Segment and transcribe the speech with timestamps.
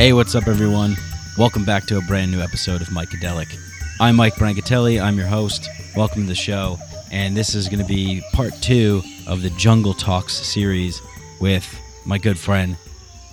[0.00, 0.96] Hey, what's up, everyone?
[1.36, 3.54] Welcome back to a brand new episode of Micadelic.
[4.00, 4.98] I'm Mike Brancatelli.
[4.98, 5.68] I'm your host.
[5.94, 6.78] Welcome to the show.
[7.12, 11.02] And this is going to be part two of the Jungle Talks series
[11.38, 11.68] with
[12.06, 12.78] my good friend,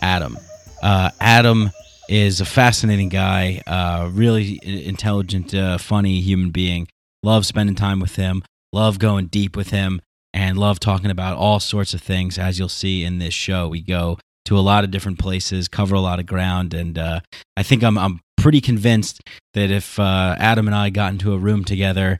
[0.02, 0.38] Adam.
[0.84, 1.72] Uh, Adam
[2.10, 6.90] is a fascinating guy, uh, really intelligent, uh, funny human being.
[7.24, 10.02] Love spending time with him, love going deep with him,
[10.34, 12.38] and love talking about all sorts of things.
[12.38, 15.94] As you'll see in this show, we go to a lot of different places, cover
[15.94, 17.20] a lot of ground, and uh,
[17.58, 19.22] I think I'm I'm pretty convinced
[19.54, 22.20] that if uh, Adam and I got into a room together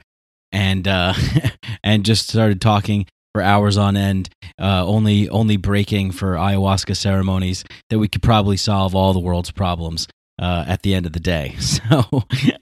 [0.52, 1.14] and uh,
[1.86, 7.64] and just started talking for hours on end, uh, only only breaking for ayahuasca ceremonies,
[7.90, 10.08] that we could probably solve all the world's problems.
[10.40, 11.56] Uh, at the end of the day.
[11.60, 12.04] So,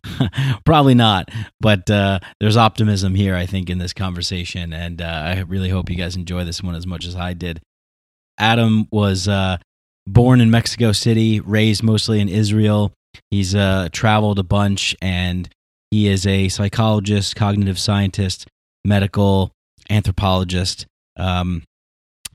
[0.65, 1.29] probably not,
[1.59, 4.71] but uh, there's optimism here, I think, in this conversation.
[4.71, 7.59] And I really hope you guys enjoy this one as much as I did.
[8.37, 9.57] Adam was uh,
[10.07, 12.93] born in Mexico City, raised mostly in Israel.
[13.31, 15.49] He's uh, traveled a bunch, and
[15.91, 18.47] he is a psychologist, cognitive scientist,
[18.83, 19.51] medical
[19.89, 20.85] anthropologist.
[21.17, 21.63] Um,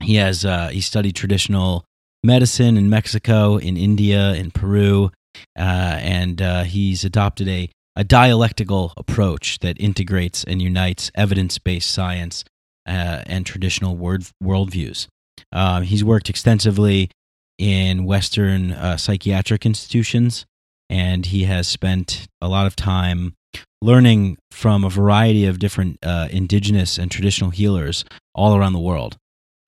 [0.01, 1.85] he has uh, he studied traditional
[2.23, 5.11] medicine in Mexico, in India, in Peru,
[5.57, 11.91] uh, and uh, he's adopted a a dialectical approach that integrates and unites evidence based
[11.91, 12.43] science
[12.87, 15.07] uh, and traditional word worldviews.
[15.51, 17.09] Um, he's worked extensively
[17.57, 20.45] in Western uh, psychiatric institutions,
[20.89, 23.33] and he has spent a lot of time
[23.81, 29.17] learning from a variety of different uh, indigenous and traditional healers all around the world.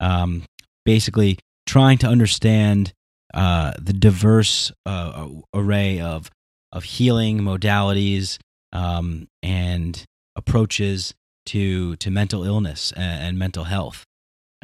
[0.00, 0.44] Um,
[0.84, 2.92] basically, trying to understand
[3.32, 6.30] uh, the diverse uh, array of
[6.72, 8.38] of healing modalities
[8.72, 10.04] um, and
[10.36, 11.14] approaches
[11.46, 14.04] to to mental illness and, and mental health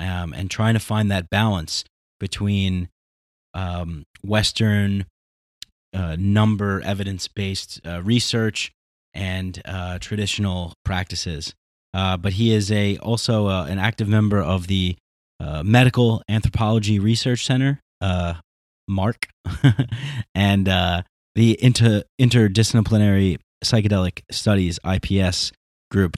[0.01, 1.85] um, and trying to find that balance
[2.19, 2.89] between
[3.55, 5.07] um, Western
[5.95, 8.73] uh, number evidence based uh, research
[9.14, 11.55] and uh, traditional practices.
[11.92, 14.97] Uh, but he is a also uh, an active member of the
[15.41, 17.80] uh, Medical Anthropology Research Center,
[18.89, 19.27] MARC,
[20.35, 25.53] and the inter- Interdisciplinary Psychedelic Studies IPS
[25.91, 26.17] group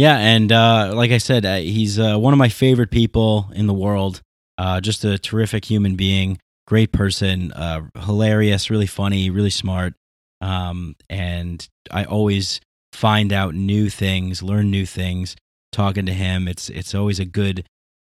[0.00, 3.66] yeah, and uh, like I said, uh, he's uh, one of my favorite people in
[3.66, 4.22] the world.
[4.56, 9.92] Uh, just a terrific human being, great person, uh, hilarious, really funny, really smart.
[10.40, 12.62] Um, and I always
[12.94, 15.36] find out new things, learn new things
[15.70, 16.48] talking to him.
[16.48, 17.66] It's it's always a good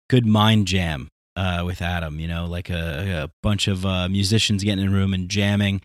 [0.08, 2.20] good mind jam with Adam.
[2.20, 5.82] You know, like a, a bunch of musicians getting in a room and jamming.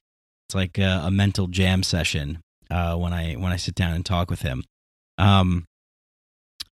[0.47, 4.29] It's like a, a mental jam session when I when I sit down and talk
[4.29, 4.63] with him.
[5.17, 5.65] Um,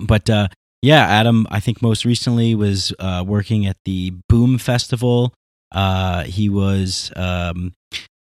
[0.01, 0.47] but uh,
[0.81, 5.33] yeah, Adam, I think most recently was uh, working at the Boom Festival.
[5.71, 7.73] Uh, he was um,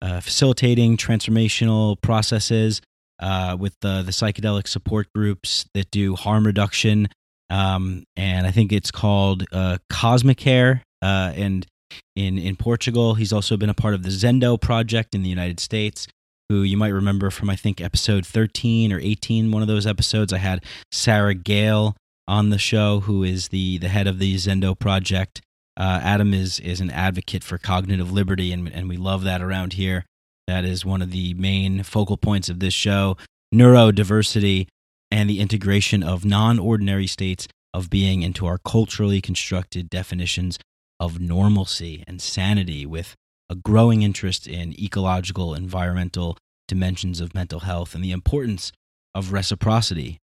[0.00, 2.80] uh, facilitating transformational processes
[3.20, 7.08] uh, with the, the psychedelic support groups that do harm reduction.
[7.50, 10.82] Um, and I think it's called uh, Kosmicare.
[11.02, 11.66] and
[12.14, 15.60] in, in Portugal, he's also been a part of the Zendo project in the United
[15.60, 16.06] States
[16.48, 20.32] who you might remember from I think episode 13 or 18, one of those episodes.
[20.32, 21.96] I had Sara Gael
[22.28, 25.40] on the show, who is the the head of the Zendo project.
[25.76, 29.74] Uh, Adam is is an advocate for cognitive liberty, and and we love that around
[29.74, 30.04] here.
[30.46, 33.16] That is one of the main focal points of this show:
[33.54, 34.68] neurodiversity
[35.10, 40.58] and the integration of non-ordinary states of being into our culturally constructed definitions
[40.98, 43.14] of normalcy and sanity with
[43.48, 46.36] a growing interest in ecological, environmental
[46.68, 48.72] dimensions of mental health and the importance
[49.14, 50.18] of reciprocity.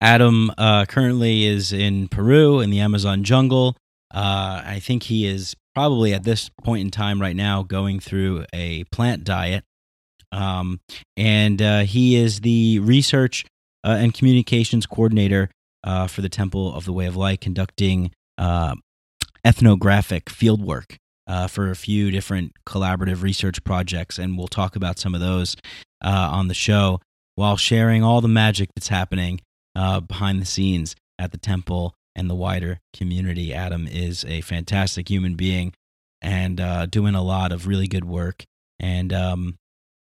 [0.00, 3.76] Adam uh, currently is in Peru in the Amazon jungle.
[4.12, 8.44] Uh, I think he is probably at this point in time right now going through
[8.52, 9.64] a plant diet.
[10.30, 10.80] Um,
[11.16, 13.44] and uh, he is the research
[13.84, 15.50] uh, and communications coordinator
[15.84, 18.74] uh, for the Temple of the Way of Light, conducting uh,
[19.44, 25.14] ethnographic fieldwork uh, for a few different collaborative research projects, and we'll talk about some
[25.14, 25.56] of those
[26.02, 27.00] uh, on the show
[27.34, 29.40] while sharing all the magic that's happening
[29.74, 33.52] uh, behind the scenes at the temple and the wider community.
[33.52, 35.72] Adam is a fantastic human being
[36.22, 38.44] and uh, doing a lot of really good work.
[38.78, 39.56] And um,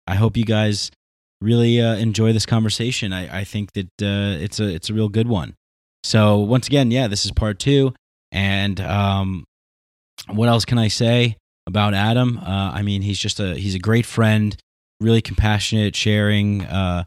[0.07, 0.91] I hope you guys
[1.41, 3.13] really uh, enjoy this conversation.
[3.13, 5.55] I, I think that uh, it's a it's a real good one.
[6.03, 7.94] So once again, yeah, this is part two,
[8.31, 9.45] and um,
[10.31, 11.37] what else can I say
[11.67, 12.37] about Adam?
[12.37, 14.55] Uh, I mean, he's just a he's a great friend,
[14.99, 17.03] really compassionate, sharing, uh,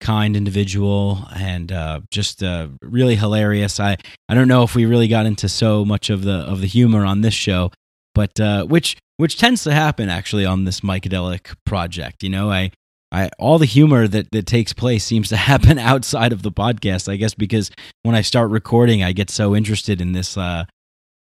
[0.00, 3.80] kind individual, and uh, just uh, really hilarious.
[3.80, 3.96] I
[4.28, 7.04] I don't know if we really got into so much of the of the humor
[7.04, 7.70] on this show,
[8.14, 12.22] but uh, which which tends to happen actually on this Micadelic project.
[12.22, 12.72] You know, I,
[13.10, 17.10] I all the humor that that takes place seems to happen outside of the podcast.
[17.10, 17.70] I guess because
[18.02, 20.36] when I start recording, I get so interested in this.
[20.36, 20.64] Uh,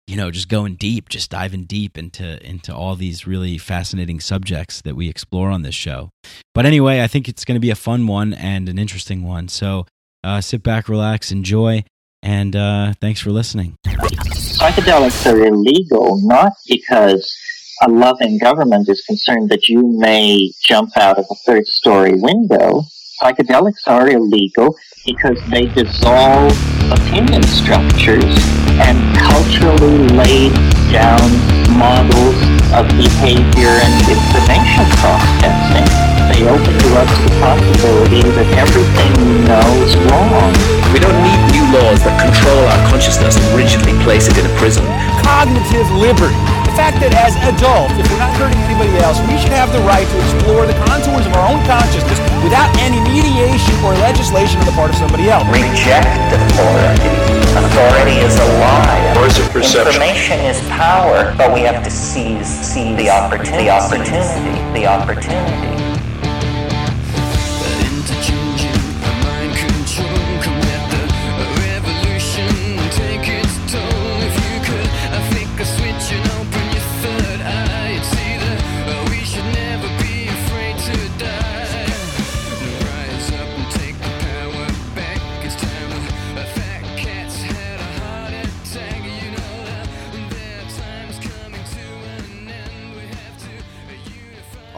[0.08, 4.80] you know, just going deep, just diving deep into into all these really fascinating subjects
[4.80, 6.10] that we explore on this show.
[6.54, 9.48] But anyway, I think it's going to be a fun one and an interesting one.
[9.48, 9.86] So
[10.24, 11.84] uh, sit back, relax, enjoy,
[12.22, 13.76] and uh, thanks for listening.
[13.86, 17.36] Psychedelics are illegal not because
[17.82, 22.82] a loving government is concerned that you may jump out of a third story window.
[23.22, 26.52] Psychedelics are illegal because they dissolve
[26.90, 28.34] opinion structures
[28.80, 30.52] and culturally laid
[30.90, 31.28] down
[31.76, 32.38] models
[32.72, 35.88] of behavior and information processing.
[36.32, 40.52] They open you up to the possibility that everything you know is wrong.
[40.92, 44.54] We don't need new laws that control our consciousness and rigidly place it in a
[44.56, 44.84] prison.
[45.24, 49.74] Cognitive liberty fact that as adults, if we're not hurting anybody else, we should have
[49.74, 54.62] the right to explore the contours of our own consciousness without any mediation or legislation
[54.62, 55.42] on the part of somebody else.
[55.50, 57.10] Reject authority.
[57.58, 59.18] Authority is a lie.
[59.18, 59.98] Or is it perception?
[59.98, 63.66] Information is power, but we have to seize, seize the opportunity.
[63.66, 64.78] The opportunity.
[64.78, 65.78] The opportunity.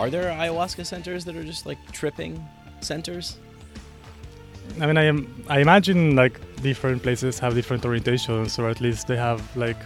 [0.00, 2.42] Are there ayahuasca centers that are just like tripping
[2.80, 3.36] centers?
[4.80, 5.44] I mean, I am.
[5.46, 9.76] I imagine like different places have different orientations, or at least they have like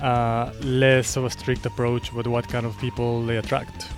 [0.00, 3.88] uh, less of a strict approach with what kind of people they attract.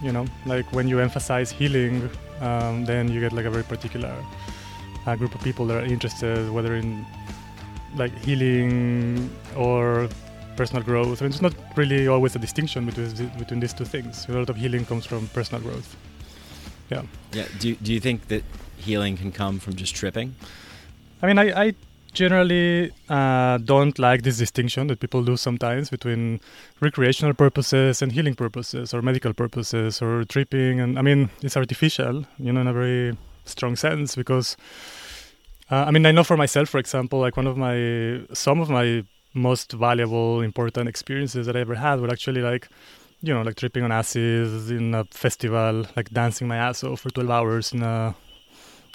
[0.00, 2.08] You know, like when you emphasize healing,
[2.40, 4.14] um, then you get like a very particular
[5.06, 7.04] uh, group of people that are interested, whether in
[7.96, 10.08] like healing or
[10.58, 11.22] personal growth.
[11.22, 14.26] I mean, it's not really always a distinction between between these two things.
[14.28, 15.96] A lot of healing comes from personal growth.
[16.90, 17.02] Yeah.
[17.32, 17.46] Yeah.
[17.60, 18.42] Do Do you think that
[18.86, 20.34] healing can come from just tripping?
[21.22, 21.74] I mean, I, I
[22.12, 26.40] generally uh, don't like this distinction that people do sometimes between
[26.80, 30.80] recreational purposes and healing purposes, or medical purposes, or tripping.
[30.80, 34.56] And I mean, it's artificial, you know, in a very strong sense because.
[35.70, 37.76] Uh, I mean, I know for myself, for example, like one of my,
[38.32, 42.68] some of my most valuable, important experiences that I ever had were actually like,
[43.22, 47.10] you know, like tripping on acid in a festival, like dancing my ass off for
[47.10, 48.14] 12 hours in a,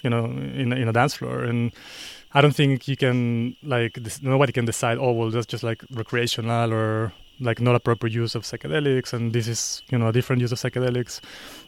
[0.01, 1.44] you know, in a, in a dance floor.
[1.44, 1.71] And
[2.33, 6.74] I don't think you can, like, nobody can decide, oh, well, that's just like recreational
[6.74, 10.41] or like not a proper use of psychedelics and this is you know a different
[10.41, 11.19] use of psychedelics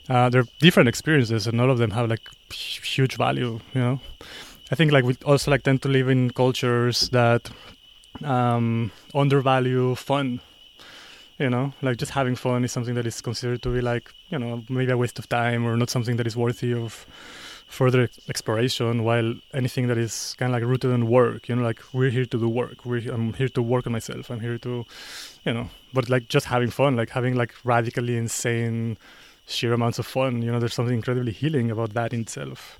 [0.10, 2.22] uh, they're different experiences and all of them have like
[2.52, 4.00] huge value you know
[4.72, 7.50] i think like we also like tend to live in cultures that
[8.24, 10.42] um, undervalue fun.
[11.38, 14.40] You know, like just having fun is something that is considered to be like, you
[14.40, 17.06] know, maybe a waste of time or not something that is worthy of
[17.68, 19.04] further exploration.
[19.04, 22.26] While anything that is kind of like rooted in work, you know, like we're here
[22.26, 22.86] to do work.
[22.86, 24.30] We're I'm here to work on myself.
[24.30, 24.86] I'm here to,
[25.44, 28.98] you know, but like just having fun, like having like radically insane,
[29.46, 30.42] sheer amounts of fun.
[30.42, 32.80] You know, there's something incredibly healing about that in itself.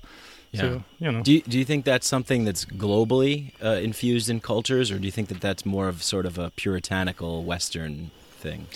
[0.56, 0.60] Yeah.
[0.60, 1.22] So, you know.
[1.22, 5.04] Do you, do you think that's something that's globally uh, infused in cultures, or do
[5.04, 8.66] you think that that's more of sort of a puritanical Western thing?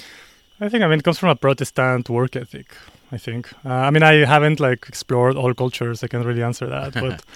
[0.60, 2.68] I think I mean it comes from a Protestant work ethic.
[3.12, 3.50] I think.
[3.64, 6.04] Uh, I mean I haven't like explored all cultures.
[6.04, 7.22] I can't really answer that, but.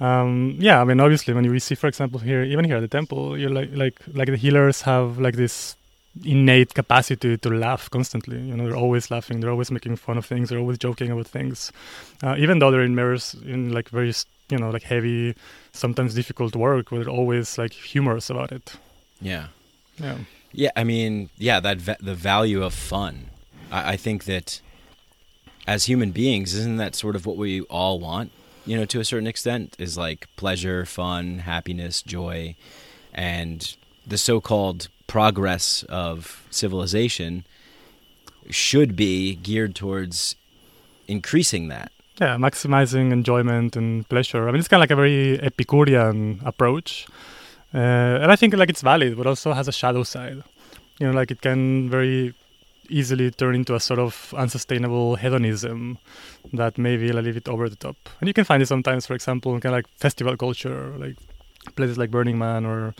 [0.00, 2.88] Um, yeah, I mean, obviously, when we see, for example, here, even here at the
[2.88, 5.76] temple, you're like, like, like the healers have like this
[6.24, 8.38] innate capacity to laugh constantly.
[8.40, 9.40] You know, they're always laughing.
[9.40, 10.48] They're always making fun of things.
[10.48, 11.72] They're always joking about things,
[12.22, 14.12] uh, even though they're in mirrors in like very
[14.50, 15.34] you know like heavy,
[15.72, 16.90] sometimes difficult work.
[16.90, 18.74] Where they're always like humorous about it.
[19.20, 19.48] Yeah.
[19.98, 20.18] Yeah.
[20.52, 20.70] Yeah.
[20.76, 21.60] I mean, yeah.
[21.60, 23.30] That va- the value of fun.
[23.70, 24.60] I-, I think that
[25.66, 28.32] as human beings, isn't that sort of what we all want?
[28.66, 32.54] You know, to a certain extent, is like pleasure, fun, happiness, joy,
[33.12, 33.76] and
[34.06, 37.44] the so-called progress of civilization
[38.48, 40.36] should be geared towards
[41.06, 41.92] increasing that.
[42.18, 44.48] Yeah, maximizing enjoyment and pleasure.
[44.48, 47.06] I mean, it's kind of like a very Epicurean approach,
[47.74, 50.42] uh, and I think like it's valid, but also has a shadow side.
[50.98, 52.32] You know, like it can very
[52.88, 55.98] easily turn into a sort of unsustainable hedonism
[56.54, 57.96] that maybe a little bit over the top.
[58.20, 61.16] And you can find it sometimes, for example, in kind of like festival culture, like
[61.76, 62.94] places like Burning Man or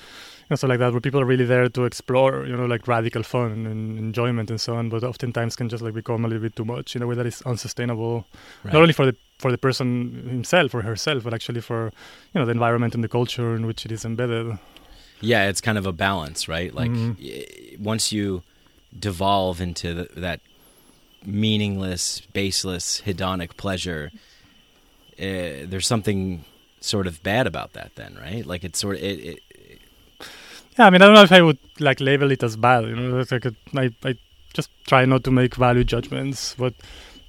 [0.52, 3.22] know, stuff like that, where people are really there to explore, you know, like radical
[3.22, 4.88] fun and enjoyment and so on.
[4.88, 7.26] But oftentimes can just like become a little bit too much in a way that
[7.26, 8.24] is unsustainable,
[8.64, 8.72] Right.
[8.74, 9.86] not only for the for the person
[10.28, 11.92] himself or herself, but actually for
[12.32, 14.58] you know the environment and the culture in which it is embedded.
[15.20, 16.72] Yeah, it's kind of a balance, right?
[16.74, 17.80] Like Mhm.
[17.80, 18.42] once you
[18.98, 20.40] devolve into the, that
[21.24, 24.10] meaningless, baseless, hedonic pleasure,
[25.18, 26.44] uh, there's something
[26.80, 27.94] sort of bad about that.
[27.94, 28.44] Then, right?
[28.46, 29.18] Like it's sort of it.
[29.20, 29.38] it
[30.78, 32.84] Yeah, I mean, I don't know if I would like label it as bad.
[32.84, 34.14] You know, like a, I, I
[34.54, 36.74] just try not to make value judgments, but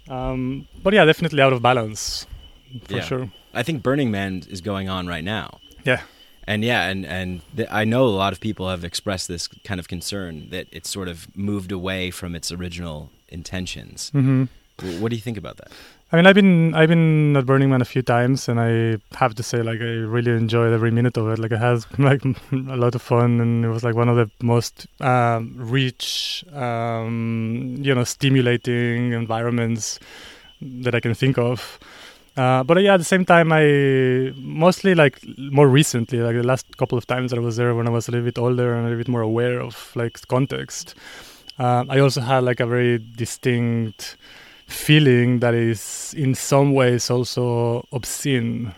[0.10, 2.26] um, but yeah, definitely out of balance
[2.86, 3.02] for Yeah.
[3.02, 3.32] sure.
[3.54, 5.60] I think Burning Man is going on right now.
[5.86, 6.02] Yeah.
[6.48, 9.80] And yeah, and and th- I know a lot of people have expressed this kind
[9.80, 14.10] of concern that it's sort of moved away from its original intentions.
[14.12, 14.46] hmm
[15.00, 15.72] What do you think about that?
[16.14, 19.34] I mean, I've been I've been at Burning Man a few times, and I have
[19.34, 21.40] to say, like, I really enjoyed every minute of it.
[21.40, 24.30] Like, it has like a lot of fun, and it was like one of the
[24.40, 30.00] most um, rich, um, you know, stimulating environments
[30.62, 31.80] that I can think of.
[32.38, 36.78] Uh, but yeah, at the same time, I mostly like more recently, like the last
[36.78, 38.82] couple of times that I was there when I was a little bit older and
[38.82, 40.94] a little bit more aware of like context.
[41.58, 44.16] Uh, I also had like a very distinct
[44.68, 48.74] feeling that is in some ways also obscene.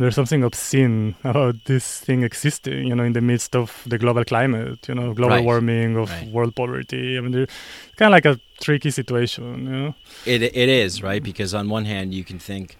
[0.00, 4.24] There's something obscene about this thing existing, you know, in the midst of the global
[4.24, 5.44] climate, you know, global Right.
[5.44, 6.28] warming, of Right.
[6.28, 7.18] world poverty.
[7.18, 7.52] I mean, it's
[7.96, 9.94] kind of like a tricky situation, you know.
[10.24, 12.76] It it is right because on one hand you can think,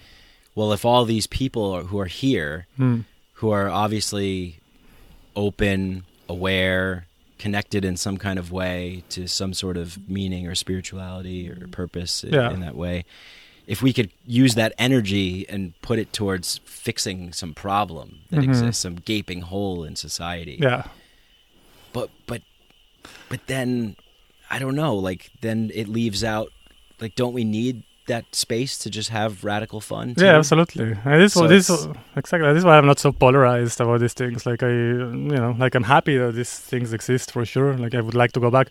[0.55, 3.01] well, if all these people are, who are here, Hmm.
[3.41, 4.61] who are obviously
[5.35, 7.08] open, aware,
[7.39, 12.25] connected in some kind of way to some sort of meaning or spirituality or purpose
[12.29, 12.53] Yeah.
[12.53, 13.05] in that way,
[13.67, 18.45] if we could use that energy and put it towards fixing some problem that Mhm.
[18.45, 20.85] exists, some gaping hole in society, Yeah.
[21.93, 22.43] but but
[23.29, 23.97] but then
[24.51, 24.95] I don't know.
[24.97, 26.53] Like then it leaves out.
[27.01, 30.15] Like, don't we need that space to just have radical fun?
[30.15, 30.25] too?
[30.25, 30.97] Yeah, absolutely.
[31.05, 31.71] And this, So this,
[32.17, 32.49] exactly.
[32.53, 34.45] This is why I'm not so polarized about these things.
[34.45, 37.75] Like I, you know, like I'm happy that these things exist for sure.
[37.79, 38.69] Like I would like to go back.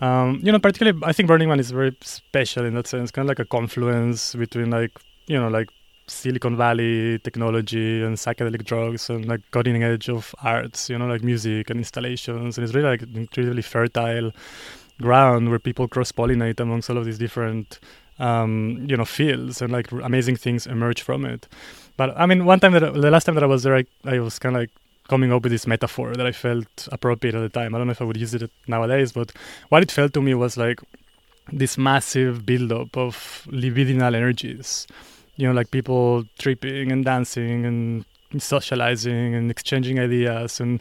[0.00, 3.10] Um, you know, particularly, I think Burning Man is very special in that sense.
[3.10, 4.92] Kind of like a confluence between like,
[5.26, 5.68] you know, like
[6.06, 10.88] Silicon Valley technology and psychedelic drugs and like cutting edge of arts.
[10.88, 12.56] You know, like music and installations.
[12.56, 14.32] And it's really like incredibly fertile
[15.00, 17.80] ground where people cross pollinate amongst all of these different
[18.20, 21.48] um, you know fields and like amazing things emerge from it.
[21.96, 24.20] But I mean, one time that the last time that I was there, I, I
[24.20, 24.70] was kind of like
[25.08, 27.74] coming up with this metaphor that I felt appropriate at the time.
[27.74, 29.32] I don't know if I would use it nowadays, but
[29.70, 30.80] what it felt to me was like
[31.52, 34.86] this massive buildup of libidinal energies.
[35.36, 38.04] You know, like people tripping and dancing and
[38.38, 40.80] socializing and exchanging ideas and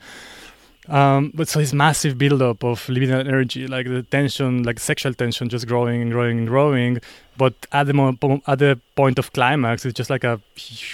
[0.90, 5.48] um, but so this massive buildup of libidinal energy, like the tension, like sexual tension,
[5.50, 7.00] just growing and growing and growing.
[7.38, 8.18] But at the mo-
[8.48, 10.42] at the point of climax, it's just like a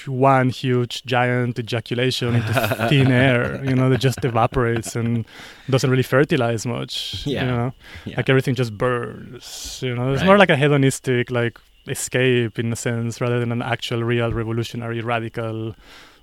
[0.05, 2.53] one huge giant ejaculation into
[2.89, 3.63] thin air.
[3.65, 5.25] You know, that just evaporates and
[5.69, 7.25] doesn't really fertilize much.
[7.25, 7.41] Yeah.
[7.43, 7.73] You know,
[8.05, 8.17] Yeah.
[8.17, 9.79] like everything just burns.
[9.81, 10.27] You know, it's Right.
[10.27, 15.01] more like a hedonistic like escape in a sense, rather than an actual, real, revolutionary,
[15.01, 15.75] radical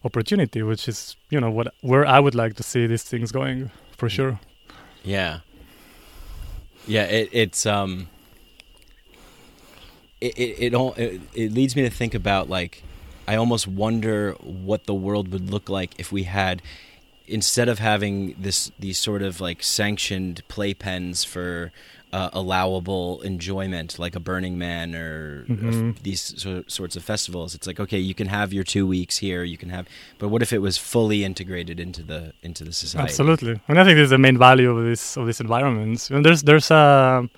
[0.04, 3.70] opportunity, which is you know what where I would like to see these things going
[3.96, 4.40] for sure.
[5.04, 5.40] Yeah.
[6.86, 8.08] Yeah, it, it's um
[10.20, 12.82] it it it, all, it it leads me to think about like
[13.26, 16.62] I almost wonder what the world would look like if we had
[17.28, 21.72] instead of having this these sort of like sanctioned playpens for
[22.12, 25.96] uh, allowable enjoyment like a Burning Man or Mhm.
[26.02, 29.42] these so, sorts of festivals it's like okay you can have your 2 weeks here
[29.44, 29.84] you can have
[30.18, 33.84] but what if it was fully integrated into the into the society Absolutely, and I
[33.84, 36.10] think this is the main value of this of these environments.
[36.10, 37.28] And there's there's a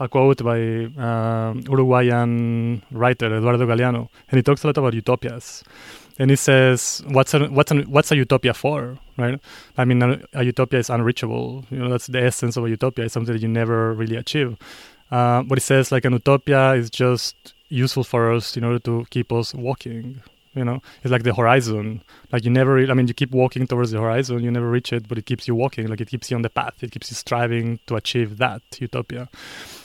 [0.00, 0.58] a quote by
[1.06, 5.62] um, Uruguayan writer Eduardo Galeano, and he talks a lot about utopias.
[6.18, 8.98] And he says, "What's a, what's a, what's a utopia for?
[9.16, 9.40] Right?
[9.76, 11.64] I mean, a, a utopia is unreachable.
[11.70, 13.06] You know, that's the essence of a utopia.
[13.06, 14.56] It's something that you never really achieve.
[15.10, 19.06] Uh, but he says, like an utopia is just useful for us in order to
[19.10, 20.22] keep us walking.
[20.54, 22.02] You know, it's like the horizon.
[22.30, 24.92] Like you never, re- I mean, you keep walking towards the horizon, you never reach
[24.92, 25.88] it, but it keeps you walking.
[25.88, 26.74] Like it keeps you on the path.
[26.80, 29.28] It keeps you striving to achieve that utopia.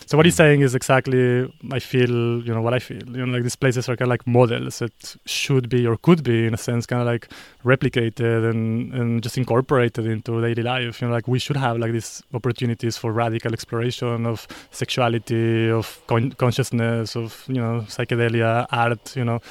[0.10, 3.08] So what he's saying is exactly I feel you know what I feel.
[3.16, 6.24] You know, like these places are kind of like models that should be or could
[6.24, 7.28] be in a sense kind of like
[7.63, 11.00] replicated and and just incorporated into daily life.
[11.00, 16.01] You know, like we should have like these opportunities for radical exploration of sexuality, of
[16.08, 19.16] con- consciousness, of you know psychedelia, art.
[19.16, 19.42] You know,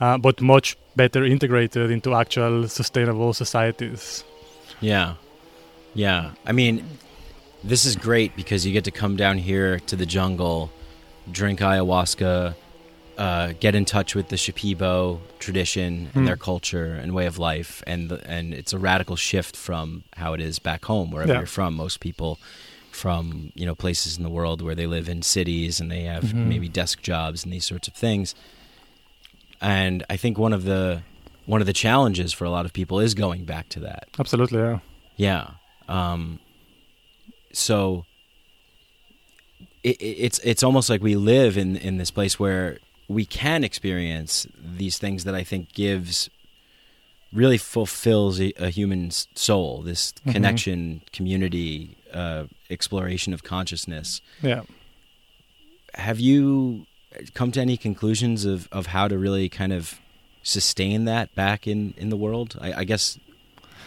[0.00, 4.22] uh, but much better integrated into actual sustainable societies.
[4.80, 5.14] Yeah.
[5.94, 6.34] Yeah.
[6.46, 6.84] I mean,
[7.64, 10.70] this is great because you get to come down here to the jungle,
[11.30, 12.54] drink ayahuasca,
[13.16, 16.26] uh, get in touch with the Shipibo tradition and Mm.
[16.26, 20.34] their culture and way of life, and the, and it's a radical shift from how
[20.34, 21.38] it is back home, wherever Yeah.
[21.38, 21.74] you're from.
[21.74, 22.38] Most people
[22.90, 26.24] from you know places in the world where they live in cities and they have
[26.24, 26.46] Mhm.
[26.46, 28.34] maybe desk jobs and these sorts of things.
[29.60, 31.02] And I think one of the
[31.46, 34.08] one of the challenges for a lot of people is going back to that.
[34.18, 34.78] Absolutely, yeah.
[35.16, 35.46] Yeah.
[35.88, 36.38] Um,
[37.56, 38.04] so
[39.82, 43.64] it, it- it's it's almost like we live in in this place where we can
[43.64, 46.30] experience these things that I think gives
[47.32, 49.82] really fulfills a, a human's soul.
[49.82, 50.32] This Mhm.
[50.32, 54.20] connection, community, uh, exploration of consciousness.
[54.40, 54.62] Yeah.
[55.94, 56.86] Have you
[57.34, 60.00] come to any conclusions of, of how to really kind of
[60.42, 62.56] sustain that back in, in the world?
[62.60, 63.18] I, I guess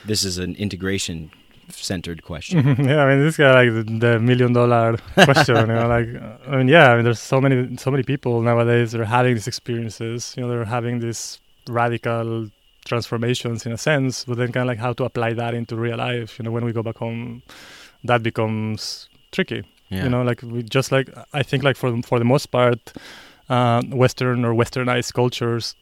[0.06, 1.32] this is an integration
[1.70, 2.66] centered question.
[2.80, 5.56] yeah, I mean, this guy like the, the million dollar question.
[5.56, 6.08] you know, like
[6.48, 9.34] I mean, yeah, I mean, there's so many so many people nowadays that are having
[9.34, 10.34] these experiences.
[10.38, 12.50] You know, they're having these radical
[12.86, 15.98] transformations in a sense, but then kind of like how to apply that into real
[15.98, 16.40] life.
[16.40, 17.44] You know, when we go back home,
[18.04, 19.64] that becomes tricky.
[19.90, 20.04] Yeah.
[20.04, 22.94] You know, like we just like I think like for for the most part,
[23.50, 25.76] uh, Western or Westernized cultures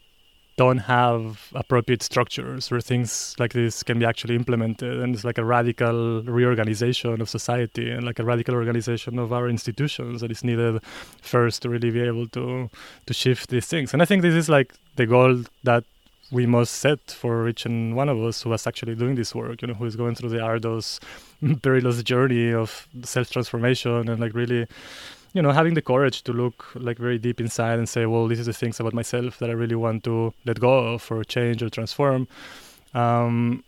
[0.57, 5.37] don't have appropriate structures where things like this can be actually implemented and it's like
[5.37, 10.43] a radical reorganization of society and like a radical organization of our institutions that is
[10.43, 10.81] needed
[11.21, 12.69] first to really be able to
[13.05, 13.93] to shift these things.
[13.93, 15.83] And i think this is like the goal that
[16.31, 19.61] we must set for each and one of us who is actually doing this work
[19.61, 20.99] you know who is going through the arduous
[21.61, 24.67] perilous journey of self transformation and like really
[25.35, 28.39] you know having the courage to look like very deep inside and say well these
[28.39, 31.61] are the things about myself that i really want to let go of or change
[31.61, 32.27] or transform.
[32.93, 33.63] Um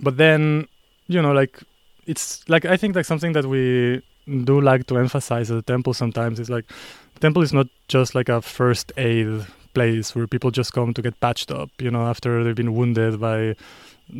[0.00, 0.66] but then
[1.06, 1.62] you know like
[2.06, 4.02] it's like i think like something that we
[4.44, 6.66] do like to emphasize at the temple sometimes is like
[7.14, 11.02] the temple is not just like a first aid place where people just come to
[11.02, 13.54] get patched up you know after they've been wounded by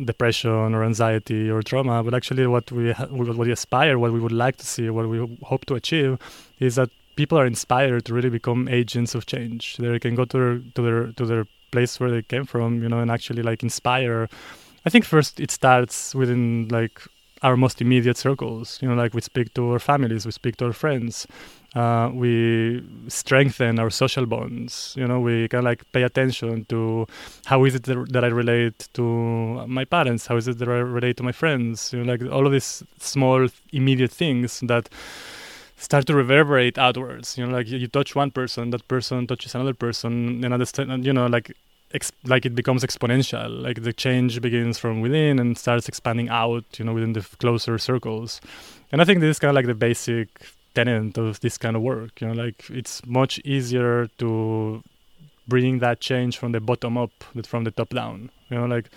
[0.05, 4.19] depression or anxiety or trauma but actually what we ha- what we aspire what we
[4.19, 6.17] would like to see what we hope to achieve
[6.59, 9.77] is that people are inspired to really become agents of change.
[9.77, 12.89] They can go to their to their to their place where they came from you
[12.89, 14.29] know and actually like inspire.
[14.85, 17.01] I think first it starts within like
[17.41, 20.65] our most immediate circles you know like we speak to our families we speak to
[20.65, 21.27] our friends
[21.75, 24.93] uh, we strengthen our social bonds.
[24.97, 27.07] You know we kind of like pay attention to
[27.45, 29.03] how is it that i relate to
[29.67, 32.45] my parents how is it that i relate to my friends you know like all
[32.45, 34.89] of these small immediate things that
[35.83, 37.37] start to reverberate outwards.
[37.37, 41.13] You know like you, touch one person that person touches another person and understand you
[41.13, 41.55] know like
[42.25, 43.61] like it becomes exponential.
[43.61, 47.77] Like the change begins from within and starts expanding out you know within the closer
[47.77, 48.41] circles.
[48.91, 50.29] And i think this is kind of like the basic
[50.73, 54.83] tenet of this kind of work you know like it's much easier to
[55.47, 58.89] bring that change from the bottom up than from the top down you know like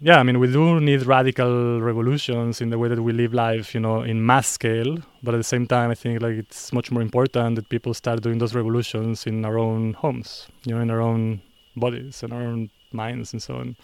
[0.00, 3.74] yeah i mean we do need radical revolutions in the way that we live life
[3.74, 6.90] you know in mass scale but at the same time i think like it's much
[6.90, 10.90] more important that people start doing those revolutions in our own homes you know in
[10.90, 11.40] our own
[11.76, 13.76] bodies and our own minds and so on.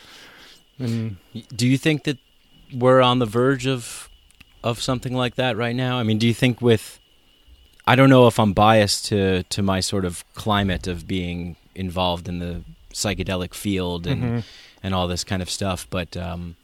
[0.78, 1.16] And
[1.54, 2.18] Do you think that
[2.74, 4.08] we're on the verge of
[4.62, 5.98] of something like that right now?
[5.98, 6.98] I mean, do you think with
[7.87, 12.29] I don't know if I'm biased to to my sort of climate of being involved
[12.29, 14.44] in the psychedelic field and Mhm.
[14.83, 16.57] and all this kind of stuff, but um,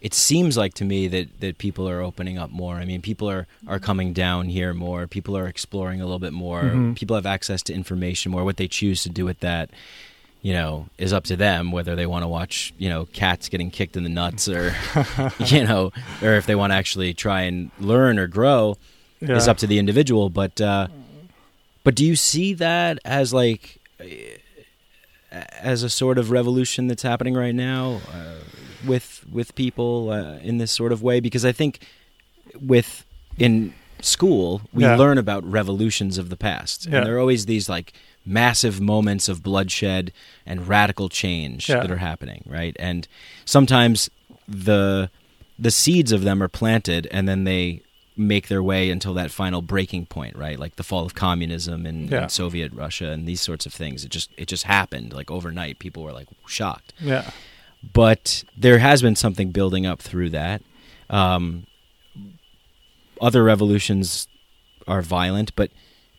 [0.00, 2.76] it seems like to me that that people are opening up more.
[2.76, 5.06] I mean, people are are coming down here more.
[5.06, 6.62] People are exploring a little bit more.
[6.62, 6.94] Mhm.
[6.96, 8.44] People have access to information more.
[8.44, 9.70] What they choose to do with that
[10.44, 13.70] you know, is up to them whether they want to watch, you know, cats getting
[13.70, 14.74] kicked in the nuts or,
[15.46, 15.90] you know,
[16.22, 18.76] or if they want to actually try and learn or grow
[19.20, 19.36] yeah.
[19.36, 20.28] is up to the individual.
[20.28, 20.88] But, uh,
[21.82, 23.80] but do you see that as like,
[25.32, 28.34] as a sort of revolution that's happening right now uh,
[28.86, 31.20] with with people uh, in this sort of way?
[31.20, 31.80] Because I think
[32.60, 33.04] with
[33.38, 34.96] in school we Yeah.
[34.96, 36.98] learn about revolutions of the past, Yeah.
[36.98, 37.94] and there are always these like
[38.26, 40.12] massive moments of bloodshed
[40.46, 41.80] and radical change Yeah.
[41.80, 42.74] that are happening, right?
[42.78, 43.06] And
[43.44, 44.10] sometimes
[44.48, 45.10] the
[45.58, 47.80] the seeds of them are planted and then they
[48.16, 50.58] make their way until that final breaking point, right?
[50.58, 52.22] Like the fall of communism and, Yeah.
[52.22, 54.04] and Soviet Russia and these sorts of things.
[54.04, 55.78] It just it just happened like overnight.
[55.78, 56.92] People were like shocked.
[57.00, 57.30] Yeah.
[57.92, 60.62] But there has been something building up through that.
[61.10, 61.66] Um,
[63.20, 64.26] other revolutions
[64.88, 65.70] are violent, but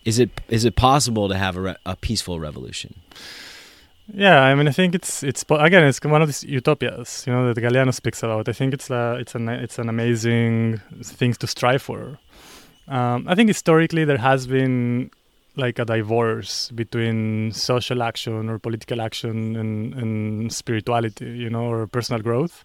[0.06, 2.94] is it is it possible to have a, re- a peaceful revolution?
[4.14, 7.52] Yeah, I mean, I think it's it's again, it's one of these utopias, you know,
[7.52, 8.48] that Galeano speaks about.
[8.48, 12.20] I think it's a, it's an it's an amazing thing to strive for.
[12.88, 15.10] Um, I think historically there has been
[15.56, 21.88] like a divorce between social action or political action and, and spirituality, you know, or
[21.88, 22.64] personal growth.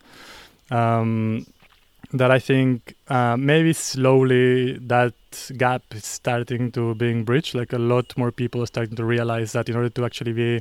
[0.70, 1.46] Um,
[2.12, 5.14] that I think uh, maybe slowly that
[5.56, 7.54] gap is starting to being bridged.
[7.54, 10.60] Like a lot more people are starting to realize that in order to actually be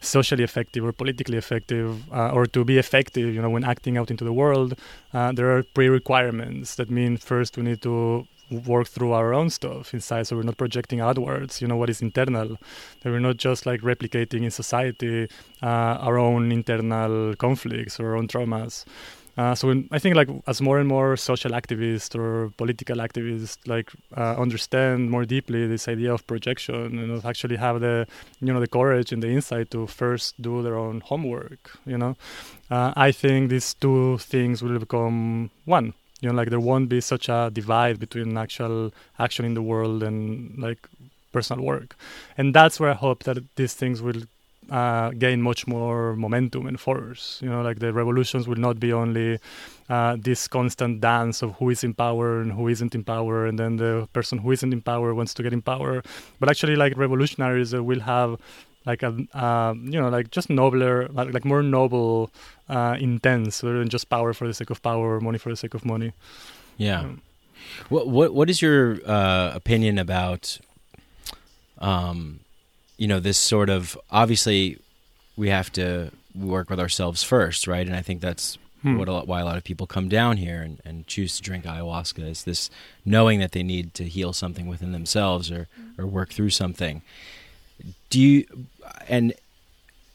[0.00, 4.10] socially effective or politically effective, uh, or to be effective, you know, when acting out
[4.10, 4.74] into the world,
[5.14, 6.74] uh, there are pre-requirements.
[6.74, 10.56] That mean first we need to work through our own stuff inside, so we're not
[10.56, 11.60] projecting outwards.
[11.60, 12.56] You know what is internal.
[13.02, 15.28] That we're not just like replicating in society
[15.62, 15.66] uh,
[16.00, 18.84] our own internal conflicts or our own traumas.
[19.38, 23.92] Uh, so I think like as more and more social activists or political activists like
[24.16, 28.06] uh, understand more deeply this idea of projection and actually have the
[28.40, 32.16] you know the courage and the insight to first do their own homework you know
[32.72, 37.00] uh, I think these two things will become one you know like there won't be
[37.00, 40.88] such a divide between actual action in the world and like
[41.32, 41.94] personal work.
[42.36, 44.22] And that's where I hope that these things will
[44.70, 47.40] uh, gain much more momentum and force.
[47.42, 49.38] You know, like the revolutions will not be only
[49.88, 53.58] uh, this constant dance of who is in power and who isn't in power, and
[53.58, 56.02] then the person who isn't in power wants to get in power.
[56.40, 58.38] But actually, like revolutionaries uh, will have
[58.86, 62.30] like a uh, you know like just nobler like, like more noble
[62.68, 65.56] uh, intents rather than just power for the sake of power or money for the
[65.56, 66.12] sake of money.
[66.76, 67.00] Yeah.
[67.00, 67.22] Um,
[67.88, 70.58] What what what is your uh, opinion about,
[71.78, 72.40] um,
[72.98, 74.78] you know, this sort of obviously
[75.36, 77.86] we have to work with ourselves first, right?
[77.86, 78.96] And I think that's Hmm.
[78.96, 81.42] what a lot, why a lot of people come down here and, and choose to
[81.42, 82.70] drink ayahuasca is this
[83.04, 85.66] knowing that they need to heal something within themselves or
[85.98, 87.02] or work through something.
[88.10, 88.46] Do you
[89.08, 89.32] and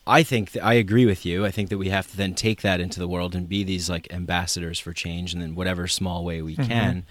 [0.07, 1.45] I think that I agree with you.
[1.45, 3.89] I think that we have to then take that into the world and be these
[3.89, 6.67] like ambassadors for change, and then whatever small way we Mhm.
[6.67, 7.03] can.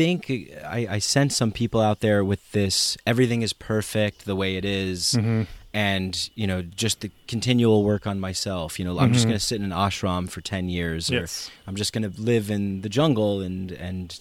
[0.00, 4.34] I think I, I sense some people out there with this everything is perfect the
[4.34, 5.46] way it is, Mhm.
[5.74, 8.78] and you know just the continual work on myself.
[8.78, 9.30] You know, I'm just Mhm.
[9.30, 11.50] going to sit in an ashram for ten years, or Yes.
[11.66, 14.18] I'm just going to live in the jungle and and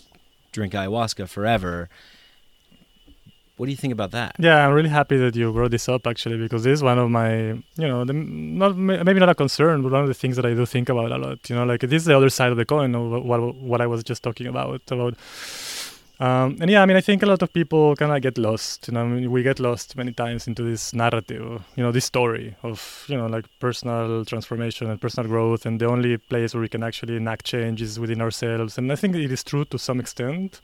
[0.51, 1.87] drink ayahuasca forever.
[3.57, 4.35] What do you think about that?
[4.39, 7.09] Yeah, I'm really happy that you brought this up actually because this is one of
[7.11, 7.29] my,
[7.81, 10.53] you know, the, not maybe not a concern, but one of the things that I
[10.53, 11.49] do think about a lot.
[11.49, 13.39] You know, like this is the other side of the coin of what
[13.71, 15.15] what I was just talking about about.
[16.19, 18.89] Um, and yeah, I mean, I think a lot of people kind of get lost.
[18.89, 22.05] You know, I mean, we get lost many times into this narrative, you know, this
[22.05, 26.61] story of you know like personal transformation and personal growth, and the only place where
[26.61, 28.77] we can actually enact change is within ourselves.
[28.77, 30.59] And I think it is true to some extent,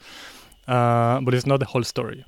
[0.67, 2.25] uh, but it's not the whole story.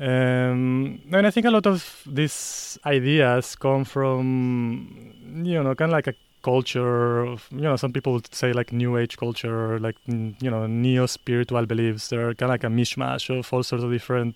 [0.00, 5.12] Um, and I think a lot of these ideas come from,
[5.44, 6.14] you know, kind of like a
[6.48, 10.62] culture of, you know, some people would say like new age culture, like, you know,
[10.66, 12.08] neo spiritual beliefs.
[12.08, 14.34] They're kind of like a mishmash of all sorts of different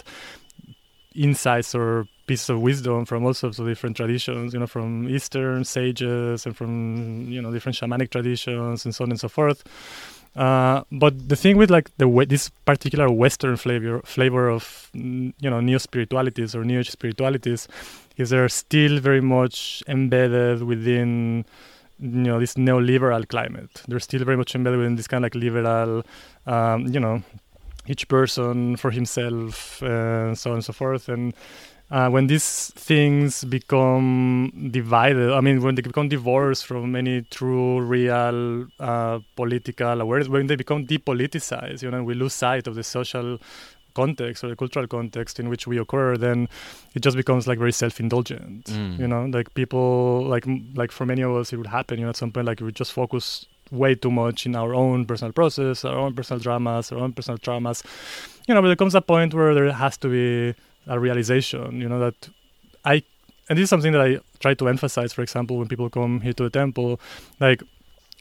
[1.14, 5.64] insights or pieces of wisdom from all sorts of different traditions, you know, from Eastern
[5.64, 6.70] sages and from,
[7.34, 9.60] you know, different shamanic traditions and so on and so forth.
[10.34, 15.60] Uh, but the thing with like the this particular Western flavor flavor of you know
[15.60, 17.68] neo spiritualities or neo age spiritualities
[18.16, 21.44] is they're still very much embedded within
[22.02, 23.82] you know this neoliberal climate.
[23.86, 26.02] They're still very much embedded within this kind of like liberal,
[26.46, 27.22] um, you know,
[27.86, 31.08] each person for himself and so on and so forth.
[31.08, 31.32] And
[31.90, 37.80] uh, when these things become divided, I mean, when they become divorced from any true,
[37.80, 42.82] real uh, political awareness, when they become depoliticized, you know, we lose sight of the
[42.82, 43.38] social
[43.94, 46.48] context or the cultural context in which we occur, then
[46.94, 48.64] it just becomes like very self-indulgent.
[48.66, 48.98] Mm.
[48.98, 51.98] You know, like people, like like for many of us, it would happen.
[51.98, 55.06] You know, at some point, like we just focus way too much in our own
[55.06, 57.82] personal process, our own personal dramas, our own personal traumas.
[58.46, 60.54] You know, but there comes a point where there has to be
[60.86, 62.28] a realization, you know, that
[62.84, 63.02] I,
[63.48, 66.32] and this is something that I try to emphasize, for example, when people come here
[66.34, 67.00] to the temple,
[67.40, 67.62] like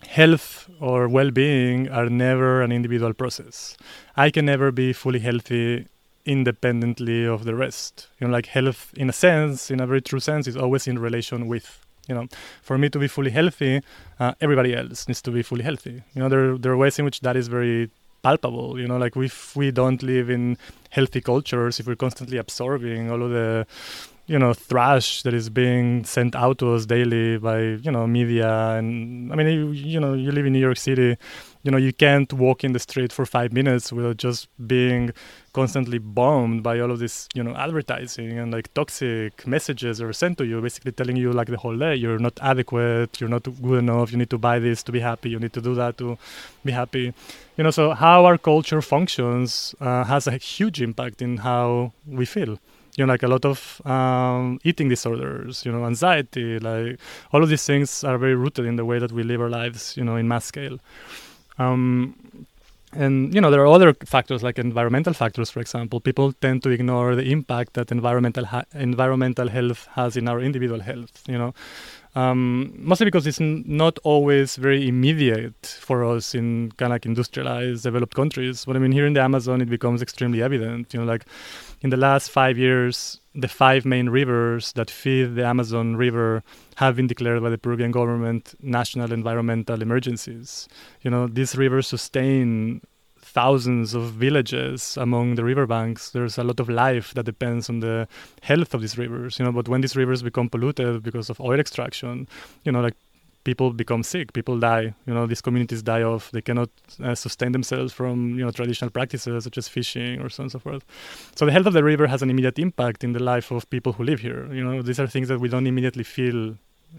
[0.08, 3.78] health or well-being are never an individual process.
[4.16, 5.88] I can never be fully healthy
[6.26, 8.08] independently of the rest.
[8.20, 11.00] You know, like health, in a sense, in a very true sense, is always in
[11.00, 11.80] relation with.
[12.10, 12.28] You know,
[12.64, 13.80] for me to be fully healthy,
[14.20, 16.02] uh, everybody else needs to be fully healthy.
[16.14, 17.92] You know, there there are ways in which that is very
[18.24, 18.80] palpable.
[18.80, 20.58] You know, like if we don't live in
[20.90, 23.68] healthy cultures, if we're constantly absorbing all of the
[24.32, 28.52] you know thrash that is being sent out to us daily by you know media
[28.78, 31.18] and i mean you, you know you live in new york city
[31.64, 35.12] you know you can't walk in the street for five minutes without just being
[35.54, 40.38] constantly bombed by all of this you know advertising and like toxic messages are sent
[40.38, 43.80] to you basically telling you like the whole day you're not adequate you're not good
[43.80, 46.18] enough you need to buy this to be happy you need to do that to
[46.64, 47.14] be happy.
[47.58, 52.26] You know so how our culture functions uh, has a huge impact in how we
[52.26, 52.60] feel
[52.98, 57.00] you know, like a lot of um, eating disorders, you know, anxiety, like
[57.32, 59.96] all of these things are very rooted in the way that we live our lives,
[59.98, 60.80] you know, in mass scale.
[61.58, 62.48] Um,
[62.94, 66.70] and you know there are other factors like environmental factors for example people tend to
[66.70, 71.54] ignore the impact that environmental ha- environmental health has in our individual health you know
[72.16, 77.06] um, mostly because it's n- not always very immediate for us in kind of like
[77.06, 78.66] industrialized developed countries.
[78.66, 81.26] But i mean here in the amazon it becomes extremely evident you know like
[81.82, 86.44] in the last five years the five main rivers that feed the amazon river
[86.76, 90.68] have been declared by the peruvian government national environmental emergencies.
[91.02, 92.82] You know these rivers sustain
[93.34, 96.12] thousands of villages among the riverbanks.
[96.12, 98.08] There's a lot of life that depends on the
[98.42, 99.52] health of these rivers, you know.
[99.52, 102.28] But when these rivers become polluted because of oil extraction,
[102.66, 102.96] you know, like
[103.44, 104.94] people become sick, people die.
[105.06, 106.32] You know, these communities die off.
[106.32, 106.70] They cannot
[107.04, 110.52] uh, sustain themselves from you know traditional practices such as fishing or so on and
[110.52, 110.84] so forth.
[111.36, 113.94] So the health of the river has an immediate impact in the life of people
[113.94, 114.52] who live here.
[114.54, 116.58] You know, these are things that we don't immediately feel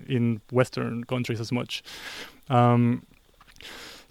[0.09, 1.83] in Western countries as much.
[2.49, 3.05] Um,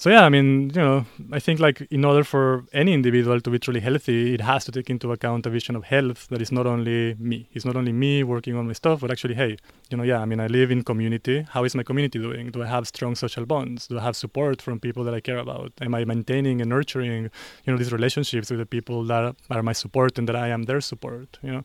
[0.01, 3.49] so yeah, I mean, you know, I think like in order for any individual to
[3.51, 6.51] be truly healthy, it has to take into account a vision of health that is
[6.51, 7.47] not only me.
[7.53, 9.57] It's not only me working on my stuff, but actually, hey,
[9.91, 11.45] you know, yeah, I mean, I live in community.
[11.51, 12.49] How is my community doing?
[12.49, 13.85] Do I have strong social bonds?
[13.85, 15.71] Do I have support from people that I care about?
[15.81, 17.29] Am I maintaining and nurturing,
[17.65, 20.63] you know, these relationships with the people that are my support and that I am
[20.63, 21.37] their support?
[21.43, 21.63] You know,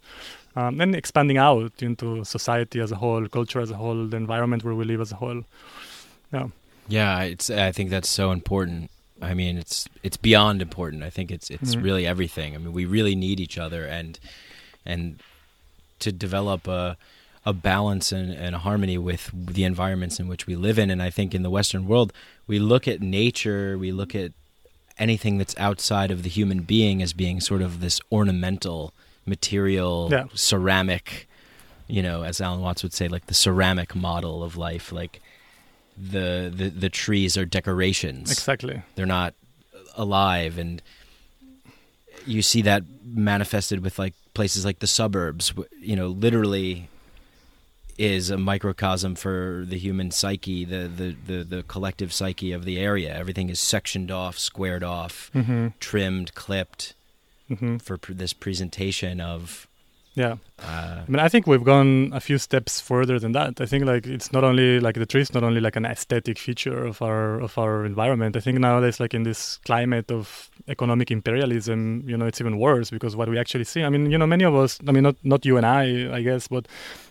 [0.56, 4.62] um, and expanding out into society as a whole, culture as a whole, the environment
[4.62, 5.42] where we live as a whole.
[6.34, 6.48] Yeah.
[6.88, 7.50] Yeah, it's.
[7.50, 8.90] I think that's so important.
[9.20, 11.02] I mean, it's it's beyond important.
[11.02, 11.82] I think it's it's Mhm.
[11.82, 12.54] really everything.
[12.54, 14.18] I mean, we really need each other, and
[14.84, 15.18] and
[16.00, 16.96] to develop a
[17.44, 20.90] a balance and, and a harmony with the environments in which we live in.
[20.90, 22.12] And I think in the Western world,
[22.48, 24.32] we look at nature, we look at
[24.98, 28.92] anything that's outside of the human being as being sort of this ornamental
[29.26, 30.24] material, Yeah.
[30.34, 31.28] ceramic.
[31.86, 35.22] You know, as Alan Watts would say, like the ceramic model of life, like
[35.96, 38.82] the the, the trees are decorations Exactly.
[38.94, 39.34] they're not
[39.96, 40.82] alive and
[42.26, 46.88] you see that manifested with like places like the suburbs you know literally
[47.98, 52.78] is a microcosm for the human psyche the the the, the collective psyche of the
[52.78, 55.68] area everything is sectioned off squared off Mm-hmm.
[55.80, 56.92] trimmed clipped
[57.48, 57.76] Mm-hmm.
[57.76, 59.68] for pr- this presentation of
[60.16, 60.36] Yeah.
[60.58, 63.60] uh, I mean, I think we've gone a few steps further than that.
[63.60, 66.38] I think like it's not only like the tree is not only like an aesthetic
[66.38, 68.34] feature of our of our environment.
[68.34, 72.88] I think nowadays, like in this climate of economic imperialism, you know, it's even worse
[72.90, 73.84] because what we actually see.
[73.84, 74.78] I mean, you know, many of us.
[74.88, 76.66] I mean, not not you and I, I guess, but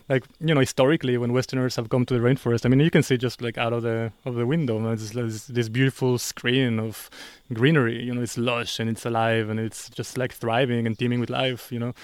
[0.08, 3.02] like you know, historically, when Westerners have come to the rainforest, I mean, you can
[3.02, 7.10] see just like out of the of the window, it's this, this beautiful screen of
[7.52, 8.02] greenery.
[8.04, 11.30] You know, it's lush and it's alive and it's just like thriving and teeming with
[11.30, 11.72] life.
[11.72, 11.94] You know.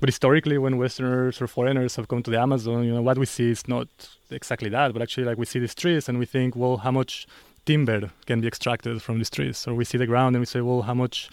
[0.00, 3.26] But historically, when Westerners or foreigners have come to the Amazon, you know, what we
[3.26, 3.88] see is not
[4.30, 7.26] exactly that, but actually, like we see these trees and we think, well, how much
[7.68, 9.66] timber can be extracted from these trees?
[9.68, 11.28] Or we see the ground and we say, well, how much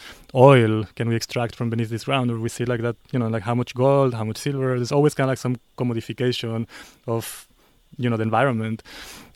[0.50, 2.30] oil can we extract from beneath this ground?
[2.30, 4.76] Or we see like that, you know, like how much gold, how much silver.
[4.76, 6.68] There's always kind of like some commodification
[7.08, 7.48] of,
[7.98, 8.84] you know, the environment.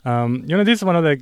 [0.04, 1.16] Um, you know, this is one of the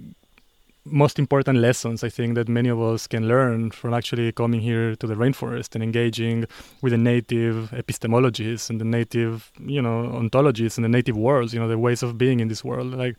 [0.89, 4.95] most important lessons I think that many of us can learn from actually coming here
[4.95, 6.45] to the rainforest and engaging
[6.81, 11.59] with the native epistemologies and the native, you know, ontologies and the native worlds, you
[11.59, 12.93] know, the ways of being in this world.
[12.93, 13.15] Like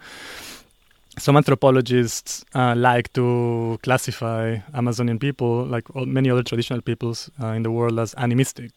[1.18, 7.48] some anthropologists uh, like to classify Amazonian people, like all, many other traditional peoples uh,
[7.48, 8.70] in the world, as animistic.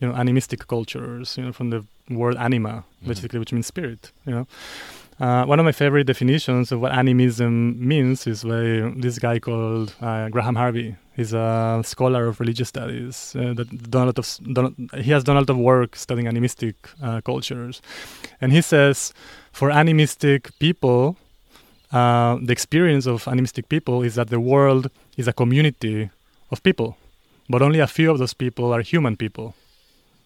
[0.00, 1.36] You know, animistic cultures.
[1.36, 4.12] You know, from the word anima, basically, which means spirit.
[4.26, 4.46] You know.
[5.20, 9.94] Uh, one of my favorite definitions of what animism means is by this guy called
[10.00, 10.96] uh, Graham Harvey.
[11.14, 13.36] He's a scholar of religious studies.
[13.38, 16.26] Uh, that done a lot of done, he has done a lot of work studying
[16.26, 17.80] animistic uh, cultures,
[18.40, 19.14] and he says,
[19.52, 21.16] for animistic people,
[21.94, 26.10] uh, the experience of animistic people is that the world is a community
[26.50, 26.96] of people,
[27.48, 29.54] but only a few of those people are human people.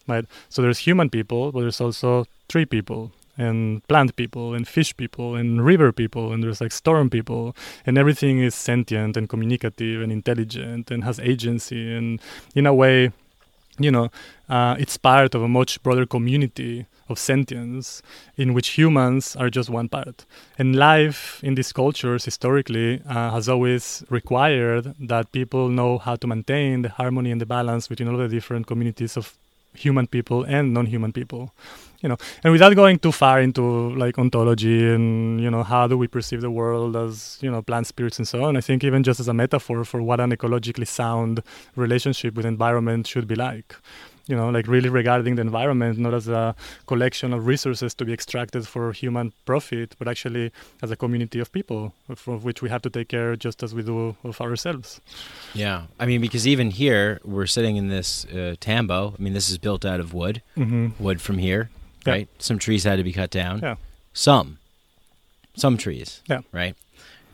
[0.07, 0.25] Right?
[0.49, 5.35] So there's human people, but there's also tree people and plant people and fish people
[5.35, 7.55] and river people and there's like storm people
[7.85, 12.19] and everything is sentient and communicative and intelligent and has agency and
[12.53, 13.11] in a way
[13.79, 14.09] you know
[14.49, 18.01] uh, it's part of a much broader community of sentience
[18.37, 20.25] in which humans are just one part.
[20.57, 26.27] And life in these cultures historically uh, has always required that people know how to
[26.27, 29.35] maintain the harmony and the balance between all the different communities of
[29.85, 31.43] human people and non-human people
[32.01, 32.17] you know.
[32.43, 36.41] And without going too far into like ontology and you know how do we perceive
[36.41, 39.27] the world as you know plant spirits and so on i think even just as
[39.27, 41.41] a metaphor for what an ecologically sound
[41.75, 43.75] relationship with environment should be like
[44.27, 46.55] you know, like really regarding the environment not as a
[46.87, 50.51] collection of resources to be extracted for human profit, but actually
[50.81, 53.81] as a community of people of, which we have to take care just as we
[53.83, 55.01] do of ourselves.
[55.53, 59.15] Yeah, I mean, because even here we're sitting in this uh, tambo.
[59.17, 61.03] I mean, this is built out of wood, Mm-hmm.
[61.03, 61.69] wood from here,
[62.05, 62.13] Yeah.
[62.13, 62.27] right?
[62.39, 63.59] Some trees had to be cut down.
[63.61, 63.75] Yeah.
[64.13, 64.57] Some,
[65.55, 66.21] some trees.
[66.29, 66.41] Yeah.
[66.51, 66.75] Right.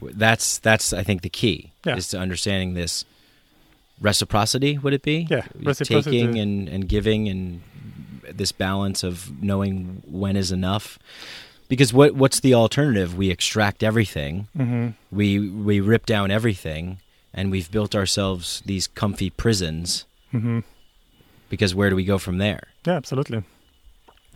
[0.01, 1.95] That's that's I think the key Yeah.
[1.97, 3.05] is to understanding this
[4.01, 4.77] reciprocity.
[4.77, 5.27] Would it be?
[5.29, 6.21] Yeah, reciprocity.
[6.21, 7.61] Taking and and giving and
[8.33, 10.97] this balance of knowing when is enough.
[11.67, 13.15] Because what what's the alternative?
[13.17, 14.89] We extract everything Mm-hmm.
[15.15, 16.99] we we rip down everything
[17.33, 20.59] and we've built ourselves these comfy prisons Mm-hmm.
[21.49, 23.43] because where do we go from there Yeah, absolutely.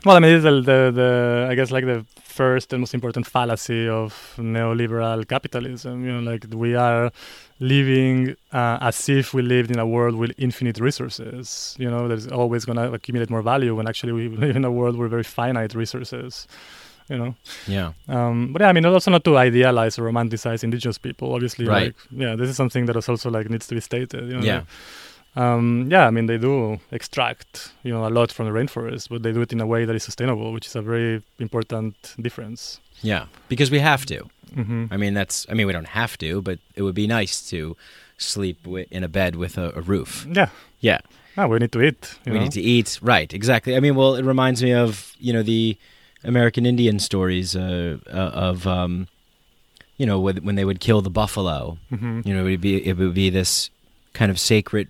[0.06, 3.28] Well, I mean, it's the, the, the I guess like the first and most important
[3.28, 6.06] fallacy of neoliberal capitalism.
[6.06, 7.12] You know, like we are
[7.60, 11.76] living uh, as if we lived in a world with infinite resources.
[11.78, 14.72] You know, there's always going to accumulate more value when actually we live in a
[14.72, 16.48] world with very finite resources.
[17.10, 17.36] You know,
[17.68, 21.34] yeah um, but yeah, I mean, also not to idealize or romanticize indigenous people.
[21.34, 21.88] Obviously, Right.
[21.88, 24.28] like yeah, this is something that is also like needs to be stated.
[24.30, 24.66] You know, yeah like,
[25.36, 29.24] um, yeah, I mean, they do extract, you know, a lot from the rainforest, but
[29.24, 32.80] they do it in a way that is sustainable, which is a very important difference.
[33.02, 34.20] yeah because we have to
[34.54, 37.50] hmm i mean that's i mean we don't have to but it would be nice
[37.50, 37.78] to
[38.18, 40.50] sleep wi- in a bed with a, a roof Yeah,
[40.82, 41.00] yeah
[41.38, 42.02] ah, we need to eat.
[42.26, 42.40] We know?
[42.44, 45.78] need to eat right exactly i mean well it reminds me of you know the
[46.24, 49.08] american indian stories uh, uh, of um
[49.98, 52.26] you know when, they would kill the buffalo Mhm.
[52.26, 53.70] you know it would be it would be this
[54.14, 54.88] kind of sacred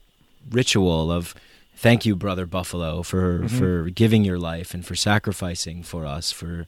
[0.52, 1.34] ritual of
[1.76, 3.50] thank you brother buffalo for Mhm.
[3.50, 6.68] for giving your life and for sacrificing for us for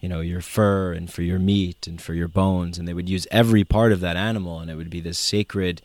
[0.00, 3.08] you know your fur and for your meat and for your bones and they would
[3.08, 5.80] use every part of that animal and it would be this sacred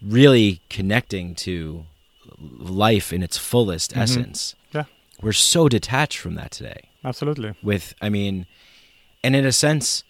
[0.00, 1.84] really connecting to
[2.58, 4.02] life in its fullest Mhm.
[4.02, 4.84] essence Yeah.
[5.20, 7.52] we're so detached from that today Absolutely.
[7.62, 8.46] with i mean
[9.24, 10.02] and in a sense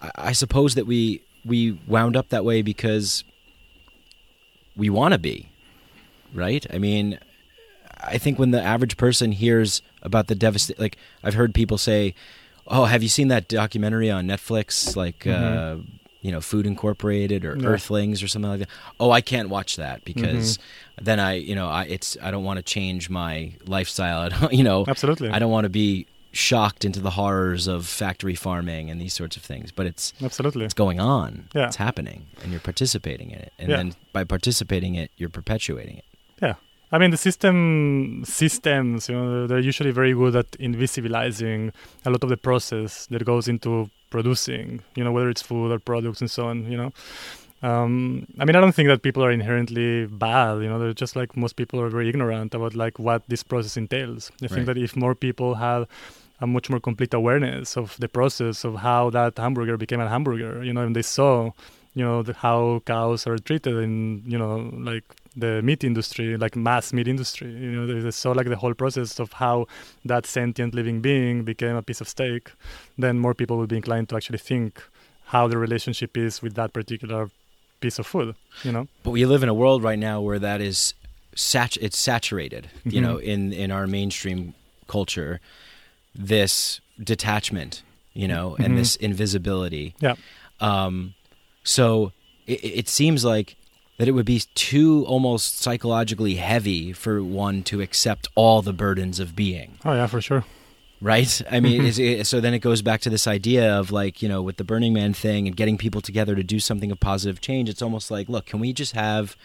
[0.00, 3.24] I, I suppose that we we wound up that way because
[4.76, 5.48] we want to be
[6.34, 6.66] right?
[6.72, 7.18] I mean
[8.02, 12.14] i think when the average person hears about the devast like i've heard people say
[12.66, 15.76] oh have you seen that documentary on netflix like uh
[16.22, 18.68] you know food incorporated or earthlings or something like that?
[18.98, 20.58] Oh i can't watch that because
[21.00, 24.52] then i you know i it's i don't want to change my lifestyle I don't,
[24.60, 24.84] you know?
[24.88, 25.30] Absolutely.
[25.30, 29.36] I don't want to be shocked into the horrors of factory farming and these sorts
[29.36, 30.64] of things, but it's Absolutely.
[30.64, 31.48] it's going on.
[31.54, 31.66] Yeah.
[31.66, 33.52] It's happening and you're participating in it.
[33.58, 33.76] And Yeah.
[33.78, 36.04] then by participating it, you're perpetuating it.
[36.40, 36.54] Yeah.
[36.92, 41.72] I mean, the system systems, you know, they're usually very good at invisibilizing
[42.04, 45.78] a lot of the process that goes into producing, you know, whether it's food or
[45.78, 46.92] products and so on, you know.
[47.62, 51.14] Um, I mean, I don't think that people are inherently bad, you know, they're just
[51.14, 54.32] like most people are very ignorant about like what this process entails.
[54.40, 54.50] I Right.
[54.52, 55.86] think that if more people had
[56.40, 60.64] a much more complete awareness of the process of how that hamburger became a hamburger,
[60.64, 61.50] you know, and they saw,
[61.94, 65.04] you know, the, how cows are treated in, you know, like
[65.36, 67.50] the meat industry, like mass meat industry.
[67.50, 69.66] You know, they saw like the whole process of how
[70.04, 72.52] that sentient living being became a piece of steak.
[72.98, 74.82] Then more people would be inclined to actually think
[75.26, 77.30] how the relationship is with that particular
[77.80, 78.34] piece of food.
[78.64, 80.94] You know, But we live in a world right now where that is
[81.34, 83.04] sat- it's saturated, you Mhm.
[83.04, 84.54] know, in in our mainstream
[84.88, 85.38] culture
[86.14, 87.82] this detachment,
[88.14, 88.76] you know, and Mhm.
[88.76, 89.94] this invisibility.
[90.00, 90.14] Yeah.
[90.60, 91.14] Um,
[91.64, 92.12] so
[92.46, 93.56] it, it seems like
[93.98, 99.20] that it would be too almost psychologically heavy for one to accept all the burdens
[99.20, 100.44] of being, oh yeah, for sure.
[101.02, 101.40] right?
[101.50, 101.86] I mean, Mhm.
[101.86, 104.56] is it, so then it goes back to this idea of like, you know, with
[104.58, 107.68] the Burning Man thing and getting people together to do something of positive change.
[107.70, 109.36] It's almost like, look, can we just have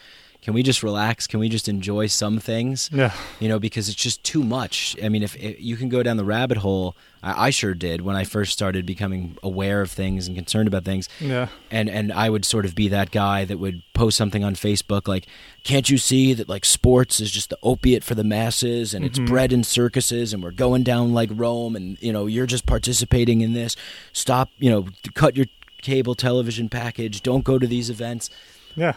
[0.46, 1.26] can we just relax?
[1.26, 2.92] Can we just enjoy some things?
[2.94, 3.12] Yeah.
[3.40, 4.96] You know, because it's just too much.
[5.02, 8.02] I mean, if, if you can go down the rabbit hole, I, I sure did
[8.02, 11.10] when I first started becoming aware of things and concerned about things.
[11.20, 11.48] Yeah.
[11.72, 15.08] And and I would sort of be that guy that would post something on Facebook
[15.08, 15.26] like,
[15.64, 19.18] "Can't you see that like sports is just the opiate for the masses and it's
[19.18, 19.34] mm-hmm.
[19.34, 23.42] bred in circuses and we're going down like Rome and you know you're just participating
[23.42, 23.76] in this.
[24.14, 25.48] Stop, you know, cut your
[25.82, 27.24] cable television package.
[27.24, 28.30] Don't go to these events."
[28.76, 28.94] Yeah.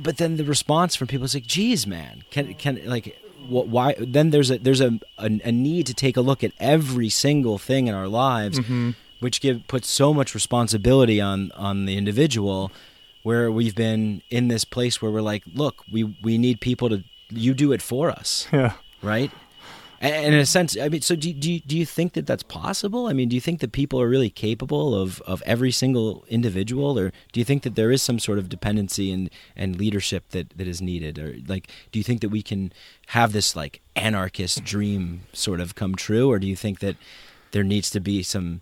[0.00, 3.16] But then the response from people is like, "Geez, man, can can like."
[3.48, 4.30] wh- Why then?
[4.30, 7.86] There's a there's a, a a need to take a look at every single thing
[7.88, 8.90] in our lives, mm-hmm.
[9.20, 12.70] which give puts so much responsibility on on the individual.
[13.22, 17.04] Where we've been in this place where we're like, look, we we need people to
[17.30, 18.74] you do it for us, Yeah.
[19.02, 19.30] right?
[20.00, 22.42] And, in a sense, I mean, so do, do you- do you think that that's
[22.42, 23.06] possible?
[23.06, 26.98] I mean, do you think that people are really capable of, of every single individual,
[26.98, 30.50] or do you think that there is some sort of dependency and, and leadership that,
[30.56, 32.72] that is needed, or like, do you think that we can
[33.08, 36.96] have this like anarchist dream sort of come true, or do you think that
[37.52, 38.60] there needs to be some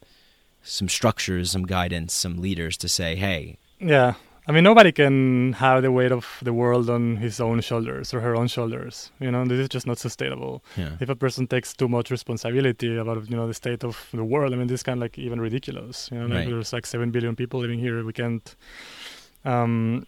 [0.65, 4.15] some structures, some guidance, some leaders to say, hey, Yeah.
[4.49, 8.21] I mean, nobody can have the weight of the world on his own shoulders or
[8.21, 9.13] her own shoulders.
[9.21, 10.65] You know, this is just not sustainable.
[10.77, 10.97] Yeah.
[11.01, 14.53] If a person takes too much responsibility about, you know, the state of the world,
[14.53, 16.09] I mean, this is kind of like even ridiculous.
[16.11, 16.49] You know, like Right.
[16.49, 18.05] there's like seven billion people living here.
[18.05, 18.57] We can't.
[19.45, 20.07] Um,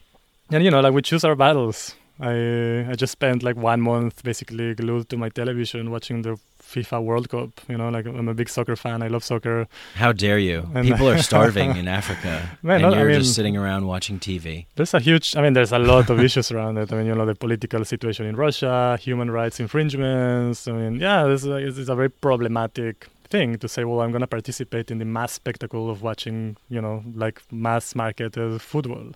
[0.50, 1.94] and you know, like we choose our battles.
[2.20, 6.38] I I just spent like one month basically glued to my television watching the
[6.74, 7.50] FIFA World Cup.
[7.68, 9.02] You know, like I'm a big soccer fan.
[9.02, 9.66] I love soccer.
[9.94, 10.58] how dare you?
[10.74, 14.18] And- People are starving in Africa, Man, and no, you're mean- just sitting around watching
[14.18, 14.66] TV.
[14.76, 16.92] There's a huge, I mean, there's a lot of issues around it.
[16.92, 20.66] I mean, you know, the political situation in Russia, human rights infringements.
[20.68, 24.10] I mean, yeah, this is a, it's a very problematic thing to say, well, I'm
[24.10, 29.12] going to participate in the mass spectacle of watching, you know, like mass marketed football.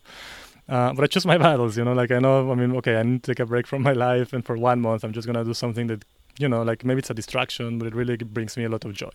[0.68, 3.02] Uh, but I choose my battles, you know, like I know, I mean, okay, I
[3.02, 5.36] need to take a break from my life, and for one month, I'm just going
[5.36, 6.04] to do something that,
[6.38, 8.92] you know, like maybe it's a distraction, but it really brings me a lot of
[8.94, 9.10] joy.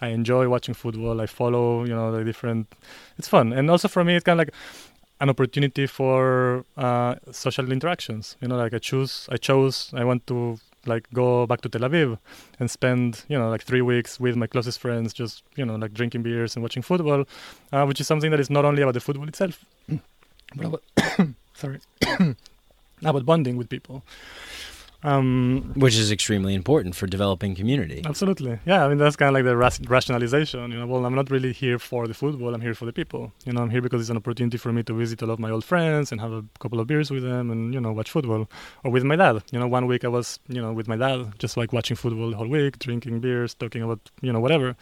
[0.00, 1.20] I enjoy watching football.
[1.20, 2.66] I follow, you know, the different,
[3.18, 3.52] it's fun.
[3.52, 4.54] And also for me, it's kind of like,
[5.20, 8.36] an opportunity for uh, social interactions.
[8.40, 11.82] You know, like I choose, I chose, I want to like go back to Tel
[11.82, 12.18] Aviv
[12.60, 15.94] and spend, you know, like three weeks with my closest friends, just you know, like
[15.94, 17.24] drinking beers and watching football,
[17.72, 19.64] uh, which is something that is not only about the football itself,
[20.56, 20.82] but about
[21.54, 21.80] sorry,
[23.02, 24.02] about bonding with people.
[25.04, 28.02] Um, which is extremely important for developing community.
[28.06, 28.58] Absolutely.
[28.64, 30.72] Yeah, I mean, that's kind of like the ras- rationalization.
[30.72, 33.30] You know, well, I'm not really here for the football, I'm here for the people.
[33.44, 35.50] You know, I'm here because it's an opportunity for me to visit all of my
[35.50, 38.48] old friends and have a couple of beers with them and, you know, watch football.
[38.82, 39.42] Or with my dad.
[39.52, 42.30] You know, one week I was, you know, with my dad, just like watching football
[42.30, 44.74] the whole week, drinking beers, talking about, you know, whatever.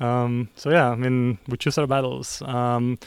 [0.00, 2.42] Um, so yeah, I mean, we choose our battles.
[2.42, 2.98] Um,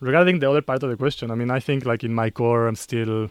[0.00, 2.66] regarding the other part of the question, I mean, I think like in my core,
[2.66, 3.30] I'm still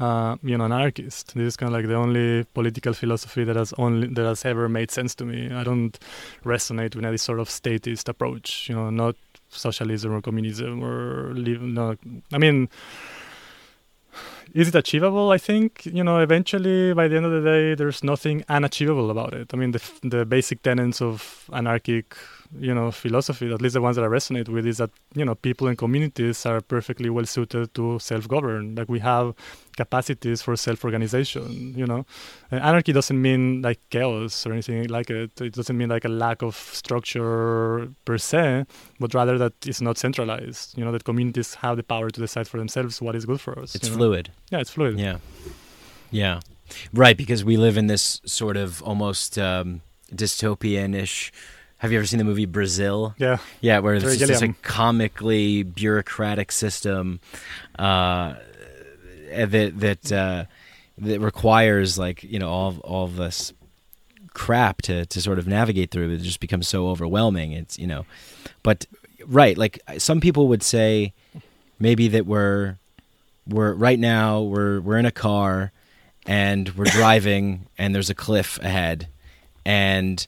[0.00, 1.34] uh, you know, anarchist.
[1.34, 4.68] This is kind of like the only political philosophy that has only that has ever
[4.68, 5.52] made sense to me.
[5.52, 5.96] I don't
[6.44, 8.68] resonate with any sort of statist approach.
[8.68, 9.16] You know, not
[9.50, 11.60] socialism or communism or live.
[11.60, 11.96] No,
[12.32, 12.70] I mean,
[14.54, 15.30] is it achievable?
[15.30, 16.18] I think you know.
[16.18, 19.52] Eventually, by the end of the day, there's nothing unachievable about it.
[19.52, 22.16] I mean, the the basic tenets of anarchic,
[22.58, 25.34] you know, philosophy, at least the ones that I resonate with, is that you know
[25.34, 28.74] people and communities are perfectly well suited to self-govern.
[28.74, 29.34] Like we have
[29.76, 31.74] capacities for self-organization.
[31.76, 32.06] You know,
[32.50, 35.40] and anarchy doesn't mean like chaos or anything like it.
[35.40, 38.66] It doesn't mean like a lack of structure per se,
[38.98, 40.76] but rather that it's not centralized.
[40.76, 43.58] You know, that communities have the power to decide for themselves what is good for
[43.58, 43.74] us.
[43.74, 43.98] It's you know?
[43.98, 44.30] fluid.
[44.50, 44.98] Yeah, it's fluid.
[44.98, 45.18] Yeah.
[46.10, 46.40] Yeah.
[46.92, 49.82] Right, because we live in this sort of almost um,
[50.14, 51.32] dystopian ish.
[51.80, 53.14] Have you ever seen the movie Brazil?
[53.16, 53.38] Yeah.
[53.62, 57.20] Yeah, where it's just this like, comically bureaucratic system
[57.78, 58.34] uh,
[59.34, 60.44] that that uh,
[60.98, 63.54] that requires like you know all all of this
[64.34, 66.10] crap to to sort of navigate through.
[66.10, 67.52] It just becomes so overwhelming.
[67.52, 68.04] It's you know,
[68.62, 68.84] but
[69.26, 71.14] right, like some people would say
[71.78, 72.76] maybe that we're
[73.48, 75.72] we're right now we're we're in a car
[76.26, 79.08] and we're driving and there's a cliff ahead
[79.64, 80.26] and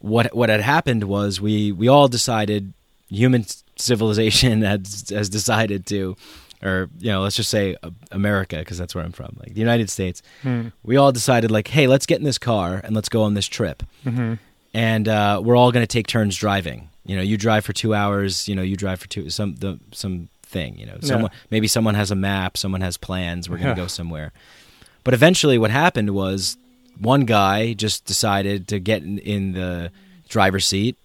[0.00, 2.72] what what had happened was we we all decided
[3.08, 3.44] human
[3.76, 6.16] civilization has has decided to
[6.62, 9.60] or you know let's just say uh, America because that's where I'm from like the
[9.60, 10.68] United States Hmm.
[10.82, 13.46] we all decided like hey let's get in this car and let's go on this
[13.46, 14.34] trip Mm-hmm.
[14.74, 16.88] and uh, we're all going to take turns driving.
[17.04, 18.46] You know, you drive for two hours.
[18.48, 20.78] You know, you drive for two some the some thing.
[20.78, 23.48] You know, someone maybe someone has a map, someone has plans.
[23.48, 23.84] We're going to Yeah.
[23.84, 24.32] go somewhere.
[25.02, 26.56] But eventually, what happened was
[27.00, 29.90] one guy just decided to get in, in the
[30.28, 30.96] driver's seat,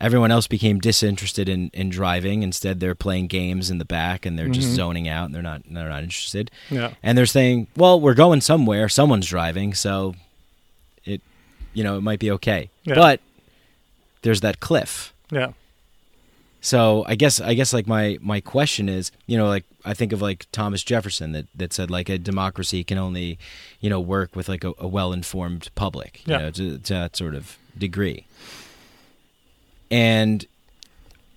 [0.00, 2.42] everyone else became disinterested in, in driving.
[2.42, 4.74] Instead, they're playing games in the back and they're just Mhm.
[4.76, 6.50] zoning out and they're not they're not interested.
[6.70, 6.92] Yeah.
[7.02, 8.88] And they're saying, "Well, we're going somewhere.
[8.88, 10.14] Someone's driving, so
[11.04, 11.20] it,
[11.74, 12.94] you know, it might be okay." Yeah.
[12.94, 13.20] But
[14.22, 15.12] there's that cliff.
[15.32, 15.52] Yeah.
[16.60, 20.12] So I guess I guess like my my question is, you know, like I think
[20.12, 23.38] of like Thomas Jefferson that that said like a democracy can only,
[23.80, 26.38] you know, work with like a, a well informed public, you Yeah.
[26.38, 28.26] know, to, to that sort of degree.
[29.90, 30.44] And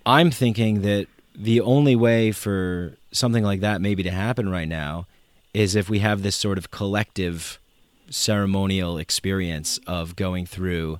[0.04, 5.06] I'm thinking that the only way for something like that maybe to happen right now
[5.54, 7.58] is if we have this sort of collective
[8.10, 10.98] ceremonial experience of going through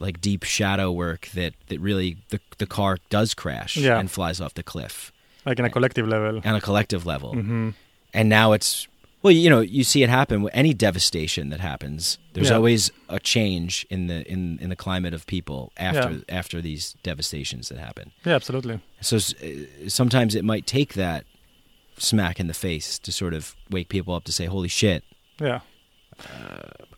[0.00, 3.98] like deep shadow work that, that really the the car does crash Yeah.
[4.00, 5.12] and flies off the cliff
[5.46, 6.40] Like in a collective level.
[6.44, 7.32] on a collective level.
[7.34, 7.70] hmm
[8.12, 8.88] And now it's
[9.22, 12.16] well, you know, you see it happen with any devastation that happens.
[12.32, 12.56] There's Yeah.
[12.56, 17.68] always a change in the in, in the climate of people after after these devastations
[17.68, 18.12] that happen.
[18.24, 18.80] Yeah, absolutely.
[19.02, 21.24] So uh, sometimes it might take that
[21.98, 25.04] smack in the face to sort of wake people up to say, "Holy shit,
[25.38, 25.60] Yeah.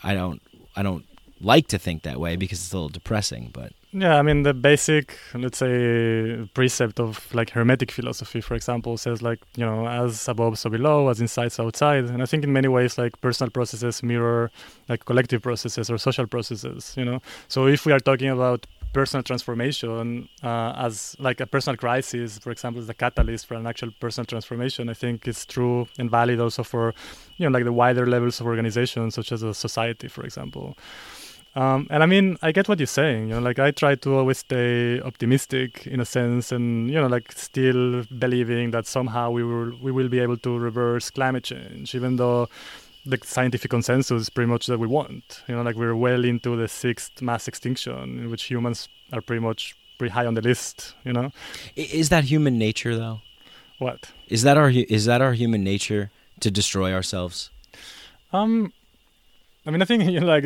[0.03, 0.41] I don't
[0.77, 1.05] I don't
[1.43, 4.55] like to think that way because it's a little depressing." But Yeah, I mean the
[4.55, 10.29] basic, let's say, precept of like hermetic philosophy, for example, says like you know, as
[10.29, 12.05] above, so below, as inside, so outside.
[12.05, 14.51] And I think in many ways, like personal processes mirror
[14.89, 16.95] like collective processes or social processes.
[16.97, 21.77] You know, so if we are talking about personal transformation uh, as like a personal
[21.77, 25.89] crisis, for example, is the catalyst for an actual personal transformation, I think it's true
[25.99, 26.95] and valid also for
[27.37, 30.77] you know like the wider levels of organizations, such as a society, for example.
[31.55, 33.29] Um, and I mean, I get what you're saying.
[33.29, 37.09] You know, like I try to always stay optimistic in a sense, and you know,
[37.09, 41.95] like still believing that somehow we will we will be able to reverse climate change,
[41.95, 42.49] even though
[43.05, 45.43] the scientific consensus is pretty much that we won't.
[45.47, 49.41] You know, like we're well into the sixth mass extinction, in which humans are pretty
[49.41, 50.95] much pretty high on the list.
[51.05, 51.33] You know,
[51.77, 53.21] is that human nature though?
[53.83, 54.13] what?
[54.29, 57.51] Is that our is that our human nature to destroy ourselves?
[58.33, 58.73] Um,
[59.67, 60.45] I mean, I think you know, like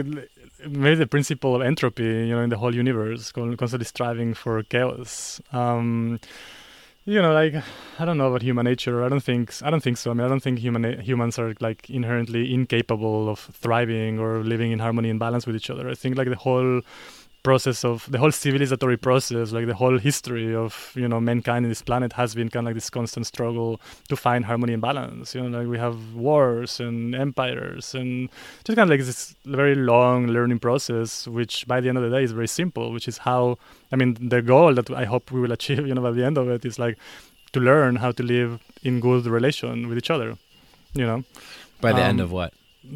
[0.67, 5.41] maybe the principle of entropy, you know, in the whole universe, constantly striving for chaos.
[5.53, 6.21] Um,
[7.05, 7.55] you know, like
[7.99, 9.05] I don't know about human nature.
[9.05, 10.11] I don't think I don't think so.
[10.11, 14.73] I mean, I don't think human humans are like inherently incapable of thriving or living
[14.73, 15.89] in harmony and balance with each other.
[15.89, 16.83] I think like the whole
[17.49, 20.73] process of the whole civilizatory process, like the whole history of
[21.03, 23.71] you know mankind in this planet has been kind of like this constant struggle
[24.11, 25.35] to find harmony and balance.
[25.35, 28.11] You know, like we have wars and empires and
[28.65, 32.13] just kind of like this very long learning process, which by the end of the
[32.17, 33.41] day is very simple, which is how
[33.93, 36.37] I mean the goal that I hope we will achieve, you know, by the end
[36.43, 36.97] of it is like
[37.55, 38.51] to learn how to live
[38.89, 40.31] in good relation with each other.
[41.01, 41.19] You know,
[41.87, 42.51] By the end Um, of what?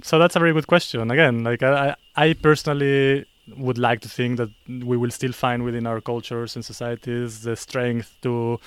[0.08, 1.10] so that's a very good question.
[1.16, 1.94] Again, like I
[2.26, 3.26] I personally
[3.56, 7.56] would like to think that we will still find within our cultures and societies the
[7.56, 8.58] strength to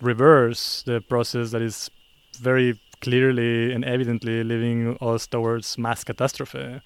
[0.00, 1.90] reverse the process that is
[2.38, 6.80] very clearly and evidently leading us towards mass catastrophe.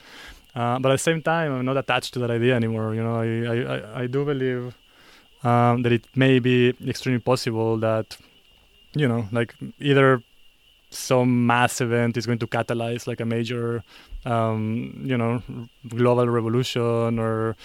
[0.54, 2.94] Uh, but at the same time, I'm not attached to that idea anymore.
[2.94, 4.74] You know, I I, I, do believe
[5.44, 8.16] um, that it may be extremely possible that
[8.94, 10.22] you know, like either
[10.90, 13.84] some mass event is going to catalyze like a major
[14.24, 15.42] um, you know
[15.88, 17.56] global revolution or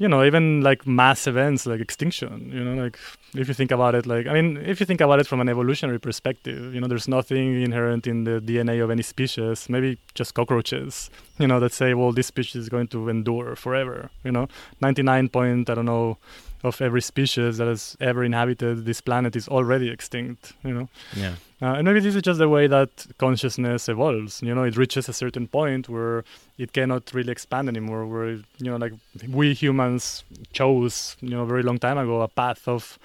[0.00, 2.98] you know even like mass events like extinction you know like
[3.34, 5.48] if you think about it like i mean if you think about it from an
[5.48, 10.32] evolutionary perspective you know there's nothing inherent in the dna of any species maybe just
[10.32, 14.48] cockroaches you know that say well this species is going to endure forever you know?
[14.80, 16.16] 99 point i don't know
[16.62, 21.34] of every species that has ever inhabited this planet is already extinct you know Yeah.
[21.62, 24.42] uh, and maybe this is just the way that consciousness evolves.
[24.42, 26.24] You know, it reaches a certain point where
[26.58, 28.06] it cannot really expand anymore.
[28.06, 28.28] Where
[28.64, 28.94] you know, like
[29.38, 32.98] we humans chose, you know, a very long time ago, a path of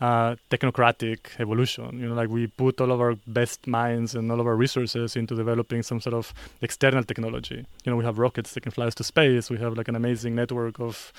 [0.00, 1.98] uh, technocratic evolution.
[1.98, 5.16] You know, like we put all of our best minds and all of our resources
[5.16, 6.32] into developing some sort of
[6.62, 7.66] external technology.
[7.84, 9.50] You know, we have rockets that can fly us to space.
[9.50, 11.12] We have like an amazing network of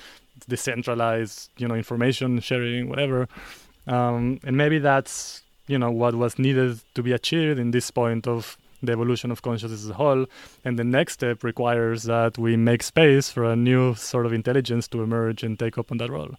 [0.48, 3.28] decentralized, you know, information sharing, whatever.
[3.86, 8.26] Um, and maybe that's you know what was needed to be achieved in this point
[8.26, 10.26] of the evolution of consciousness as a whole
[10.64, 14.88] and the next step requires that we make space for a new sort of intelligence
[14.88, 16.34] to emerge and take up on that role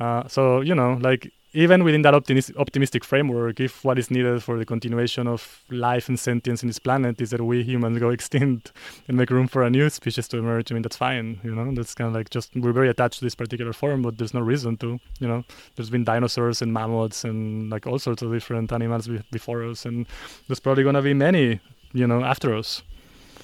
[0.00, 4.42] uh, so you know like even within that optimis- optimistic framework if what is needed
[4.42, 8.08] for the continuation of life and sentience in this planet is that we humans go
[8.18, 8.72] extinct
[9.06, 11.70] and make room for a new species to emerge i mean that's fine you know
[11.74, 14.40] that's kind of like just we're very attached to this particular form but there's no
[14.40, 15.44] reason to you know
[15.76, 19.84] there's been dinosaurs and mammoths and like all sorts of different animals be- before us
[19.84, 20.06] and
[20.48, 21.60] there's probably going to be many
[21.92, 22.82] you know after us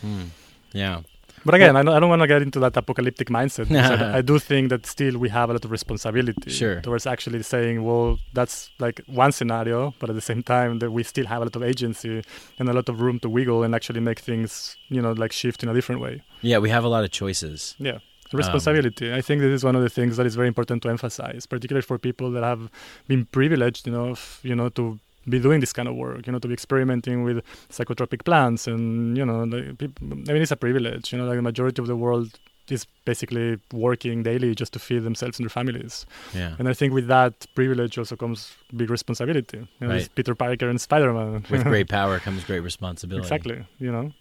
[0.01, 0.27] Hmm.
[0.73, 1.01] Yeah.
[1.45, 3.69] But again, I don't, I don't want to get into that apocalyptic mindset.
[3.69, 6.81] because I, I do think that still we have a lot of responsibility Sure.
[6.81, 11.03] towards actually saying, well, that's like one scenario, but at the same time that we
[11.03, 12.23] still have a lot of agency
[12.59, 15.63] and a lot of room to wiggle and actually make things, you know, like shift
[15.63, 16.23] in a different way.
[16.43, 17.75] Yeah, we have a lot of choices.
[17.79, 17.99] Yeah.
[18.31, 19.13] Um, responsibility.
[19.15, 21.81] I think this is one of the things that is very important to emphasize, particularly
[21.83, 22.71] for people that have
[23.07, 26.33] been privileged, you know, f- you know, to be doing this kind of work, you
[26.33, 30.57] know, to be experimenting with psychotropic plants, and you know, like, I mean, it's a
[30.57, 31.13] privilege.
[31.13, 32.39] You know, like the majority of the world
[32.71, 36.05] is basically working daily just to feed themselves and their families.
[36.35, 36.55] Yeah.
[36.59, 39.59] And I think with that privilege also comes big responsibility.
[39.81, 40.15] You know, it's Right.
[40.15, 41.47] Peter Parker and Spider-Man.
[41.51, 43.25] With great power comes great responsibility.
[43.25, 43.65] exactly.
[43.79, 44.13] You know.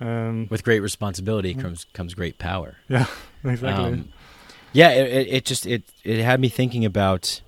[0.00, 1.60] Um, With great responsibility Mm.
[1.60, 2.76] comes comes great power.
[2.88, 3.04] yeah.
[3.44, 3.84] Exactly.
[3.84, 4.08] Um,
[4.72, 7.42] yeah, it, it, it just it it had me thinking about,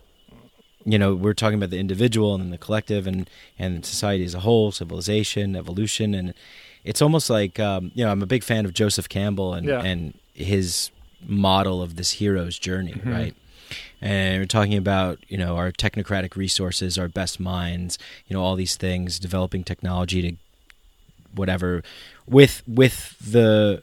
[0.84, 3.28] you know, we're talking about the individual and the collective and
[3.58, 6.34] and society as a whole, civilization, evolution, and
[6.84, 9.80] it's almost like um, you know I'm a big fan of Joseph Campbell and Yeah.
[9.82, 10.90] and his
[11.26, 13.12] model of this hero's journey, Mhm.
[13.12, 13.34] right?
[14.00, 18.56] And we're talking about you know our technocratic resources, our best minds, you know all
[18.56, 20.36] these things, developing technology to
[21.34, 21.82] whatever
[22.26, 23.82] with with the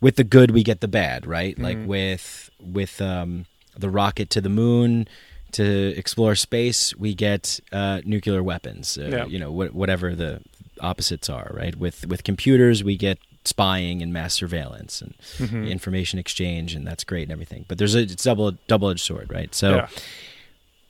[0.00, 1.86] with the good we get the bad right like Mhm.
[1.86, 5.06] with with um the rocket to the moon
[5.52, 9.24] to explore space we get uh nuclear weapons uh, Yeah.
[9.26, 10.40] you know wh- whatever the
[10.80, 15.70] opposites are right with with computers we get spying and mass surveillance and Mhm.
[15.70, 19.30] information exchange and that's great and everything but there's a it's double double edged sword
[19.32, 19.88] right so yeah.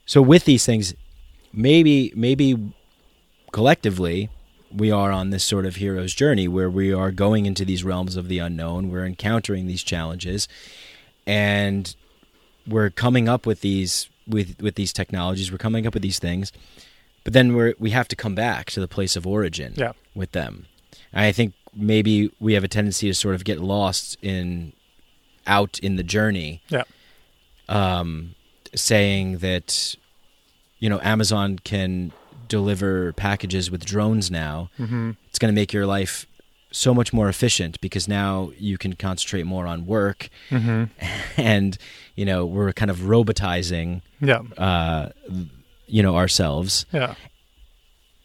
[0.06, 0.94] so with these things,
[1.52, 2.72] maybe maybe
[3.52, 4.28] collectively
[4.72, 8.14] we are on this sort of hero's journey where we are going into these realms
[8.16, 8.88] of the unknown.
[8.90, 10.46] We're encountering these challenges,
[11.26, 11.94] and
[12.68, 15.50] we're coming up with these with with these technologies.
[15.50, 16.52] We're coming up with these things,
[17.24, 19.92] but then we're we have to come back to the place of origin Yeah.
[20.14, 20.66] with them.
[21.12, 24.72] And I think maybe we have a tendency to sort of get lost in
[25.46, 26.84] out in the journey Yeah.
[27.68, 28.34] um,
[28.74, 29.94] saying that
[30.78, 32.12] you know Amazon can
[32.48, 34.70] deliver packages with drones now.
[34.76, 36.26] hmm It's going to make your life
[36.72, 40.84] so much more efficient because now you can concentrate more on work, hmm
[41.36, 41.76] and
[42.16, 44.42] you know we're kind of robotizing Yeah.
[44.58, 45.08] uh,
[45.86, 47.14] you know ourselves, Yeah.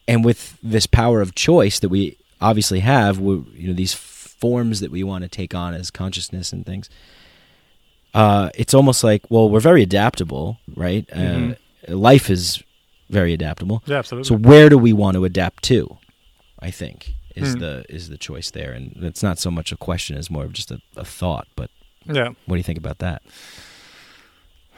[0.08, 4.80] and with this power of choice that we obviously have, we, you know these forms
[4.82, 6.90] that we want to take on as consciousness and things.
[8.14, 11.08] Uh, it's almost like well, we're very adaptable, right?
[11.08, 11.58] Mhm.
[11.90, 12.62] Uh, life is
[13.10, 13.82] very adaptable.
[13.86, 13.98] Yeah.
[13.98, 14.28] Absolutely.
[14.28, 15.98] So where do we want to adapt to?
[16.60, 17.60] I think is Hmm.
[17.60, 20.54] the is the choice there, and it's not so much a question as more of
[20.54, 21.48] just a, a thought.
[21.56, 21.70] But
[22.06, 22.30] yeah.
[22.46, 23.22] what do you think about that?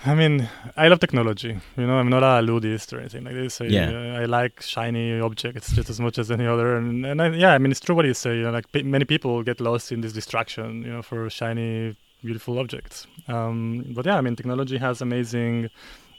[0.05, 1.59] I mean, I love technology.
[1.75, 3.59] You know, I'm not a ludist or anything like this.
[3.61, 4.19] I, Yeah.
[4.21, 6.75] I like shiny objects just as much as any other.
[6.77, 8.37] And, and I, yeah, I mean, it's true what you say.
[8.37, 11.95] You know, like pe- many people get lost in this distraction, you know, for shiny,
[12.23, 13.07] beautiful objects.
[13.27, 15.71] Um, but yeah, I mean, technology has amazing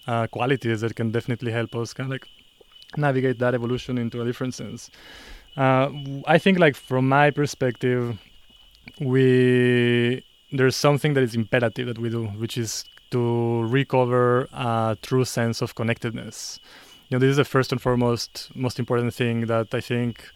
[0.09, 2.27] uh, qualities that can definitely help us kind of like
[2.97, 4.91] navigate that evolution into a different sense.
[5.59, 5.91] Uh,
[6.27, 8.17] I think, like from my perspective,
[9.01, 15.25] we there's something that is imperative that we do, which is to recover a true
[15.25, 16.61] sense of connectedness.
[17.09, 20.31] You know, this is the first and foremost, most important thing that I think,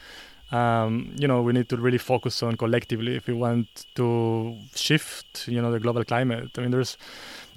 [0.51, 5.47] um, you know, we need to really focus on collectively if we want to shift,
[5.49, 6.51] you know, the global climate.
[6.59, 6.97] I mean, there's,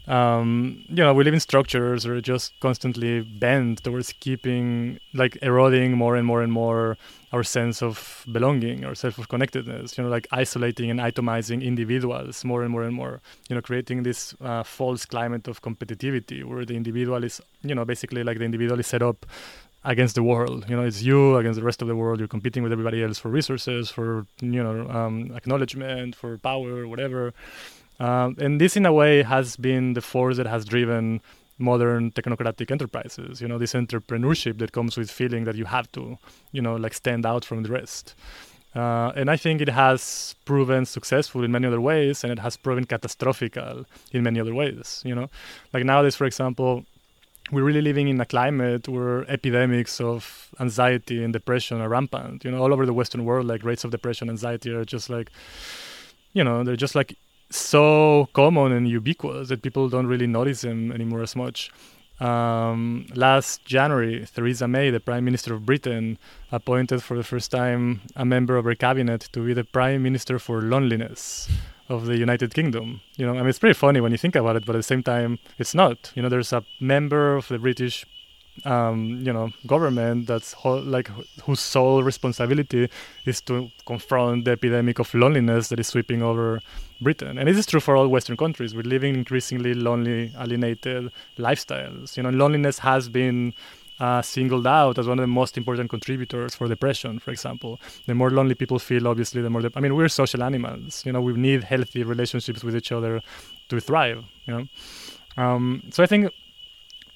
[0.07, 5.37] um, you know, we live in structures that are just constantly bent towards keeping, like,
[5.41, 6.97] eroding more and more and more
[7.33, 12.45] our sense of belonging, our sense of connectedness, you know, like isolating and itemizing individuals
[12.45, 16.63] more and more and more, you know, creating this uh, false climate of competitivity where
[16.63, 19.25] the individual is, you know, basically like the individual is set up
[19.83, 20.65] against the world.
[20.69, 22.19] You know, it's you against the rest of the world.
[22.19, 27.33] You're competing with everybody else for resources, for, you know, um, acknowledgement, for power, whatever.
[27.99, 31.21] Um, and this, in a way, has been the force that has driven
[31.57, 36.17] modern technocratic enterprises you know this entrepreneurship that comes with feeling that you have to
[36.51, 38.13] you know like stand out from the rest.
[38.75, 42.57] Uh, and i think it has proven successful in many other ways and it has
[42.57, 45.29] proven catastrophical in many other ways you know?
[45.73, 46.85] Like nowadays for example
[47.53, 52.51] we're really living in a climate where epidemics of anxiety and depression are rampant you
[52.51, 52.61] know?
[52.61, 55.31] All over the western world like rates of depression anxiety are just like
[56.33, 57.17] you know they're just like
[57.49, 61.71] so common and ubiquitous that people don't really notice them anymore as much.
[62.19, 66.17] Um, last January, Theresa May, the Prime Minister of Britain,
[66.51, 70.39] appointed for the first time a member of her cabinet to be the Prime Minister
[70.39, 71.49] for Loneliness
[71.89, 73.01] of the United Kingdom.
[73.17, 74.83] You know, I mean, it's pretty funny when you think about it, but at the
[74.83, 76.11] same time, it's not.
[76.15, 78.05] You know, there's a member of the British
[78.63, 81.09] um, you know government that's whole, like
[81.43, 82.89] whose sole responsibility
[83.25, 86.61] is to confront the epidemic of loneliness that is sweeping over
[87.01, 87.37] Britain.
[87.37, 88.73] And this is true for all Western countries.
[88.73, 92.15] We're living increasingly lonely, alienated lifestyles.
[92.15, 93.53] You know, loneliness has been
[93.99, 97.79] uh, singled out as one of the most important contributors for depression, for example.
[98.05, 99.61] The more lonely people feel, obviously, the more.
[99.61, 101.05] De- I mean, we're social animals.
[101.05, 103.21] You know, we need healthy relationships with each other
[103.69, 104.23] to thrive.
[104.47, 106.31] You know, um, so I think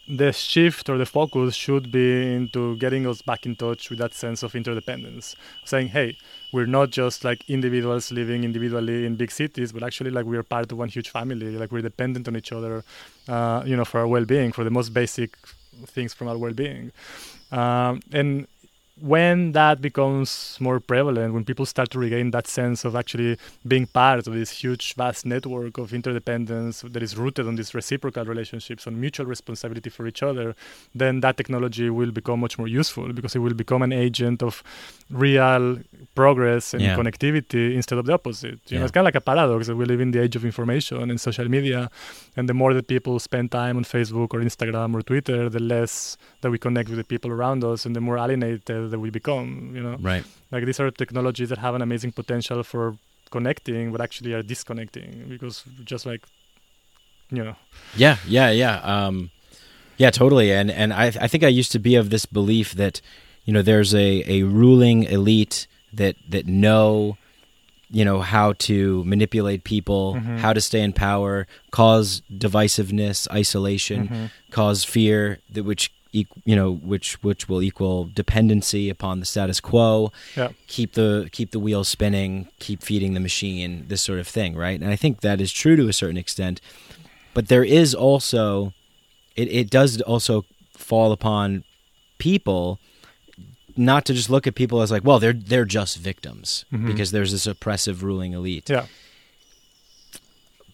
[0.09, 4.13] the shift or the focus should be into getting us back in touch with that
[4.13, 5.35] sense of interdependence.
[5.65, 6.17] Saying hey
[6.51, 10.71] we're not just like individuals living individually in big cities but actually like we're part
[10.71, 11.51] of one huge family.
[11.51, 12.83] Like we're dependent on each other
[13.27, 15.37] uh, you know for our well-being for the most basic
[15.85, 16.91] things from our well-being.
[17.51, 18.47] Um, and
[19.01, 23.37] when that becomes more prevalent, when people start to regain that sense of actually
[23.67, 28.25] being part of this huge, vast network of interdependence that is rooted on these reciprocal
[28.25, 30.55] relationships, on mutual responsibility for each other,
[30.93, 34.63] then that technology will become much more useful because it will become an agent of
[35.09, 35.79] real
[36.15, 36.95] progress and Yeah.
[36.95, 38.59] connectivity instead of the opposite.
[38.67, 38.79] You Yeah.
[38.79, 41.09] know, it's kind of like a paradox that we live in the age of information
[41.09, 41.89] and social media,
[42.37, 46.17] and the more that people spend time on Facebook or Instagram or Twitter, the less
[46.41, 49.71] that we connect with the people around us, and the more alienated that we become.
[49.75, 50.23] You know, Right.
[50.51, 52.97] like these are technologies that have an amazing potential for
[53.31, 56.21] connecting, but actually are disconnecting because just like,
[57.31, 57.55] you know,
[57.95, 58.75] Yeah, yeah, yeah.
[58.81, 59.31] Um,
[59.97, 60.51] yeah, totally.
[60.51, 63.01] And and I I think I used to be of this belief that
[63.45, 67.17] you know there's a a ruling elite that that know
[67.91, 74.83] you know how to manipulate people, how to stay in power, cause divisiveness, isolation, cause
[74.83, 80.49] fear that which you know which which will equal dependency upon the status quo yeah,
[80.67, 84.79] keep the keep the wheels spinning, keep feeding the machine, this sort of thing, right?
[84.79, 86.61] And I think that is true to a certain extent.
[87.33, 88.73] But there is also
[89.35, 91.63] it, it does also fall upon
[92.17, 92.79] people
[93.77, 96.87] not to just look at people as like, well, they're they're just victims mm-hmm.
[96.87, 98.69] because there's this oppressive ruling elite.
[98.69, 98.85] yeah,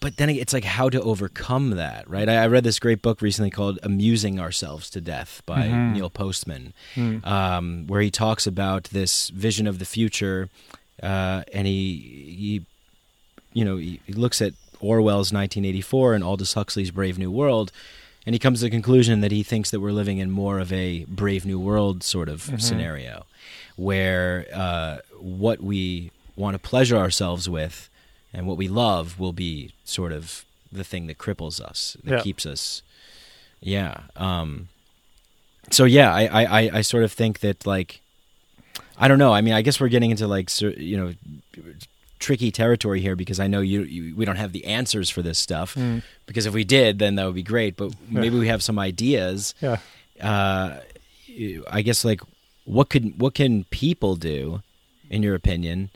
[0.05, 2.29] But then it's like how to overcome that, right?
[2.29, 6.75] I, I read this great book recently called "Amusing Ourselves to Death" by Neil Postman,
[7.23, 10.49] um, where he talks about this vision of the future,
[11.01, 11.97] uh, and he,
[12.37, 12.65] he,
[13.53, 17.71] you know, he, looks at Orwell's 1984 and Aldous Huxley's Brave New World,
[18.27, 20.71] and he comes to the conclusion that he thinks that we're living in more of
[20.71, 23.25] a Brave New World sort of scenario,
[23.75, 27.89] where uh, what we want to pleasure ourselves with
[28.35, 32.21] and what we love will be sort of the thing that cripples us, that Yeah.
[32.21, 32.81] keeps us.
[33.61, 34.01] Yeah.
[34.15, 34.67] Um,
[35.71, 38.01] so yeah, I, I, I- I sort of think that like,
[38.97, 39.33] I don't know.
[39.33, 41.13] I mean, I guess we're getting into like, you know,
[42.19, 45.37] tricky territory here because I know you, you we don't have the answers for this
[45.39, 45.77] stuff.
[46.25, 47.75] Because if we did, then that would be great.
[47.77, 49.53] But maybe we have some ideas.
[49.61, 49.77] yeah.
[50.21, 50.79] Uh,
[51.69, 52.21] I guess like,
[52.65, 54.61] what could what can people do,
[55.09, 55.89] in your opinion,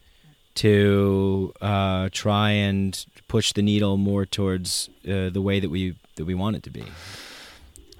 [0.55, 6.25] to uh, try and push the needle more towards uh, the way that we that
[6.25, 6.83] we want it to be?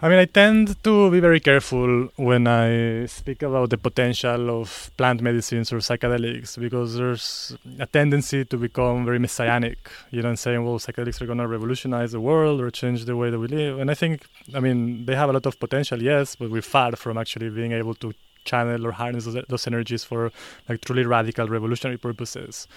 [0.02, 4.92] I mean, I tend to be very careful when I speak about the potential of
[4.96, 9.78] plant medicines or psychedelics because there's a tendency to become very messianic,
[10.12, 13.18] you know, and saying, well, psychedelics are going to revolutionize the world or change the
[13.18, 13.80] way that we live.
[13.80, 14.26] And I think,
[14.56, 17.74] I mean, they have a lot of potential, yes, but we're far from actually being
[17.74, 18.14] able to
[18.52, 20.22] channel or harness those, those energies for
[20.68, 22.68] like truly radical revolutionary purposes.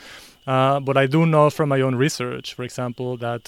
[0.47, 3.43] Uh, but I do know from my own research, for example, that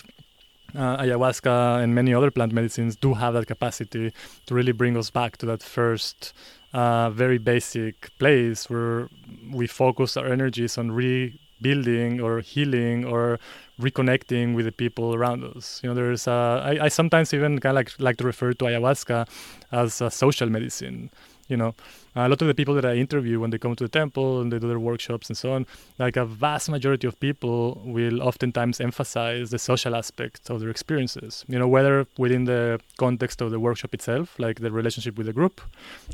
[0.75, 4.13] uh, ayahuasca and many other plant medicines do have that capacity
[4.47, 6.33] to really bring us back to that first
[6.75, 9.09] uh, very basic place where
[9.53, 13.39] we focus our energies on rebuilding or healing or
[13.81, 15.81] reconnecting with the people around us.
[15.83, 18.65] You know, there's uh, I, I sometimes even kind of like like to refer to
[18.65, 19.29] ayahuasca
[19.71, 21.11] as a social medicine.
[21.49, 21.75] You know,
[22.17, 24.53] a lot of the people that I interview when they come to the temple and
[24.53, 25.67] they do their workshops and so on,
[25.99, 31.45] like a vast majority of people will oftentimes emphasize the social aspect of their experiences.
[31.49, 35.33] You know, whether within the context of the workshop itself, like the relationship with the
[35.33, 35.61] group,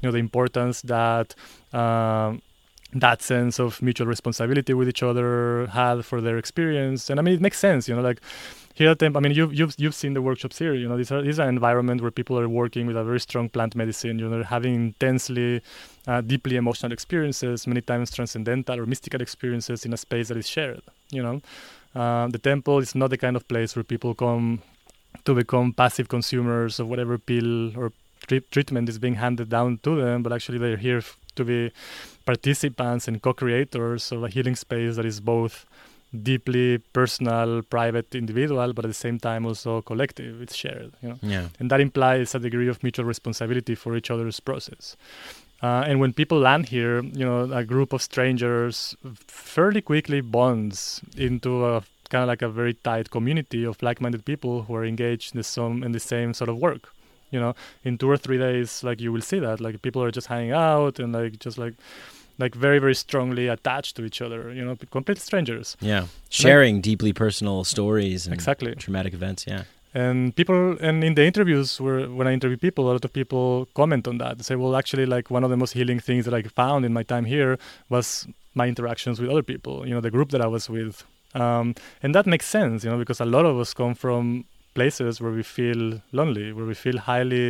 [0.02, 1.34] you know, the importance that.
[1.72, 2.42] Um,
[2.92, 7.34] that sense of mutual responsibility with each other had for their experience, and I mean
[7.34, 8.02] it makes sense, you know.
[8.02, 8.20] Like
[8.74, 10.74] here at Temp, I mean you've you've you've seen the workshops here.
[10.74, 13.20] You know, these are these are an environment where people are working with a very
[13.20, 14.18] strong plant medicine.
[14.18, 15.62] You know, they're having intensely,
[16.06, 20.48] uh, deeply emotional experiences, many times transcendental or mystical experiences in a space that is
[20.48, 20.82] shared.
[21.10, 21.42] You know,
[21.94, 24.62] uh, the temple is not the kind of place where people come
[25.24, 27.92] to become passive consumers of whatever pill or
[28.26, 31.72] tri- treatment is being handed down to them, but actually they're here f- to be
[32.24, 35.66] participants and co-creators of a healing space that is both
[36.12, 40.42] deeply personal, private, individual, but at the same time also collective.
[40.42, 41.48] It's shared, you know, Yeah.
[41.58, 44.96] and that implies a degree of mutual responsibility for each other's process.
[45.62, 48.96] Uh, and when people land here, you know, a group of strangers
[49.26, 54.62] fairly quickly bonds into a kind of like a very tight community of like-minded people
[54.62, 56.92] who are engaged in the some in the same sort of work.
[57.30, 57.54] You know,
[57.84, 60.50] in two or three days, like you will see that, like people are just hanging
[60.50, 61.74] out and like just like
[62.40, 64.40] like very very strongly attached to each other.
[64.58, 65.76] You know, complete strangers.
[65.80, 66.04] Yeah.
[66.28, 68.74] Sharing deeply personal stories and Exactly.
[68.84, 69.44] traumatic events.
[69.46, 69.62] Yeah.
[70.04, 73.66] and people and in the interviews where when i interview people a lot of people
[73.80, 76.34] comment on that they say well actually like one of the most healing things that
[76.38, 77.52] i found in my time here
[77.94, 78.06] was
[78.60, 80.94] my interactions with other people you know the group that i was with
[81.42, 81.66] um,
[82.04, 84.22] and that makes sense you know because a lot of us come from
[84.78, 85.82] places where we feel
[86.20, 87.46] lonely where we feel highly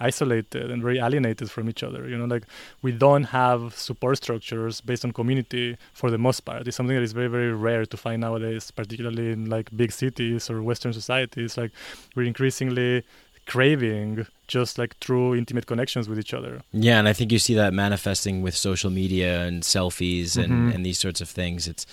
[0.00, 2.44] isolated and very alienated from each other you know like
[2.82, 6.66] we don't have support structures based on community for the most part.
[6.66, 10.50] It's something that is very very rare to find nowadays particularly in like big cities
[10.50, 11.56] or western societies.
[11.56, 11.70] Like
[12.14, 13.04] we're increasingly
[13.46, 16.62] craving just like true intimate connections with each other.
[16.72, 20.74] Yeah, and I think you see that manifesting with social media and selfies and, Mhm.
[20.74, 21.66] and these sorts of things.
[21.68, 21.86] It's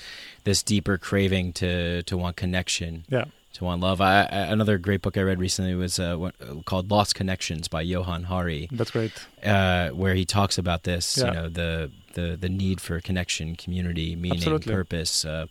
[0.44, 4.02] this deeper craving to to want connection, yeah to want love.
[4.02, 6.36] I, I, another great book I read recently was uh, what,
[6.66, 9.12] called Lost Connections by Johan Hari, that's great
[9.44, 11.18] uh, where he talks about this.
[11.18, 11.26] Yeah.
[11.26, 14.74] You know, the the the need for connection, community, meaning, Absolutely.
[14.74, 15.48] purpose, uh,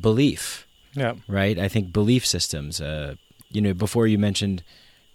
[0.00, 0.66] belief.
[0.94, 1.58] yeah right?
[1.58, 2.80] I think belief systems.
[2.80, 3.16] Uh,
[3.50, 4.62] you know, before you mentioned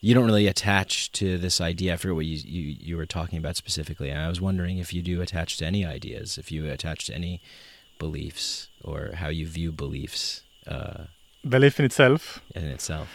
[0.02, 1.94] you don't really attach to this idea.
[1.94, 4.12] I forget what you, you you were talking about specifically.
[4.12, 7.16] And I was wondering if you do attach to any ideas, if you attach to
[7.16, 7.42] any
[7.98, 11.06] beliefs or how you view beliefs uh,
[11.48, 13.08] belief in itself in itself.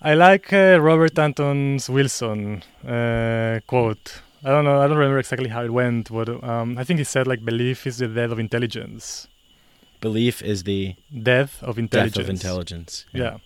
[0.00, 4.22] I like uh, Robert Anton's Wilson uh, quote.
[4.44, 4.78] I don't know.
[4.80, 7.86] I don't remember exactly how it went, but um, I think he said like belief
[7.86, 9.26] is the death of intelligence.
[10.00, 10.94] Belief is the
[11.32, 12.14] Death of intelligence.
[12.16, 13.06] death of intelligence.
[13.12, 13.38] Yeah.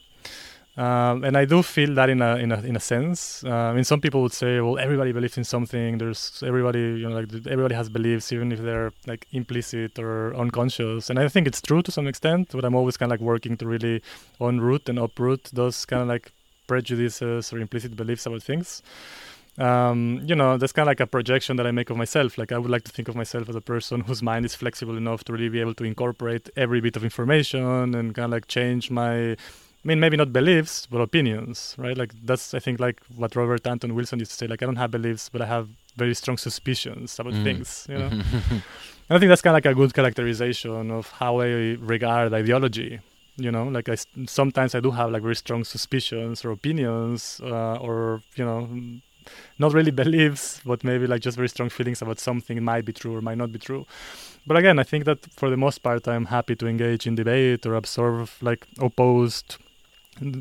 [0.76, 3.44] Um, and I do feel that in a in a in a sense.
[3.44, 5.98] Uh, I mean, some people would say, well, everybody believes in something.
[5.98, 11.10] There's everybody, you know, like everybody has beliefs, even if they're like implicit or unconscious.
[11.10, 12.50] And I think it's true to some extent.
[12.52, 14.00] But I'm always kind of like working to really
[14.40, 16.32] unroot and uproot those kind of like
[16.68, 18.82] prejudices or implicit beliefs about things.
[19.58, 22.38] Um, you know, that's kind of like a projection that I make of myself.
[22.38, 24.96] Like I would like to think of myself as a person whose mind is flexible
[24.96, 28.46] enough to really be able to incorporate every bit of information and kind of like
[28.46, 29.36] change my
[29.82, 31.96] I mean, maybe not beliefs, but opinions, right?
[31.96, 34.46] Like that's, I think, like what Robert Anton Wilson used to say.
[34.46, 37.44] Like I don't have beliefs, but I have very strong suspicions about Mhm.
[37.44, 37.86] things.
[37.88, 38.08] You know,
[38.50, 38.62] and
[39.16, 43.00] I think that's kind of like a good characterization of how I regard ideology.
[43.36, 47.76] You know, like I sometimes I do have like very strong suspicions or opinions, uh,
[47.80, 49.00] or you know, mm,
[49.58, 53.16] not really beliefs, but maybe like just very strong feelings about something might be true
[53.16, 53.86] or might not be true.
[54.46, 57.64] But again, I think that for the most part, I'm happy to engage in debate
[57.64, 59.56] or absorb like opposed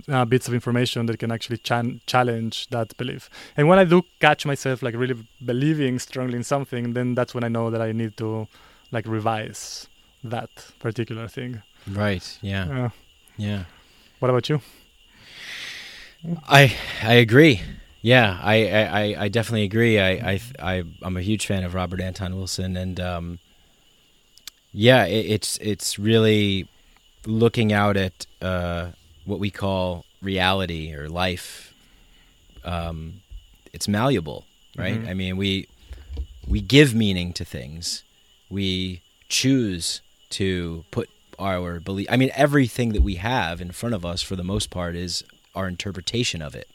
[0.10, 3.30] uh, bits of information that can actually chan- challenge that belief.
[3.56, 5.16] And when I do catch myself like really
[5.46, 8.48] believing strongly in something, then that's when I know that I need to
[8.92, 9.88] like revise
[10.24, 10.50] that
[10.80, 11.62] particular thing.
[11.88, 12.38] Right.
[12.42, 12.86] Yeah.
[12.86, 12.90] Uh,
[13.38, 13.64] Yeah.
[14.20, 14.62] what about you?
[16.48, 17.62] I I agree.
[18.02, 20.00] Yeah, I I, I- definitely agree.
[20.00, 23.40] I, I I I'm a huge fan of Robert Anton Wilson, and um,
[24.74, 26.68] yeah, it, it's it's really
[27.26, 28.88] looking out at uh,
[29.30, 31.74] what we call reality or life.
[32.66, 33.22] Um,
[33.72, 35.02] it's malleable, right?
[35.02, 35.10] Mhm.
[35.10, 35.68] I mean, we
[36.48, 38.04] we give meaning to things.
[38.50, 40.02] We choose
[40.32, 42.08] to put our belief.
[42.10, 45.24] I mean, everything that we have in front of us, for the most part, is
[45.56, 46.68] our interpretation of it.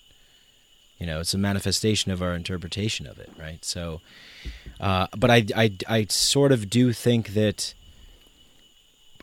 [0.99, 3.63] You know, it's a manifestation of our interpretation of it, right?
[3.65, 4.01] So,
[4.81, 7.75] uh, but I, I, I sort of do think that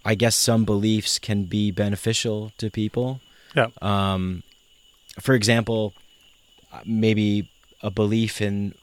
[0.03, 3.21] I guess some beliefs can be beneficial to people.
[3.55, 3.67] Yeah.
[3.81, 4.43] Um,
[5.19, 5.93] for example,
[6.71, 7.49] uh, maybe
[7.81, 8.73] a belief in,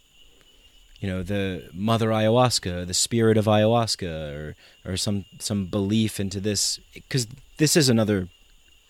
[1.00, 6.40] you know, the mother ayahuasca, the spirit of ayahuasca, or or some some belief into
[6.40, 8.28] this, because this is another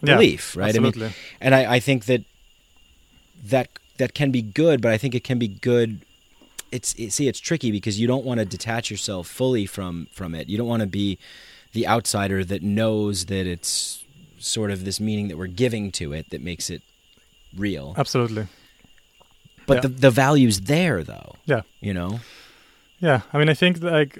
[0.03, 0.75] belief, right?
[0.75, 1.17] I mean, Absolutely.
[1.41, 2.25] and I, I think that
[3.45, 3.69] that
[3.99, 6.05] that can be good, but I think it can be good.
[6.71, 10.35] It's it, see, it's tricky because you don't want to detach yourself fully from from
[10.35, 10.49] it.
[10.49, 11.19] You don't want to be
[11.73, 14.05] the outsider that knows that it's
[14.39, 16.83] sort of this meaning that we're giving to it that makes it
[17.57, 17.95] real.
[17.97, 18.47] Absolutely.
[19.67, 19.81] But yeah.
[19.83, 21.35] the the value's there, though.
[21.45, 21.63] Yeah.
[21.81, 22.21] You know.
[23.01, 24.19] Yeah, I mean, I think like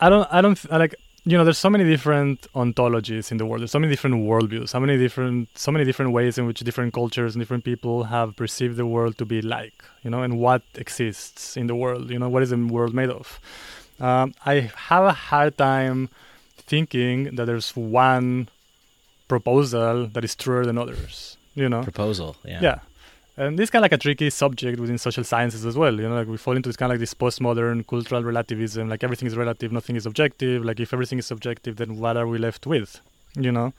[0.00, 0.94] I don't, I don't I like
[1.24, 3.60] you know, there's so many different ontologies in the world.
[3.60, 4.70] There's so many different worldviews.
[4.70, 8.34] So many different, so many different ways in which different cultures and different people have
[8.34, 9.84] perceived the world to be like.
[10.02, 12.10] You know, and what exists in the world.
[12.10, 13.38] You know, what is the world made of?
[14.00, 16.08] Um, I have a hard time
[16.56, 18.48] thinking that there's one
[19.28, 21.36] proposal that is truer than others.
[21.54, 22.36] You know, Proposal.
[22.44, 22.60] Yeah.
[22.62, 22.78] yeah.
[23.36, 25.94] And this is kind of like a tricky subject within social sciences as well.
[25.94, 29.02] You know, like we fall into this kind of like this postmodern cultural relativism, like
[29.02, 30.64] everything is relative, nothing is objective.
[30.64, 33.00] Like if everything is subjective, then what are we left with?
[33.34, 33.72] You know,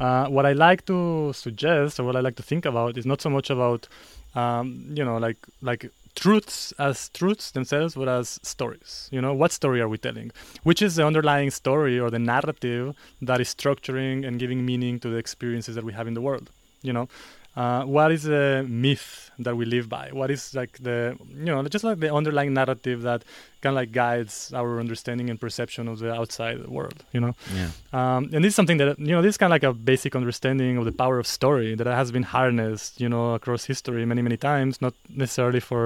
[0.00, 3.20] uh, what I like to suggest or what I like to think about is not
[3.20, 3.86] so much about,
[4.34, 9.08] um, you know, like like truths as truths themselves, but as stories.
[9.12, 10.30] You know, what story are we telling?
[10.62, 15.08] Which is the underlying story or the narrative that is structuring and giving meaning to
[15.08, 16.50] the experiences that we have in the world.
[16.82, 17.08] You know,
[17.56, 20.10] uh, what is the myth that we live by?
[20.12, 23.24] What is like the you know just like the underlying narrative that
[23.64, 26.98] kind of like guides our understanding and perception of the outside world?
[27.14, 27.70] You know, Yeah.
[27.98, 30.12] um, and this is something that you know this is kind of like a basic
[30.20, 34.22] understanding of the power of story that has been harnessed you know across history many
[34.28, 35.82] many times, not necessarily for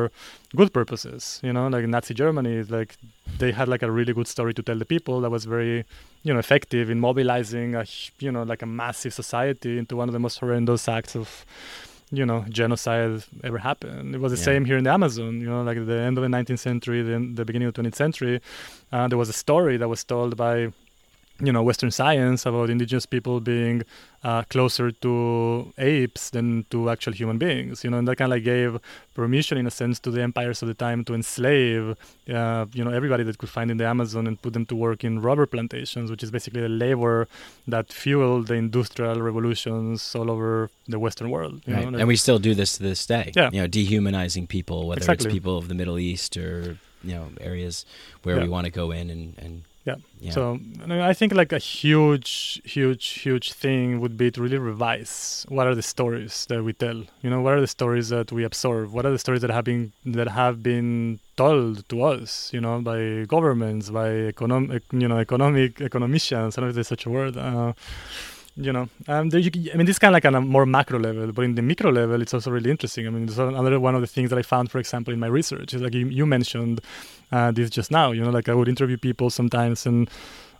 [0.60, 1.40] good purposes.
[1.46, 2.90] You know, like Nazi Germany, like
[3.40, 5.76] they had like a really good story to tell the people that was very
[6.26, 7.84] you know effective in mobilizing a
[8.24, 11.28] you know like a massive society into one of the most horrendous acts of
[12.10, 14.44] you know genocide ever happened it was the Yeah.
[14.44, 17.02] same here in the amazon you know like at the end of the 19th century
[17.02, 18.40] the, the beginning of the 20th century
[18.92, 20.72] uh, there was a story that was told by
[21.40, 23.82] you know western science about indigenous people being
[24.24, 28.36] uh, closer to apes than to actual human beings you know and that kind of
[28.36, 28.78] like gave
[29.14, 31.96] permission in a sense to the empires of the time to enslave
[32.28, 35.04] uh, you know everybody that could find in the amazon and put them to work
[35.04, 37.28] in rubber plantations which is basically the labor
[37.68, 41.88] that fueled the industrial revolutions all over the western world Right.
[41.88, 43.32] know, and we still do this to this day.
[43.36, 43.50] Yeah.
[43.52, 45.26] You know, dehumanizing people, whether Exactly.
[45.26, 47.84] it's people of the Middle East or you know areas
[48.24, 48.42] where Yeah.
[48.44, 49.96] we want to go in and and Yeah.
[50.20, 50.32] Yeah.
[50.32, 50.42] So
[50.82, 55.46] I mean, I think like a huge, huge, huge thing would be to really revise
[55.48, 56.98] what are the stories that we tell.
[57.22, 58.84] You know, what are the stories that we absorb?
[58.96, 62.30] What are the stories that have been that have been told to us?
[62.52, 63.00] You know, by
[63.36, 66.50] governments, by economic, you know, economic economicians.
[66.52, 67.36] I don't know if there's such a word.
[67.36, 67.72] Uh,
[68.60, 70.98] you know, um, you, I mean, this is kind of like on a more macro
[70.98, 73.06] level, but in the micro level, it's also really interesting.
[73.06, 75.28] I mean, there's another one of the things that I found, for example, in my
[75.28, 76.80] research is like you, you mentioned
[77.30, 78.10] uh, this just now.
[78.10, 80.10] You know, like I would interview people sometimes, and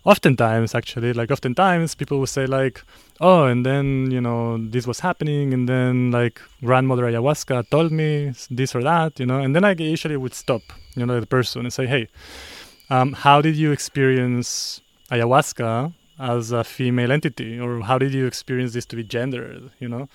[0.05, 2.83] oftentimes, actually, like oftentimes, people would say like,
[3.19, 8.31] "Oh, and then you know this was happening, and then like grandmother ayahuasca told me
[8.49, 10.61] this or that," you know, and then I usually would stop,
[10.95, 12.07] you know, the person and say, "Hey,
[12.89, 14.79] um, how did you experience
[15.11, 19.89] ayahuasca as a female entity, or how did you experience this to be gendered?" You
[19.89, 20.09] know.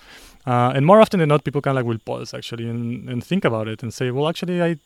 [0.45, 3.23] Uh, and more often than not, people kind of like will pause actually and, and
[3.23, 4.77] think about it and say, well, actually, I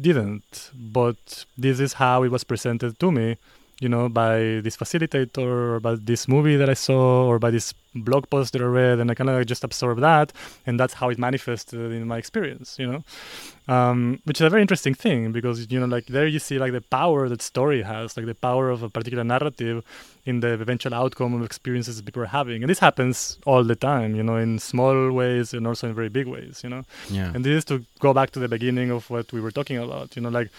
[0.00, 3.36] didn't, but this is how it was presented to me,
[3.82, 7.74] you know, by this facilitator or by this movie that I saw or by this
[7.94, 10.32] blog post that I read, and I kind of just absorb that,
[10.66, 13.04] and that's how it manifested in my experience, you know,
[13.74, 16.72] um, which is a very interesting thing because you know, like there you see like
[16.72, 19.84] the power that story has, like the power of a particular narrative
[20.24, 24.14] in the eventual outcome of experiences people are having, and this happens all the time,
[24.14, 26.84] you know, in small ways and also in very big ways, you know.
[27.10, 27.32] yeah.
[27.34, 30.14] And this is to go back to the beginning of what we were talking about.
[30.14, 30.50] You know, like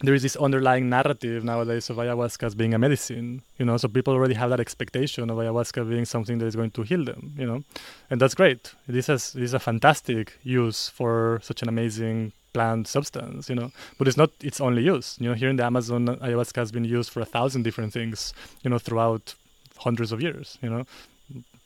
[0.00, 3.42] there is this underlying narrative nowadays of ayahuasca as being a medicine.
[3.58, 6.72] You know, so people already have that expectation of ayahuasca being something that is going
[6.72, 7.34] to heal them.
[7.38, 7.64] You know,
[8.10, 8.74] and that's great.
[8.86, 13.48] This has this is a fantastic use for such an amazing plant substance.
[13.48, 15.16] You know, but it's not its only use.
[15.18, 18.34] You know, here in the Amazon, ayahuasca has been used for a thousand different things.
[18.62, 19.34] You know, throughout
[19.78, 20.58] hundreds of years.
[20.62, 20.86] You know,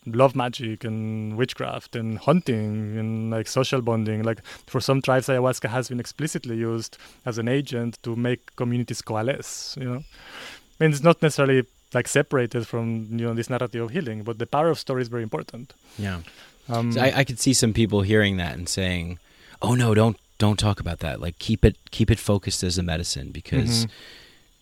[0.07, 4.22] love magic and witchcraft and hunting and like social bonding.
[4.22, 6.96] Like for some tribes, ayahuasca has been explicitly used
[7.26, 9.76] as an agent to make communities coalesce.
[9.78, 13.90] You know, I mean, it's not necessarily like separated from you know this narrative of
[13.90, 15.74] healing, but the power of story is very important.
[15.98, 16.20] yeah.
[16.68, 19.18] Um, So I, I could see some people hearing that and saying,
[19.61, 21.20] "Oh no, don't don't talk about that.
[21.20, 23.90] Like keep it keep it focused as a medicine because Mhm.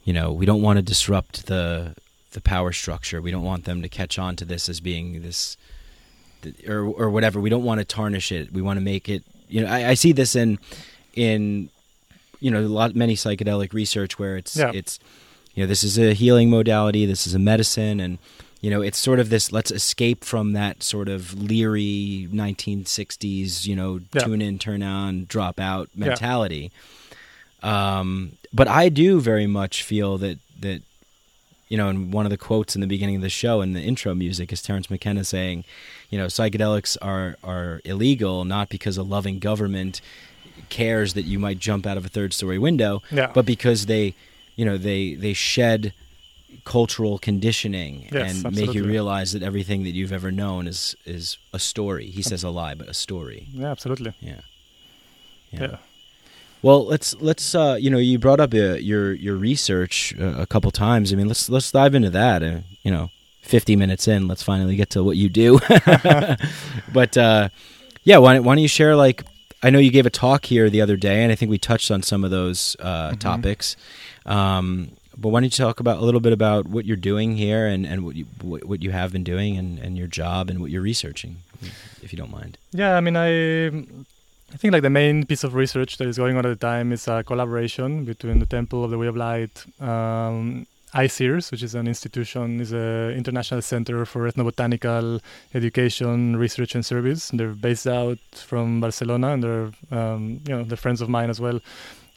[0.05, 1.95] you know we don't want to disrupt the
[2.39, 3.21] the power structure.
[3.21, 5.57] We don't want them to catch on to this as being this
[6.69, 7.41] or or whatever.
[7.41, 8.53] We don't want to tarnish it.
[8.53, 9.23] We want to make it.
[9.49, 10.59] You know, I, I see this in
[11.15, 11.71] in
[12.41, 14.71] you know a lot many psychedelic research where it's Yeah.
[14.73, 15.01] it's
[15.55, 17.07] you know this is a healing modality.
[17.07, 18.19] This is a medicine and.
[18.61, 23.77] You know, it's sort of this let's escape from that sort of leery 1960s, you
[23.77, 24.23] know, Yeah.
[24.25, 26.07] tune in, turn on, drop out Yeah.
[26.09, 26.73] mentality.
[27.63, 30.83] Um, but I do very much feel that that
[31.69, 33.81] you know, and one of the quotes in the beginning of the show in the
[33.81, 35.65] intro music is Terence McKenna saying,
[36.11, 40.01] you know, psychedelics are are illegal not because a loving government
[40.71, 43.31] cares that you might jump out of a third story window, Yeah.
[43.33, 44.15] but because they,
[44.57, 45.93] you know, they they shed
[46.65, 51.39] cultural conditioning Yes, and make you realize that everything that you've ever known is is
[51.53, 52.07] a story.
[52.07, 53.47] He says a lie, but a story.
[53.53, 54.15] yeah, absolutely.
[54.21, 54.41] Yeah.
[55.53, 55.77] Yeah.
[56.63, 60.47] Well, let's let's uh, you know you brought up uh, your your research uh, a
[60.47, 61.13] couple times.
[61.13, 62.43] I mean, let's let's dive into that.
[62.43, 63.11] Uh, you know,
[63.43, 65.61] fifty minutes in, let's finally get to what you do.
[66.93, 67.49] but uh,
[68.05, 69.23] yeah, why, why don't you share like
[69.63, 71.91] I know you gave a talk here the other day, and I think we touched
[71.91, 73.19] on some of those uh, Mm-hmm.
[73.19, 73.77] topics.
[74.27, 77.67] Um, but why don't you talk about a little bit about what you're doing here
[77.67, 80.61] and, and what you what, what you have been doing and, and your job and
[80.61, 81.39] what you're researching,
[82.03, 82.57] if you don't mind.
[82.73, 83.85] Yeah, I mean, I
[84.53, 86.91] I think like the main piece of research that is going on at the time
[86.91, 91.75] is a collaboration between the Temple of the Way of Light, um, ICEERS, which is
[91.75, 95.21] an institution, is an international center for ethnobotanical
[95.53, 97.31] education, research, and service.
[97.33, 101.41] They're based out from Barcelona, and they're um, you know they're friends of mine as
[101.41, 101.61] well.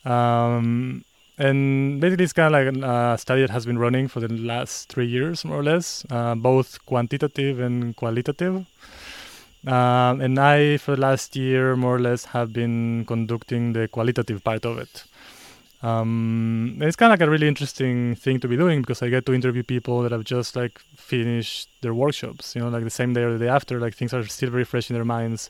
[0.06, 1.04] Um,
[1.38, 4.88] and basically, it's kind of like a study that has been running for the last
[4.88, 8.66] three years, more or less, uh, both quantitative and qualitative.
[9.68, 14.66] Um, and I, for last year, more or less, have been conducting the qualitative part
[14.66, 15.04] of it.
[15.84, 19.26] Um, it's kind of like a really interesting thing to be doing because I get
[19.26, 23.14] to interview people that have just like finished their workshops, you know, like the same
[23.14, 25.50] day or the day after, like things are still very fresh in their minds,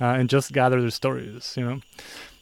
[0.00, 1.80] uh, and just gather their stories, you know.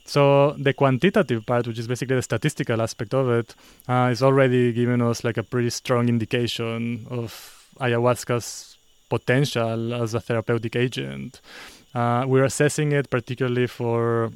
[0.05, 3.55] So the quantitative part, which is basically the statistical aspect of it,
[3.87, 8.77] uh, is already giving us like a pretty strong indication of ayahuasca's
[9.15, 11.41] potential as a therapeutic agent.
[11.93, 14.31] Uh, we're assessing it particularly for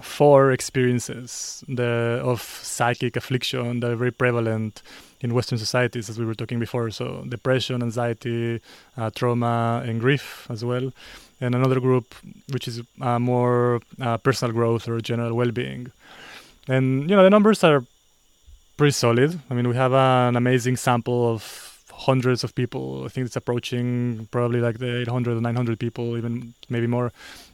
[0.00, 4.82] four experiences the, of psychic affliction that are very prevalent
[5.24, 6.90] in Western societies, as we were talking before.
[6.90, 8.60] So, depression, anxiety,
[8.96, 10.92] uh, trauma, and grief as well.
[11.40, 12.14] And another group,
[12.52, 15.90] which is uh, more uh, personal growth or general well being.
[16.68, 17.84] And, you know, the numbers are
[18.76, 19.40] pretty solid.
[19.50, 21.42] I mean, we have an amazing sample of
[21.96, 23.04] hundreds of people.
[23.04, 27.12] I think it's approaching probably like the 800 or 900 people, even maybe more.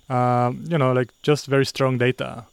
[0.08, 2.44] Um, you know, like just very strong data.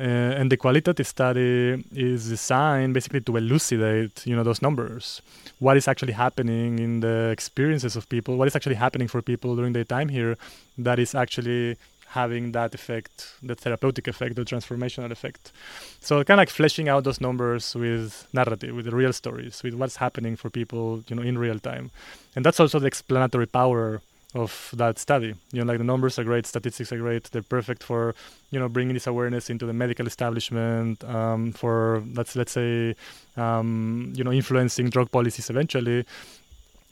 [0.00, 5.20] Uh, and the qualitative study is designed basically to elucidate, you know, those numbers.
[5.58, 8.36] What is actually happening in the experiences of people?
[8.36, 10.36] What is actually happening for people during their time here
[10.76, 11.76] that is actually
[12.10, 15.52] having that effect, the therapeutic effect, the transformational effect.
[16.00, 19.74] So kind of like fleshing out those numbers with narrative, with the real stories, with
[19.74, 21.90] what's happening for people, you know, in real time.
[22.34, 24.00] And that's also the explanatory power
[24.34, 25.34] of that study.
[25.52, 27.24] You know, like the numbers are great, statistics are great.
[27.24, 28.14] They're perfect for,
[28.50, 32.94] you know, bringing this awareness into the medical establishment, um, for let's let's say,
[33.36, 36.04] um, you know, influencing drug policies eventually.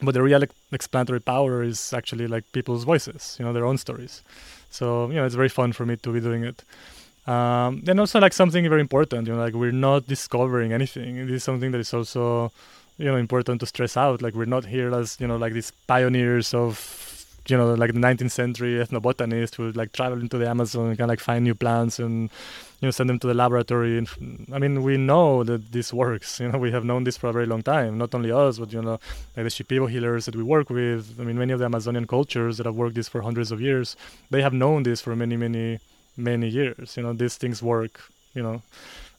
[0.03, 0.43] But the real
[0.73, 4.23] explanatory power is actually like people's voices, you know, their own stories.
[4.71, 6.63] So you know, it's very fun for me to be doing it.
[7.27, 11.17] Um, and also like something very important, you know, like we're not discovering anything.
[11.17, 12.53] It is something that is also,
[12.99, 14.23] you know, important to stress out.
[14.23, 17.16] Like we're not here as you know, like these pioneers of
[17.51, 20.99] you know, like the 19th century ethnobotanists who would like travel into the Amazon and
[20.99, 22.31] kind of like find new plants and,
[22.81, 23.99] you know, send them to the laboratory.
[23.99, 24.09] And
[24.53, 26.41] I mean, we know that this works.
[26.41, 27.99] You know, we have known this for a very long time.
[27.99, 28.99] Not only us, but you know,
[29.37, 31.19] like the Shipibo healers that we work with.
[31.21, 33.97] I mean, many of the Amazonian cultures that have worked this for hundreds of years,
[34.31, 35.79] they have known this for many, many,
[36.17, 36.97] many years.
[36.97, 38.01] You know, these things work.
[38.35, 38.63] You know.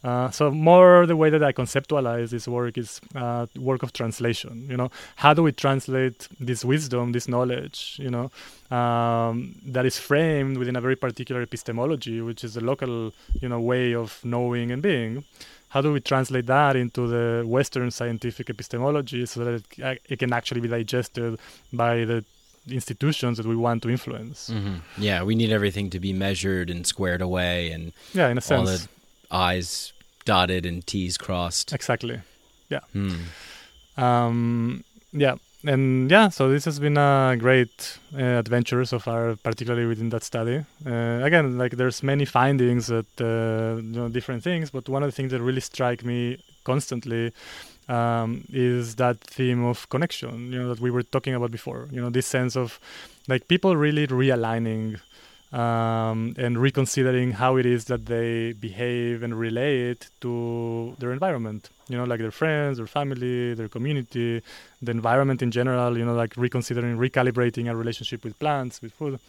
[0.03, 4.67] Uh, so more the way that I conceptualize this work is uh, work of translation.
[4.69, 7.97] You know, how do we translate this wisdom, this knowledge?
[7.99, 13.13] You know, um, that is framed within a very particular epistemology, which is a local,
[13.41, 15.23] you know, way of knowing and being.
[15.69, 20.31] How do we translate that into the Western scientific epistemology so that it, it can
[20.31, 21.37] actually be digested
[21.73, 22.23] by the
[22.69, 24.49] institutions that we want to influence?
[24.49, 24.75] Mm-hmm.
[24.97, 28.65] Yeah, we need everything to be measured and squared away, and yeah, in a all
[28.65, 28.89] sense, the
[29.31, 29.93] I's
[30.25, 31.73] dotted and T's crossed.
[31.73, 32.21] exactly.
[32.69, 32.81] Yeah.
[32.91, 34.01] Hmm.
[34.03, 39.85] um, yeah and yeah so this has been a great uh, adventure so far particularly
[39.87, 44.69] within that study uh, again like there's many findings that uh, you know different things
[44.69, 47.31] but one of the things that really strike me constantly
[47.89, 52.01] um, is that theme of connection you know that we were talking about before you
[52.01, 52.79] know this sense of
[53.27, 54.99] like people really realigning
[55.51, 61.69] um, and reconsidering how it is that they behave and relate to their environment.
[61.87, 64.41] You know, like their friends, their family, their community,
[64.81, 65.97] the environment in general.
[65.97, 69.19] You know, like reconsidering, recalibrating our relationship with plants, with food.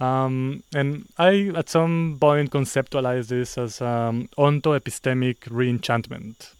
[0.00, 6.54] Um, and I, at some point, conceptualized this as um, onto-epistemic reenchantment.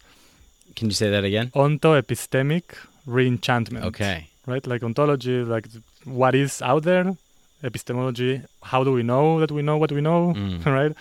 [0.75, 1.51] Can you say that again?
[1.53, 2.63] Onto-epistemic
[3.07, 3.83] reenchantment.
[3.83, 4.27] Okay.
[4.45, 5.67] Right, like ontology, like
[6.03, 7.15] what is out there,
[7.63, 8.41] epistemology
[8.71, 10.65] how do we know that we know what we know Mm.
[10.79, 10.93] right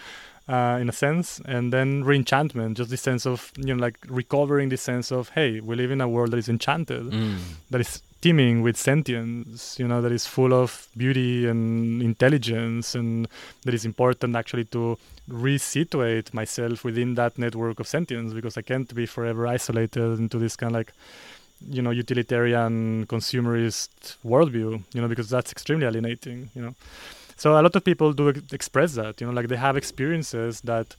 [0.49, 4.69] uh, in a sense and then reenchantment just this sense of you know like recovering
[4.71, 7.39] this sense of hey we live in a world that is enchanted Mm.
[7.71, 13.27] that is teeming with sentience, you know, that is full of beauty and intelligence, and
[13.65, 14.97] that is important actually to
[15.29, 20.55] resituate myself within that network of sentience because I can't be forever isolated into this
[20.57, 20.93] kind of like,
[21.69, 23.91] you know, utilitarian consumerist
[24.25, 26.75] worldview, you know, because that's extremely alienating, you know.
[27.37, 30.61] So a lot of people do ex- express that, you know, like they have experiences
[30.63, 30.97] that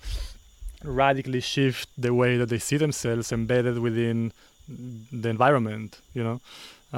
[0.84, 4.32] radically shift the way that they see themselves embedded within
[4.68, 6.42] the environment, you know.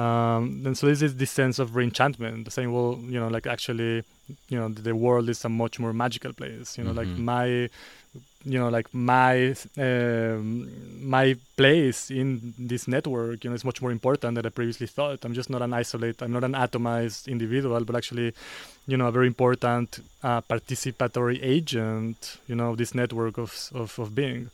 [0.00, 3.46] Um, and so this is this sense of reenchantment, The saying, well, you know, like
[3.46, 4.04] actually,
[4.48, 6.76] you know, the world is a much more magical place.
[6.76, 7.18] You know, like Mhm.
[7.18, 7.70] my,
[8.46, 10.70] you know, like my um,
[11.02, 15.24] my place in this network, you know, is much more important than I previously thought.
[15.24, 16.22] I'm just not an isolate.
[16.22, 18.32] I'm not an atomized individual, but actually,
[18.86, 22.38] you know, a very important uh, participatory agent.
[22.46, 24.50] You know, this network of of, of being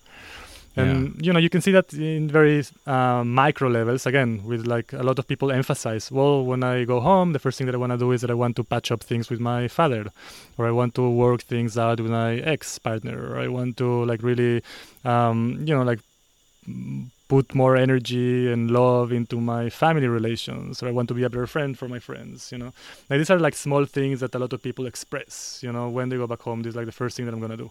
[0.76, 4.92] and you know you can see that in very uh, micro levels again with like
[4.92, 7.78] a lot of people emphasize well when i go home the first thing that i
[7.78, 10.06] want to do is that i want to patch up things with my father
[10.56, 14.04] or i want to work things out with my ex partner or i want to
[14.04, 14.62] like really
[15.04, 16.00] um, you know like
[17.28, 21.30] put more energy and love into my family relations or i want to be a
[21.30, 22.72] better friend for my friends you know?
[23.08, 26.08] Like these are like small things that a lot of people express you know when
[26.08, 27.70] they go back home this is like the first thing that i'm going to do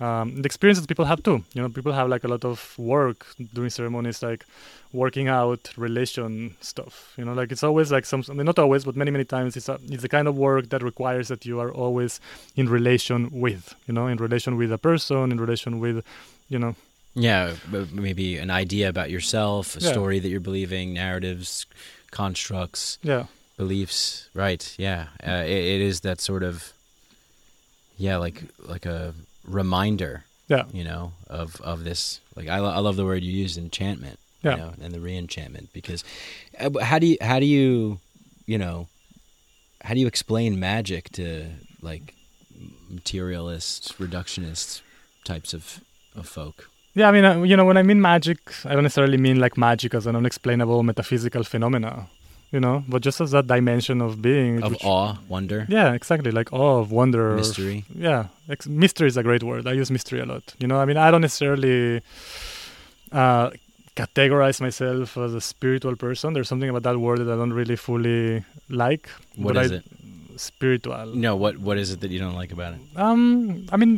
[0.00, 1.44] um, the experiences people have too.
[1.54, 4.44] You know, people have like a lot of work doing ceremonies, like
[4.92, 7.14] working out relation stuff.
[7.16, 9.56] You know, like it's always like some, I mean, not always, but many, many times
[9.56, 12.20] it's a, it's the kind of work that requires that you are always
[12.56, 16.04] in relation with, you know, in relation with a person, in relation with,
[16.48, 16.74] you know,
[17.16, 17.54] Yeah,
[17.92, 19.92] maybe an idea about yourself, a Yeah.
[19.92, 21.66] story that you're believing, narratives,
[22.10, 23.26] constructs, yeah,
[23.56, 24.28] beliefs.
[24.34, 24.74] Right.
[24.78, 25.06] Yeah.
[25.26, 26.72] Uh, it, it is that sort of,
[27.96, 29.14] yeah, like like a
[29.44, 32.20] reminder, yeah, you know, of of this.
[32.36, 34.18] Like I, lo- I love the word you use, enchantment.
[34.42, 34.50] Yeah.
[34.50, 36.04] You know, and the re-enchantment because
[36.60, 37.98] uh, how do you how do you
[38.44, 38.88] you know
[39.82, 41.46] how do you explain magic to
[41.80, 42.14] like
[42.90, 44.82] materialist reductionist
[45.24, 45.80] types of
[46.14, 46.68] of folk?
[46.94, 47.08] yeah.
[47.08, 49.94] I mean, uh, you know, when I mean magic, I don't necessarily mean like magic
[49.94, 52.08] as an unexplainable metaphysical phenomena,
[52.54, 56.30] you know, but just as that dimension of being, Of which- awe, wonder, Yeah, exactly.
[56.38, 57.78] Like awe of wonder, mystery.
[58.08, 58.20] yeah
[58.54, 60.98] ex- mystery is a great word i use mystery a lot you know i mean
[61.06, 61.78] i don't necessarily
[63.12, 63.46] uh,
[63.96, 67.76] categorize myself as a spiritual person there's something about that word that i don't really
[67.76, 69.84] fully like What is I, it?
[70.36, 72.80] spiritual No, what what is it that you don't like about it?
[73.06, 73.92] um i mean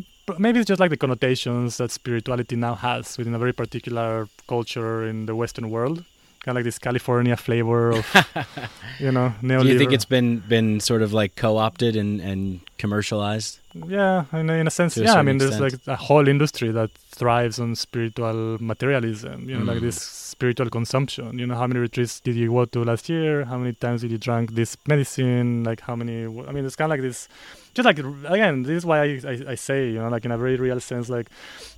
[0.45, 5.07] maybe it's just like the connotations that spirituality now has within a very particular culture
[5.11, 6.05] in the western world
[6.47, 8.07] kind of like this california flavor of
[9.01, 12.61] you know neoliberal Do you think it's been been sort of like co-opted and and
[12.79, 13.59] commercialized?
[13.87, 15.05] Yeah, in a, in a sense, yeah.
[15.05, 15.87] I certain mean, there's extent.
[15.87, 19.49] like a whole industry that thrives on spiritual materialism.
[19.49, 19.87] You know, like Mm.
[19.89, 21.39] this spiritual consumption.
[21.39, 23.45] You know, how many retreats did you go to last year?
[23.45, 25.65] How many times did you drink this medicine?
[25.65, 26.25] Like how many?
[26.25, 27.29] I mean, it's kind of like this.
[27.75, 30.39] Just like again, this is why I, I, I say, you know, like in a
[30.39, 31.29] very real sense, like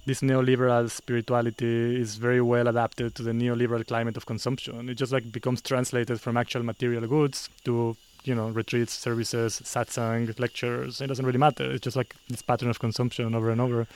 [0.06, 4.88] this neoliberal spirituality is very well adapted to the neoliberal climate of consumption.
[4.88, 7.96] It just like becomes translated from actual material goods to
[8.28, 11.00] you know retreats, services, satsang, lectures.
[11.00, 11.70] It doesn't really matter.
[11.72, 13.86] It's just like this pattern of consumption over and over.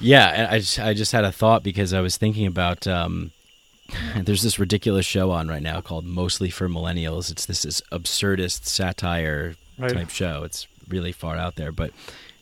[0.00, 3.32] Yeah, and I just, I just had a thought because I was thinking about um,
[4.16, 7.30] there's this ridiculous show on right now called Mostly for Millennials.
[7.30, 9.94] It's this, this absurdist satire Right.
[9.94, 10.42] type show.
[10.44, 11.92] It's really far out there, but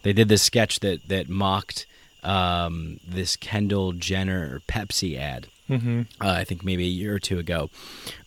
[0.03, 1.87] they did this sketch that that mocked
[2.25, 5.47] um, this Kendall Jenner Pepsi ad.
[5.69, 6.01] Mm-hmm.
[6.21, 7.71] uh, I think maybe a year or two ago,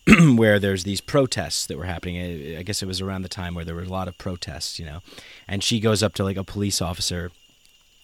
[0.35, 2.17] where there's these protests that were happening.
[2.17, 4.77] I- I guess it was around the time where there were a lot of protests,
[4.79, 5.01] you know.
[5.47, 7.31] And she goes up to like a police officer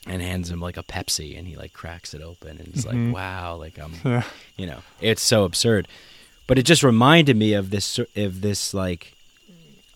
[0.05, 3.07] and hands him like a Pepsi, and he like cracks it open, and it's Mhm.
[3.07, 4.23] like, wow, like I'm, Yeah.
[4.55, 5.87] you know, it's so absurd.
[6.47, 9.13] But it just reminded me of this of this like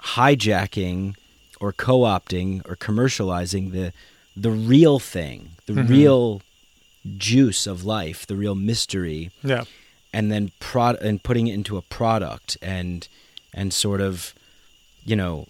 [0.03, 1.15] hijacking
[1.59, 3.93] or co-opting or commercializing the
[4.35, 5.89] the real thing, the Mhm.
[5.89, 6.41] real
[7.17, 9.63] juice of life, the real mystery Yeah.
[10.13, 13.07] and then prod and putting it into a product and
[13.53, 14.33] and sort of
[15.05, 15.47] you know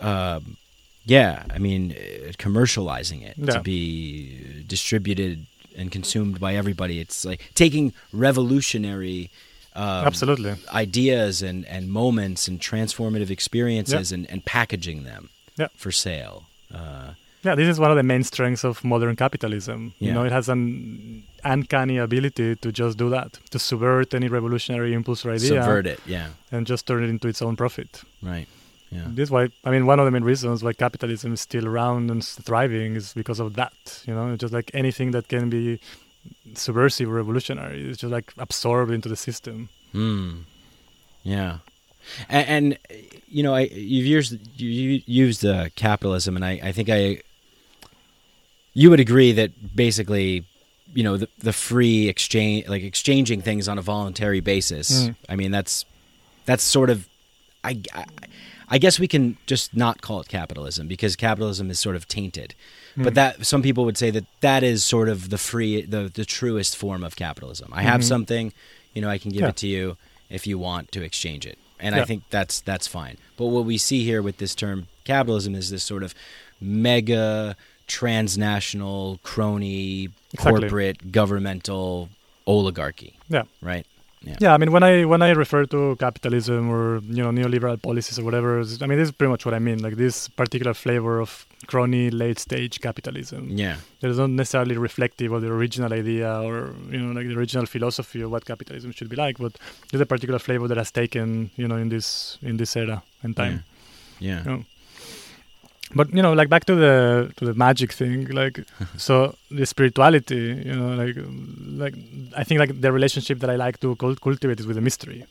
[0.00, 0.56] um
[1.04, 3.54] yeah i mean uh, commercializing it Yeah.
[3.54, 5.46] to be distributed
[5.76, 9.30] and consumed by everybody it's like taking revolutionary
[9.76, 10.54] um, Absolutely.
[10.72, 15.68] ideas and and moments and transformative experiences and and packaging them Yeah.
[15.76, 17.10] for sale uh
[17.44, 19.92] Yeah, this is one of the main strengths of modern capitalism.
[19.98, 24.94] You know, it has an uncanny ability to just do that, to subvert any revolutionary
[24.94, 28.02] impulse or idea subvert it yeah and just turn it into its own profit.
[28.22, 28.48] right
[28.90, 31.66] yeah This is why I mean one of the main reasons why capitalism is still
[31.66, 33.74] around and thriving is because of that.
[34.06, 35.80] You know, just like anything that can be
[36.54, 39.68] subversive or revolutionary is just like absorbed into the system.
[39.92, 40.30] Hmm.
[41.22, 41.58] Yeah.
[42.28, 42.78] And, and
[43.28, 43.62] you know, I
[43.94, 47.20] you've used you you used uh, capitalism, and I I think I
[48.74, 50.44] you would agree that basically.
[50.96, 54.88] You know the the free exchange, like exchanging things on a voluntary basis.
[55.06, 55.16] Mm.
[55.28, 55.84] I mean, that's
[56.44, 57.08] that's sort of,
[57.64, 58.04] I, I,
[58.68, 62.54] I guess we can just not call it capitalism because capitalism is sort of tainted.
[62.96, 63.16] But Mm.
[63.16, 66.76] that some people would say that that is sort of the free, the the truest
[66.76, 67.70] form of capitalism.
[67.72, 68.04] I have Mhm.
[68.04, 68.52] something,
[68.94, 69.48] you know, I can give Yeah.
[69.48, 69.96] it to you
[70.30, 73.16] if you want to exchange it, and I think that's that's fine.
[73.36, 76.14] But what we see here with this term capitalism is this sort of
[76.60, 80.60] mega transnational crony Exactly.
[80.60, 82.08] corporate governmental
[82.46, 83.44] oligarchy, Yeah.
[83.62, 83.86] right?
[84.40, 88.18] Yeah, I mean, when I when I refer to capitalism or you know neoliberal policies
[88.18, 88.50] or whatever,
[88.82, 89.78] I mean, this is pretty much what I mean.
[89.82, 93.76] Like this particular flavor of crony late stage capitalism Yeah.
[94.00, 97.66] that is not necessarily reflective of the original idea or you know like the original
[97.66, 99.52] philosophy of what capitalism should be like, but
[99.90, 103.36] there's a particular flavor that has taken you know in this in this era and
[103.36, 103.56] time.
[104.20, 104.42] Yeah.
[104.46, 104.62] Yeah.
[105.94, 108.60] But you know, like back to the to the magic thing, like
[108.96, 111.16] so the spirituality, you know, like
[111.82, 111.94] like
[112.36, 115.24] I think like the relationship that I like to cult- cultivate is with the mystery.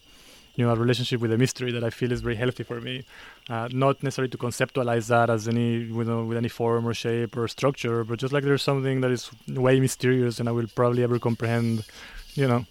[0.55, 3.03] You know, a relationship with the mystery that I feel is very healthy for me.
[3.49, 7.35] Uh, not necessarily to conceptualize that as any you know with any form or shape
[7.35, 11.03] or structure, but just like there's something that is way mysterious and I will probably
[11.03, 11.83] ever comprehend,
[12.35, 12.65] you know,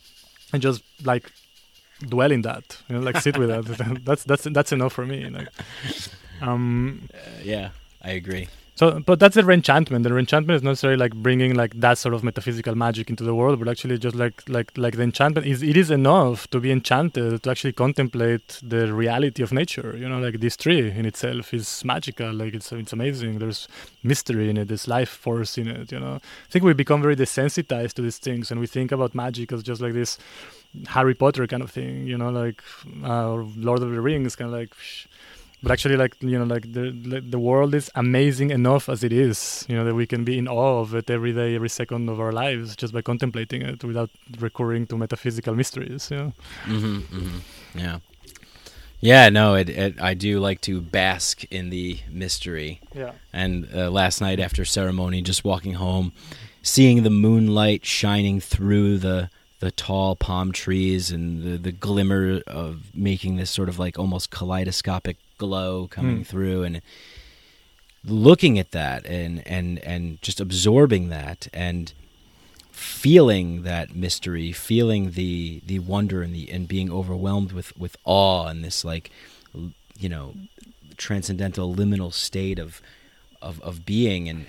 [0.53, 1.31] and just like
[2.09, 3.65] dwell in that, you know, like sit with that.
[4.05, 5.29] that's that's that's enough for me.
[5.29, 5.49] Like,
[6.41, 7.09] um,
[7.43, 7.71] Yeah,
[8.03, 8.49] I agree.
[8.75, 10.03] so, but that's the enchantment.
[10.03, 13.35] The enchantment is not necessarily like bringing like that sort of metaphysical magic into the
[13.35, 16.73] world, but actually just like like like the enchantment is it is enough to be
[16.73, 19.97] enchanted to actually contemplate the reality of nature.
[19.97, 22.33] You know, like this tree in itself is magical.
[22.33, 23.39] Like it's it's amazing.
[23.39, 23.69] There's
[24.03, 24.69] mystery in it.
[24.69, 25.93] There's life force in it.
[25.93, 29.15] You know, I think we become very desensitized to these things, and we think about
[29.15, 30.19] magic as just like this
[30.89, 32.07] Harry Potter kind of thing.
[32.07, 32.63] You know, like
[33.05, 34.71] uh, Lord of the Rings, kind of like.
[34.71, 35.07] Psh,
[35.63, 36.91] but actually like you know like the
[37.31, 40.47] the- world is amazing enough as it is you know that we can be in
[40.49, 44.11] awe of it every day every second of our lives just by contemplating it without
[44.41, 46.33] recurring to metaphysical mysteries you know
[46.65, 47.39] hmm hmm
[47.75, 47.99] Yeah.
[49.01, 52.81] Yeah, no, it, it, I do like to bask in the mystery.
[52.95, 56.13] yeah And uh, last night after ceremony, just walking home,
[56.63, 59.29] seeing the moonlight shining through the
[59.59, 64.31] the tall palm trees and the, the glimmer of making this sort of like almost
[64.31, 66.23] kaleidoscopic glow coming Hmm.
[66.23, 66.83] through and
[68.05, 71.93] looking at that and, and, and just absorbing that and
[72.73, 78.47] feeling that mystery, feeling the, the wonder and the and being overwhelmed with, with awe
[78.49, 79.11] and this like
[79.99, 80.35] you know
[80.97, 82.81] transcendental liminal state of
[83.41, 84.47] of, of being and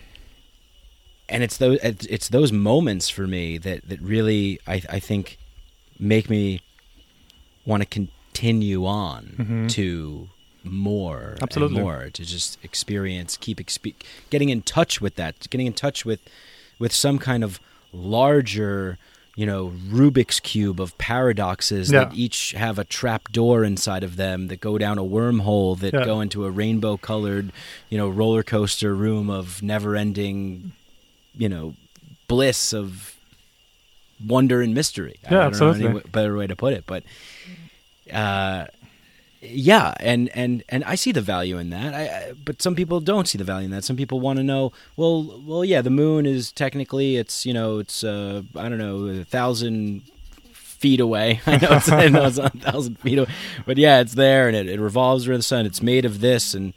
[1.29, 5.37] and it's those it's those moments for me that that really I I think
[5.99, 6.61] make me
[7.65, 9.69] want to continue on Mhm.
[9.71, 10.29] to
[10.63, 11.81] more Absolutely.
[11.81, 13.95] more to just experience keep expe-
[14.29, 16.19] getting in touch with that getting in touch with
[16.79, 17.59] with some kind of
[17.91, 18.97] larger
[19.35, 22.05] you know Rubik's cube of paradoxes Yeah.
[22.05, 25.93] that each have a trap door inside of them that go down a wormhole that
[25.93, 26.05] Yeah.
[26.05, 27.51] go into a rainbow colored
[27.89, 30.71] you know roller coaster room of never ending
[31.35, 31.73] you know
[32.27, 33.15] bliss of
[34.25, 35.87] wonder and mystery I Yeah, don't know absolutely.
[36.01, 37.03] any better way to put it but
[38.13, 38.65] uh
[39.45, 43.01] yeah and and and i see the value in that I, I but some people
[43.01, 45.89] don't see the value in that some people want to know well well yeah the
[45.89, 50.03] moon is technically it's you know it's uh i don't know a thousand
[50.53, 53.29] feet away i know it's, I know it's a thousand feet away
[53.65, 56.53] but yeah it's there and it, it revolves around the sun it's made of this
[56.53, 56.73] and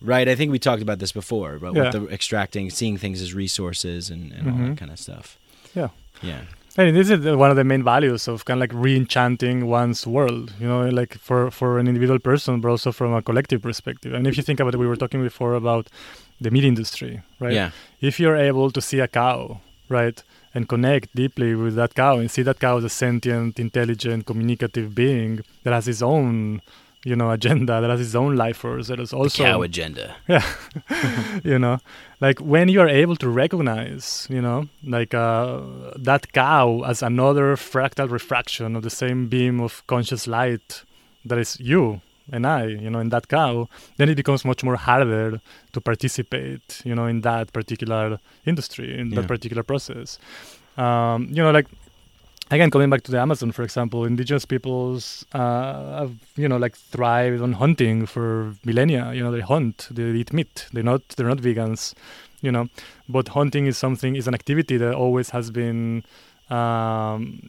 [0.00, 1.82] right i think we talked about this before about Yeah.
[1.84, 4.68] what the extracting seeing things as resources and, and all Mhm.
[4.68, 5.36] that kind of stuff
[5.74, 5.88] Yeah.
[6.22, 6.42] yeah
[6.78, 10.54] And this is one of the main values of kind of like re-enchanting one's world,
[10.60, 14.14] you know, like for, for an individual person, but also from a collective perspective.
[14.14, 15.88] And if you think about it, we were talking before about
[16.40, 17.52] the meat industry, right?
[17.52, 20.22] yeah If you're able to see a cow, right,
[20.54, 24.94] and connect deeply with that cow and see that cow as a sentient, intelligent, communicative
[24.94, 26.62] being that has its own,
[27.04, 30.16] you know, agenda, that has its own life force, that is also cow agenda.
[30.28, 30.44] Yeah.
[31.44, 31.78] You know
[32.20, 35.60] like when you are able to recognize you know like uh,
[35.96, 40.82] that cow as another fractal refraction of the same beam of conscious light
[41.24, 42.00] that is you
[42.32, 43.68] and i you know in that cow
[43.98, 45.40] then it becomes much more harder
[45.72, 49.20] to participate you know in that particular industry in Yeah.
[49.20, 50.18] that particular process.
[50.76, 51.68] Um, you know like
[52.50, 56.76] again coming back to the amazon for example indigenous peoples uh, have you know like
[56.76, 61.28] thrived on hunting for millennia you know they hunt they eat meat they're not they're
[61.28, 61.94] not vegans
[62.40, 62.68] you know
[63.08, 66.02] but hunting is something is an activity that always has been
[66.50, 67.40] um,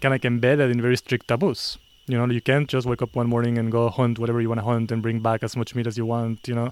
[0.00, 1.78] kind of embedded in very strict taboos
[2.08, 4.60] You know, you can't just wake up one morning and go hunt whatever you want
[4.60, 6.48] to hunt and bring back as much meat as you want.
[6.48, 6.68] You know,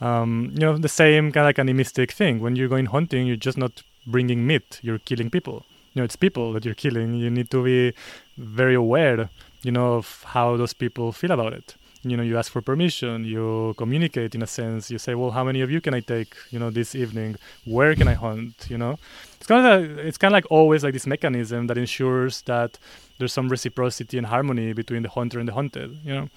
[0.00, 2.40] um, you know the same kind of like animistic thing.
[2.40, 5.66] When you're going hunting, you're just not bringing meat; you're killing people.
[5.92, 7.14] You know, it's people that you're killing.
[7.14, 7.94] You need to be
[8.38, 9.28] very aware,
[9.62, 11.74] you know, of how those people feel about it.
[12.02, 15.44] You know you ask for permission you communicate in a sense you say well how
[15.44, 17.36] many of you can i take you know this evening?
[17.66, 18.54] Where can i hunt?
[18.70, 18.98] You know?
[19.36, 22.78] It's kind of it's kind of like always like this mechanism that ensures that
[23.20, 26.28] there's some reciprocity and harmony between the hunter and the hunted you know?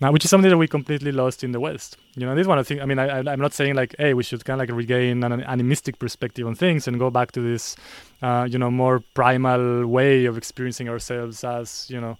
[0.00, 1.96] Now which is something that we completely lost in the west.
[2.14, 4.22] You know this one i think i mean I, i'm not saying like hey we
[4.22, 7.76] should kind of like regain an animistic perspective on things and go back to this
[8.22, 12.18] uh, you know more primal way of experiencing ourselves as you know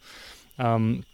[0.59, 1.05] um,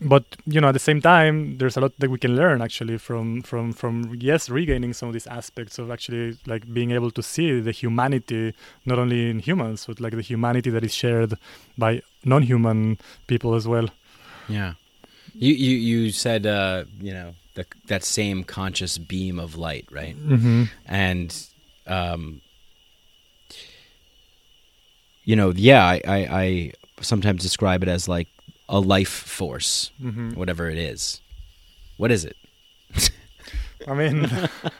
[0.00, 2.98] but you know at the same time there's a lot that we can learn actually
[2.98, 7.22] from from from yes regaining some of these aspects of actually like being able to
[7.22, 8.54] see the humanity
[8.84, 11.34] not only in humans but like the humanity that is shared
[11.78, 13.88] by non-human people as well
[14.48, 14.74] yeah
[15.34, 20.16] you you you said uh you know the, that same conscious beam of light right
[20.16, 20.64] mm-hmm.
[20.84, 21.48] and
[21.86, 22.40] um
[25.24, 28.28] you know yeah I, I i sometimes describe it as like
[28.68, 30.30] a life force, mm-hmm.
[30.30, 31.20] whatever it is.
[31.96, 32.36] What is it?
[33.86, 34.28] I mean,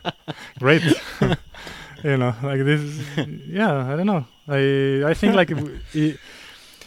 [0.58, 0.82] great.
[2.04, 3.00] you know, like this.
[3.46, 4.26] Yeah, I don't know.
[4.48, 5.50] I I think like,
[5.94, 6.18] it,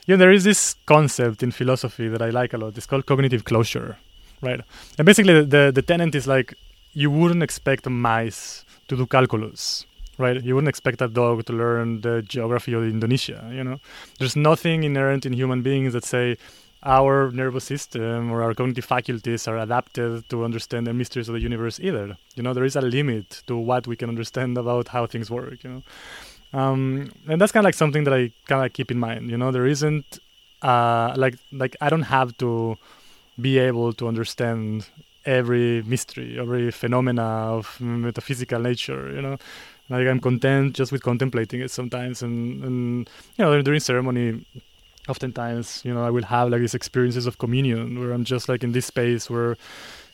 [0.09, 2.75] yeah, there is this concept in philosophy that I like a lot.
[2.75, 3.95] It's called cognitive closure,
[4.41, 4.59] right?
[4.97, 6.55] And basically, the the tenant is like
[6.93, 9.85] you wouldn't expect mice to do calculus,
[10.17, 10.41] right?
[10.43, 13.39] You wouldn't expect a dog to learn the geography of Indonesia.
[13.57, 13.77] You know,
[14.17, 16.37] there's nothing inherent in human beings that say
[16.81, 21.41] our nervous system or our cognitive faculties are adapted to understand the mysteries of the
[21.41, 22.17] universe either.
[22.35, 25.63] You know, there is a limit to what we can understand about how things work,
[25.63, 25.83] you know.
[26.53, 29.29] Um, and that's kind of like something that I kind of keep in mind.
[29.29, 30.19] You know, there isn't
[30.61, 32.77] uh, like like I don't have to
[33.39, 34.87] be able to understand
[35.25, 39.11] every mystery, every phenomena of metaphysical nature.
[39.13, 39.37] You know,
[39.89, 44.45] like I'm content just with contemplating it sometimes, and and you know during ceremony
[45.07, 48.63] oftentimes you know i will have like these experiences of communion where i'm just like
[48.63, 49.57] in this space where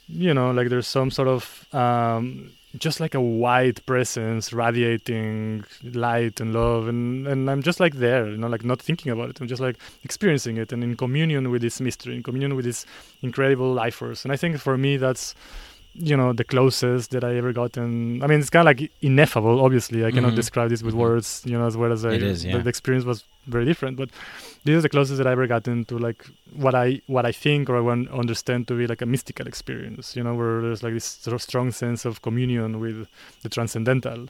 [0.08, 6.40] you know like there's some sort of um, just like a white presence radiating light
[6.40, 9.40] and love and and i'm just like there you know like not thinking about it.
[9.40, 12.86] I'm just like experiencing it and in communion with this mystery in communion with this
[13.22, 14.24] incredible life force.
[14.26, 15.36] And i think for me that's
[15.96, 18.22] you know the closest that I ever gotten.
[18.22, 19.64] I mean, it's kind of like ineffable.
[19.64, 20.36] Obviously, I cannot mm-hmm.
[20.36, 21.02] describe this with mm-hmm.
[21.02, 21.42] words.
[21.46, 22.12] You know, as well as I.
[22.12, 22.44] Is.
[22.44, 22.58] Yeah.
[22.58, 24.10] The, the, experience was very different, but
[24.64, 27.70] this is the closest that I ever gotten to like what I what I think
[27.70, 30.16] or I want understand to be like a mystical experience.
[30.16, 33.08] You know, where there's like this sort of strong sense of communion with
[33.44, 34.28] the transcendental.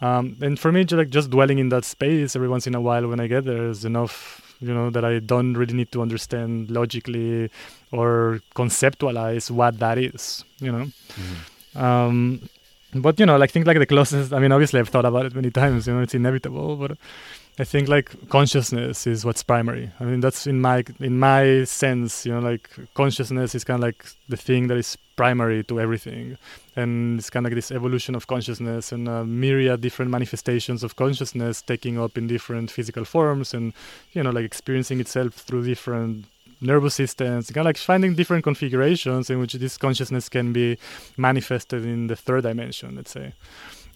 [0.00, 2.80] Um, and for me, just like just dwelling in that space every once in a
[2.80, 6.00] while when I get there is enough you know that i don't really need to
[6.00, 7.50] understand logically
[7.90, 11.84] or conceptualize what that is you know mm-hmm.
[11.84, 12.40] um,
[12.94, 15.34] but you know like think like the closest i mean obviously i've thought about it
[15.34, 16.96] many times you know it's inevitable but
[17.58, 19.90] I think like consciousness is what's primary.
[20.00, 23.82] I mean that's in my in my sense, you know, like consciousness is kind of
[23.82, 26.38] like the thing that is primary to everything,
[26.76, 30.96] and it's kind of like this evolution of consciousness and a myriad different manifestations of
[30.96, 33.74] consciousness taking up in different physical forms, and
[34.12, 36.24] you know, like experiencing itself through different
[36.62, 40.78] nervous systems, kind of like finding different configurations in which this consciousness can be
[41.18, 43.34] manifested in the third dimension, let's say.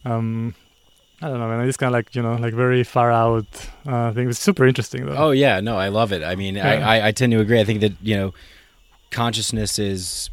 [0.05, 0.55] Um,
[1.23, 1.67] I don't know, man.
[1.67, 3.47] It's kind of like you know, like very far out
[3.87, 4.29] uh, thing.
[4.29, 5.17] It's super interesting, though.
[5.17, 6.23] Oh yeah, no, I love it.
[6.23, 6.69] I mean, yeah.
[6.69, 7.59] I, I, I tend to agree.
[7.59, 8.35] I think that you know,
[9.11, 10.31] consciousness is.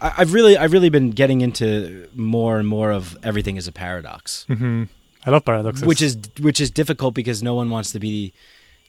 [0.00, 3.72] I, have really I've really been getting into more and more of everything is a
[3.72, 4.44] paradox.
[4.48, 4.84] Mm-hmm.
[5.24, 8.32] I love paradoxes, which is which is difficult because no one wants to be.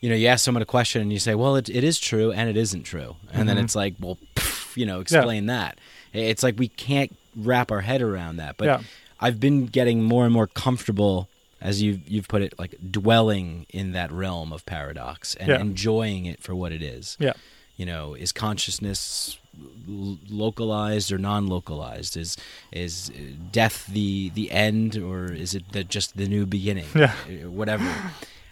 [0.01, 2.31] You know, you ask someone a question and you say, "Well, it, it is true
[2.31, 3.47] and it isn't true," and mm-hmm.
[3.47, 5.53] then it's like, "Well, pff, you know, explain yeah.
[5.53, 5.79] that."
[6.13, 8.57] It's like we can't wrap our head around that.
[8.57, 8.81] But yeah.
[9.19, 11.29] I've been getting more and more comfortable
[11.61, 15.59] as you've you've put it, like dwelling in that realm of paradox and yeah.
[15.59, 17.17] enjoying it for what it is.
[17.19, 17.33] Yeah.
[17.75, 19.37] You know, is consciousness
[19.87, 22.15] localized or non-localized?
[22.17, 22.37] Is
[22.71, 23.11] is
[23.51, 26.87] death the the end, or is it the, just the new beginning?
[26.95, 27.13] Yeah.
[27.27, 27.89] Uh, whatever.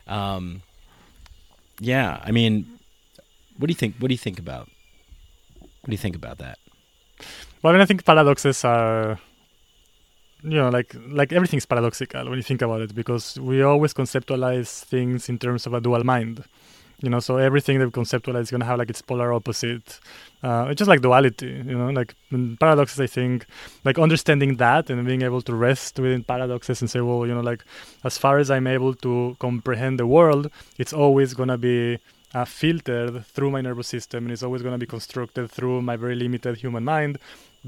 [0.08, 0.62] um,
[1.80, 2.22] yeah.
[2.24, 2.80] I mean,
[3.58, 3.96] what do you think?
[4.00, 4.70] What do you think about?
[5.60, 6.60] What do you think about that?
[7.62, 9.20] Well, I mean, I think paradoxes are
[10.50, 14.84] you know like like everything's paradoxical when you think about it because we always conceptualize
[14.84, 16.44] things in terms of a dual mind
[17.02, 17.20] you know?
[17.20, 20.00] So everything that we conceptualize is going to have like its polar opposite
[20.44, 21.90] uh, it's just like duality you know?
[21.90, 22.16] Like
[22.60, 23.46] paradoxes i think
[23.84, 27.42] like understanding that and being able to rest within paradoxes and say well you know
[27.42, 27.64] like
[28.04, 31.98] as far as i'm able to comprehend the world it's always going to be
[32.34, 35.96] uh, filtered through my nervous system and it's always going to be constructed through my
[35.96, 37.18] very limited human mind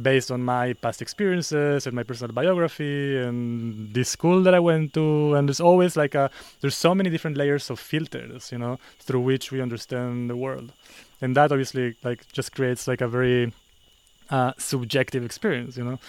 [0.02, 4.94] based on my past experiences and my personal biography and this school that I went
[4.94, 6.30] to and there's always like a
[6.62, 10.72] there's so many different layers of filters you know through which we understand the world
[11.22, 13.52] and that obviously like just creates like a very
[14.30, 16.00] uh, subjective experience you know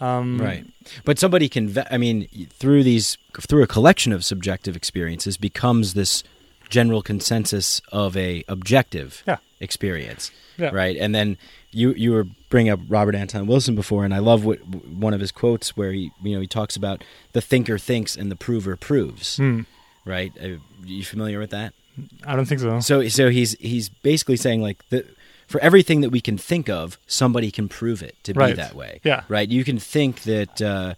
[0.00, 0.64] um, right
[1.04, 2.26] but somebody can i mean
[2.60, 6.22] through these through a collection of subjective experiences becomes this
[6.70, 9.38] general consensus of a objective Yeah.
[9.60, 10.70] experience Yeah.
[10.72, 11.36] right and then
[11.70, 14.58] you you were bringing up robert anton wilson before and i love what
[14.88, 18.30] one of his quotes where he you know he talks about the thinker thinks and
[18.30, 19.60] the prover proves hmm,
[20.04, 20.48] right uh,
[20.84, 21.72] you familiar with that
[22.24, 25.04] I don't think so so so he's he's basically saying like the
[25.48, 28.54] for everything that we can think of, somebody can prove it to be Right.
[28.54, 29.00] that way.
[29.02, 29.22] Yeah.
[29.28, 29.48] Right.
[29.48, 30.94] You can think that uh,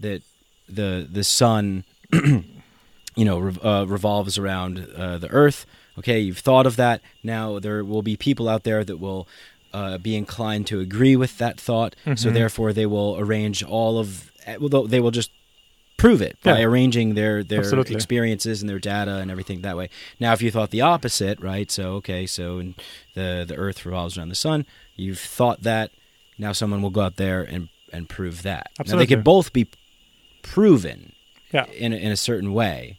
[0.00, 0.22] that
[0.68, 2.44] the the sun, you
[3.24, 5.66] know, rev- uh, revolves around uh, the Earth.
[5.98, 7.00] Okay, you've thought of that.
[7.22, 9.28] Now there will be people out there that will.
[9.72, 12.34] Uh, be inclined to agree with that thought, so Mhm.
[12.34, 14.32] therefore they will arrange all of.
[14.58, 15.30] Well, they'll- just
[15.96, 16.64] prove it by Yeah.
[16.64, 17.94] arranging their their Absolutely.
[17.94, 19.88] experiences and their data and everything that way.
[20.18, 21.70] Now, if you thought the opposite, right?
[21.70, 22.74] So okay, so in
[23.14, 24.66] the the Earth revolves around the sun.
[24.96, 25.90] You've thought that.
[26.38, 28.70] Now someone will go out there and and prove that.
[28.86, 29.66] Now, they could both be
[30.42, 31.12] proven
[31.52, 32.98] yeah in a, in a certain way.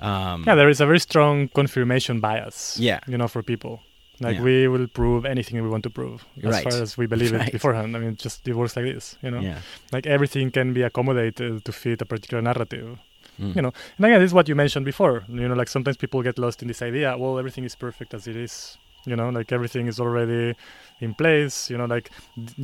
[0.00, 3.00] Um, yeah there is a very strong confirmation bias Yeah.
[3.06, 3.82] you know for people
[4.20, 4.42] like Yeah.
[4.48, 6.64] we will prove anything we want to prove as Right.
[6.64, 7.48] far as we believe Right.
[7.48, 9.58] it beforehand i mean just it works like this you know yeah.
[9.92, 12.98] like everything can be accommodated to fit a particular narrative
[13.40, 13.56] Mm.
[13.56, 16.20] you know and again this is what you mentioned before you know like sometimes people
[16.28, 18.76] get lost in this idea well everything is perfect as it is
[19.06, 20.54] you know like everything is already
[21.00, 22.10] in place you know like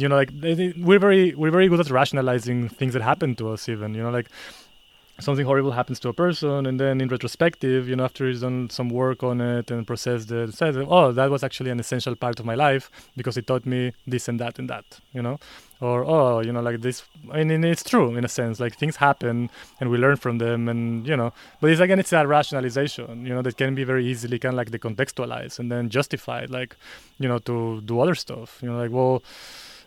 [0.02, 0.30] you know like
[0.88, 4.10] we're very we're very good at rationalizing things that happen to us even you know
[4.18, 4.28] like
[5.18, 8.68] something horrible happens to a person and then in retrospective you know after he's done
[8.68, 12.38] some work on it and processed it says oh that was actually an essential part
[12.38, 15.38] of my life because it taught me this and that and that you know?
[15.80, 18.96] Or oh you know like this i mean it's true in a sense like things
[18.96, 23.26] happen and we learn from them and you know but it's again it's that rationalization
[23.26, 26.76] you know that can be very easily kind of like decontextualized and then justified like
[27.18, 29.22] you know to do other stuff you know like well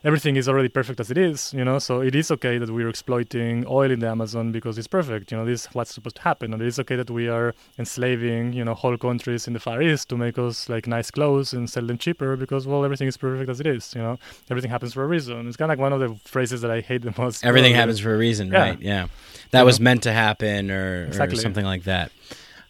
[0.04, 1.80] everything is already perfect as it is, you know.
[1.80, 5.38] So it is okay that we're exploiting oil in the Amazon because it's perfect, you
[5.38, 5.46] know.
[5.46, 8.64] This is what's supposed to happen, and it is okay that we are enslaving, you
[8.64, 11.86] know, whole countries in the Far East to make us like nice clothes and sell
[11.86, 14.18] them cheaper because well, everything is perfect as it is, you know.
[14.50, 15.48] Everything happens for a reason.
[15.48, 17.44] It's kind of like one of the phrases that I hate the most.
[17.46, 17.80] Everything probably.
[17.80, 18.60] happens for a reason, Yeah.
[18.60, 18.82] right?
[18.82, 19.08] Yeah.
[19.52, 19.86] That You was know?
[19.86, 22.12] meant to happen, or, or something like that.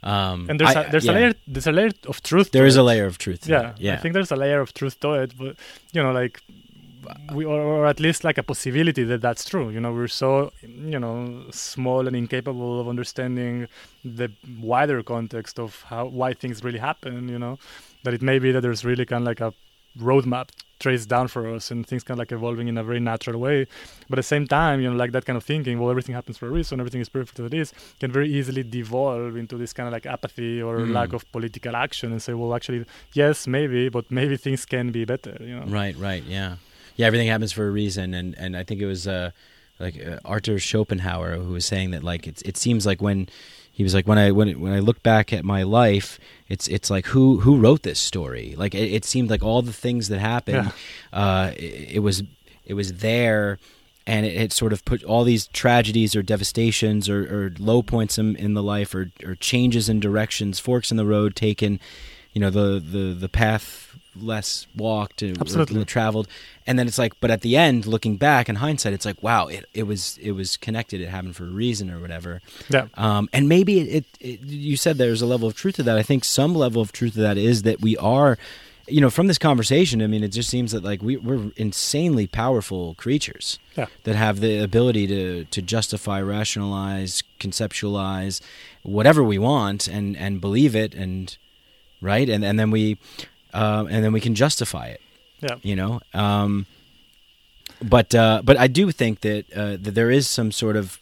[0.01, 1.11] Um, And there's I- a, there's yeah.
[1.11, 2.51] a layer there's a layer of truth.
[2.51, 3.45] There is a layer of truth.
[3.47, 3.95] yeah, yeah.
[3.95, 5.57] I think there's a layer of truth to it, but
[5.91, 6.39] you know, like
[7.33, 9.69] we or, or at least like a possibility that that's true.
[9.69, 13.67] You know, we're so you know small and incapable of understanding
[14.03, 17.29] the wider context of how why things really happen.
[17.29, 17.59] You know,
[18.03, 19.53] that it may be that there's really kind of like a
[19.97, 20.49] roadmap
[20.79, 23.67] traced down for us and things kind of like evolving in a very natural way
[24.07, 26.37] but at the same time you know like that kind of thinking well everything happens
[26.37, 29.73] for a reason everything is perfect as it is can very easily devolve into this
[29.73, 30.93] kind of like apathy or Mm.
[30.93, 35.03] lack of political action and say well actually yes maybe but maybe things can be
[35.03, 36.57] better you know Right, right, yeah,
[36.99, 37.07] yeah.
[37.07, 39.31] Everything happens for a reason, and and I think it was uh,
[39.79, 43.29] like uh, Arthur Schopenhauer who was saying that like it's it seems like when
[43.71, 46.19] he was like when I when when I look back at my life,
[46.49, 48.53] it's it's like who who wrote this story?
[48.57, 50.73] Like it, it seemed like all the things that happened,
[51.13, 52.23] uh, it, it was
[52.65, 53.57] it was there.
[54.05, 58.17] And it, it sort of put all these tragedies or devastations or, or low points
[58.17, 61.79] in, in the life or, or changes in directions, forks in the road taken,
[62.33, 65.81] you know, the, the, the path less walked or, Absolutely.
[65.81, 66.27] or traveled.
[66.67, 69.47] And then it's like, but at the end, looking back in hindsight, it's like, wow,
[69.47, 71.01] it, it was it was connected.
[71.01, 72.41] It happened for a reason or whatever.
[72.69, 75.83] yeah Um, and maybe it, it, it, you said there's a level of truth to
[75.83, 75.97] that.
[75.97, 78.37] I think some level of truth to that is that we are,
[78.87, 80.01] you know, from this conversation.
[80.01, 84.39] I mean, it just seems that like we, we're insanely powerful creatures yeah that have
[84.39, 88.41] the ability to to justify, rationalize, conceptualize
[88.83, 91.37] whatever we want and and believe it and
[92.01, 92.97] right and and then we
[93.53, 95.01] uh, and then we can justify it
[95.41, 95.55] yeah.
[95.61, 95.99] you know?
[96.13, 96.65] Um
[97.81, 100.99] but uh but i do think that uh that there is some sort of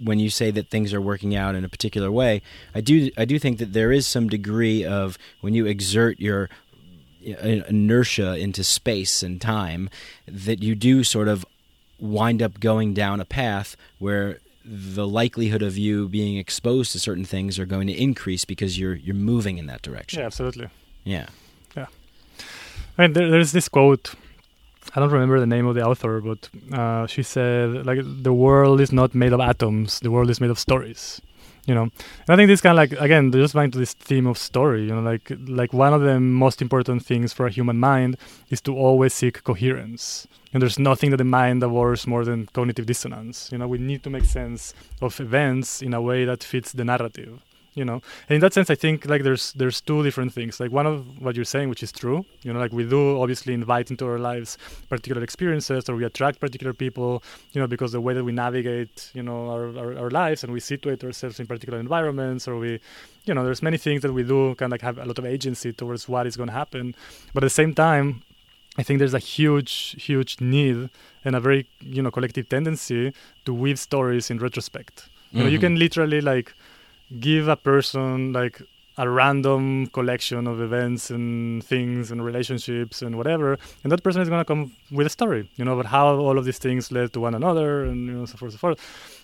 [0.00, 2.42] when you say that things are working out in a particular way
[2.74, 6.50] i do i do think that there is some degree of when you exert your
[7.24, 9.88] uh, inertia into space and time
[10.26, 11.46] that you do sort of
[12.00, 17.24] wind up going down a path where the likelihood of you being exposed to certain
[17.24, 20.18] things are going to increase because you're you're moving in that direction.
[20.18, 20.68] Yeah absolutely.
[21.04, 21.28] Yeah
[22.98, 24.14] I mean, there, there's this quote.
[24.94, 28.80] I don't remember the name of the author, but uh, she said, like, the world
[28.80, 30.00] is not made of atoms.
[30.00, 31.20] The world is made of stories.
[31.68, 34.26] you know and i think this kind of like again just back to this theme
[34.26, 35.30] of story you know like
[35.62, 38.16] like one of the most important things for a human mind
[38.48, 42.86] is to always seek coherence and there's nothing that the mind abhors more than cognitive
[42.86, 44.72] dissonance you know we need to make sense
[45.02, 47.32] of events in a way that fits the narrative
[47.74, 48.00] you know?
[48.28, 50.60] And in that sense i think like there's there's two different things.
[50.60, 53.54] Like one of what you're saying which is true you know like we do obviously
[53.54, 54.58] invite into our lives
[54.88, 57.22] particular experiences or we attract particular people
[57.52, 60.52] you know because the way that we navigate you know our, our, our lives and
[60.52, 62.80] we situate ourselves in particular environments or we
[63.24, 65.26] you know there's many things that we do kind of like have a lot of
[65.26, 66.94] agency towards what is going to happen.
[67.34, 68.22] But at the same time
[68.78, 70.88] I think there's a huge, huge need
[71.24, 73.12] and a very, you know, collective tendency
[73.44, 75.08] to weave stories in retrospect.
[75.32, 75.66] You know, you mm-hmm.
[75.66, 76.54] can literally like
[77.20, 78.60] give a person like
[78.98, 84.28] a random collection of events and things and relationships and whatever, and that person is
[84.28, 87.12] going to come with a story, you know, about how all of these things led
[87.12, 88.78] to one another and you know so forth, so forth.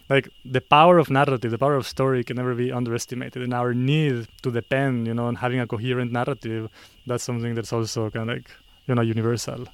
[0.09, 3.75] Like the power of narrative, the power of story can never be underestimated, and our
[3.75, 6.71] need to depend, you know, on having a coherent narrative.
[7.07, 8.51] That's something that's also kind of like
[8.87, 9.67] you know universal.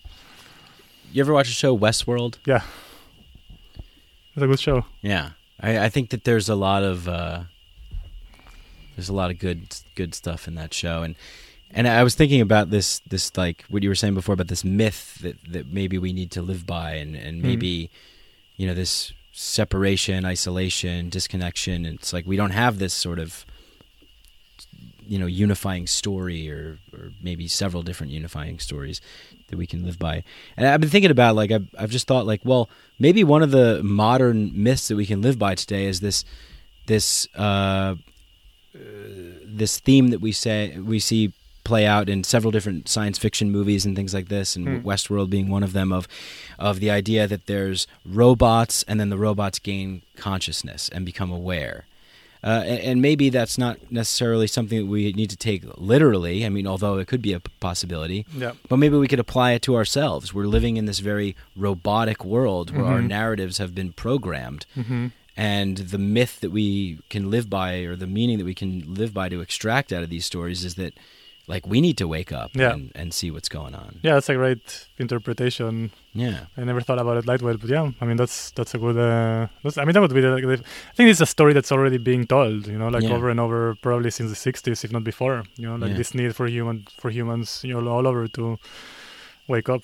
[1.12, 2.38] You ever watch the show Westworld?
[2.46, 2.62] Yeah,
[4.34, 4.86] it's a good show.
[5.02, 5.30] Yeah,
[5.60, 7.42] I, I think that there's a lot of uh,
[9.00, 11.14] there's a lot of good good stuff in that show, and
[11.70, 14.62] and I was thinking about this this like what you were saying before about this
[14.62, 17.88] myth that that maybe we need to live by, and and maybe
[18.58, 21.86] you know this separation, isolation, disconnection.
[21.86, 23.46] It's like we don't have this sort of
[25.06, 29.00] you know unifying story or or maybe several different unifying stories
[29.48, 30.24] that we can live by.
[30.58, 32.68] And I've been thinking about like I've I've just thought like well
[32.98, 36.26] maybe one of the modern myths that we can live by today is this
[36.86, 37.94] this uh,
[38.74, 38.78] Uh,
[39.44, 41.32] this theme that we say we see
[41.64, 44.88] play out in several different science fiction movies and things like this, and hmm.
[44.88, 45.92] Westworld being one of them.
[45.92, 46.08] Of
[46.58, 51.86] of the idea that there's robots, and then the robots gain consciousness and become aware.
[52.42, 56.46] Uh, and, and maybe that's not necessarily something that we need to take literally.
[56.46, 58.26] I mean, although it could be a possibility.
[58.68, 60.32] But maybe we could apply it to ourselves.
[60.32, 63.08] We're living in this very robotic world where our mm-hmm.
[63.08, 64.64] narratives have been programmed.
[64.76, 65.08] Mm-hmm.
[65.40, 69.12] And the myth that we can live by, or the meaning that we can live
[69.14, 70.92] by to extract out of these stories, is that
[71.46, 72.72] like we need to wake up Yeah.
[72.74, 73.90] and, and see what's going on.
[74.02, 75.90] Yeah, that's a great interpretation.
[76.14, 76.40] Yeah.
[76.56, 78.98] I never thought about it that way, but yeah, I mean that's that's a good.
[78.98, 80.20] Uh, that's, I mean that would be.
[80.20, 82.66] The, the- I think it's a story that's already being told.
[82.66, 83.14] You know, like Yeah.
[83.16, 85.44] over and over, probably since the '60s, if not before.
[85.56, 85.96] You know, like Yeah.
[86.00, 88.58] this need for human for humans, you know, all over to
[89.48, 89.82] wake up.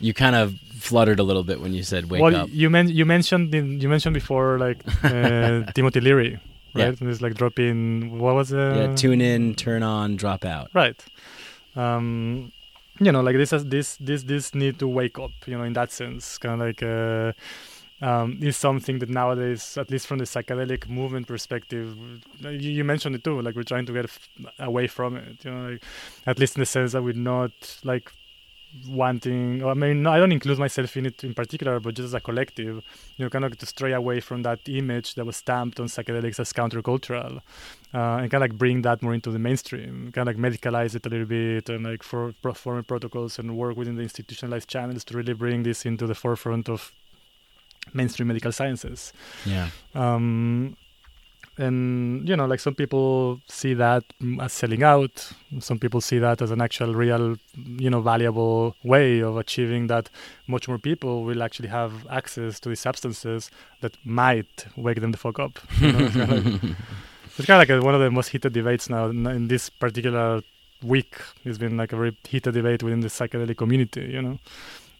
[0.00, 2.48] You kind of fluttered a little bit when you said wake well, up.
[2.52, 6.38] you men- you mentioned in, you mentioned before like uh, Timothy Leary,
[6.74, 6.86] Yeah.
[6.86, 7.00] right?
[7.00, 8.18] And it's like dropping.
[8.18, 8.76] What was it?
[8.76, 10.70] yeah, tune in, turn on, drop out.
[10.74, 10.98] right
[11.76, 12.50] um
[12.98, 15.72] you know like this has this this this need to wake up you know in
[15.74, 17.32] that sense kind of like uh
[18.00, 21.96] um, is something that nowadays, at least from the psychedelic movement perspective,
[22.38, 23.42] you, you mentioned it too.
[23.42, 24.28] Like we're trying to get f-
[24.60, 25.44] away from it.
[25.44, 25.82] You know, like,
[26.24, 27.50] at least in the sense that we're not
[27.82, 28.12] like
[28.86, 29.64] wanting.
[29.64, 32.20] I mean, no, I don't include myself in it in particular, but just as a
[32.20, 32.82] collective,
[33.16, 36.38] you know, kind of to stray away from that image that was stamped on psychedelics
[36.38, 37.38] as countercultural,
[37.94, 40.94] uh, and kind of like bring that more into the mainstream, kind of like medicalize
[40.94, 44.68] it a little bit, and like for pro- form protocols and work within the institutionalized
[44.68, 46.92] channels to really bring this into the forefront of
[47.94, 49.12] mainstream medical sciences.
[49.44, 49.70] Yeah.
[49.94, 50.76] Um,
[51.58, 54.04] and you know, like some people see that
[54.40, 55.32] as selling out.
[55.58, 60.08] Some people see that as an actual, real, you know, valuable way of achieving that.
[60.46, 65.18] Much more people will actually have access to these substances that might wake them the
[65.18, 65.58] fuck up.
[65.80, 66.76] You know, it's kind of like,
[67.36, 69.68] it's kind of like a, one of the most heated debates now in, in this
[69.68, 70.42] particular
[70.82, 71.16] week.
[71.44, 74.02] It's been like a very heated debate within the psychedelic community.
[74.02, 74.38] You know.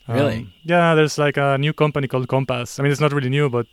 [0.09, 0.39] Really?
[0.39, 2.81] Um, yeah, there's like a new company called Compass.
[2.81, 3.67] I mean, it's not really new, but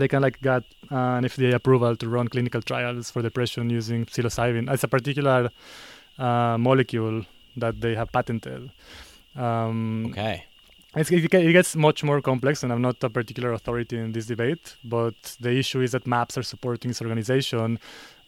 [0.00, 3.70] they kind of like got uh, an FDA approval to run clinical trials for depression
[3.70, 4.72] using psilocybin.
[4.72, 5.50] It's a particular
[6.18, 7.24] uh, molecule
[7.56, 8.70] that they have patented.
[9.34, 10.44] Um, Okay.
[10.96, 14.26] it's, it, it gets much more complex, and I'm not a particular authority in this
[14.26, 14.76] debate.
[14.84, 17.78] But the issue is that MAPS are supporting this organization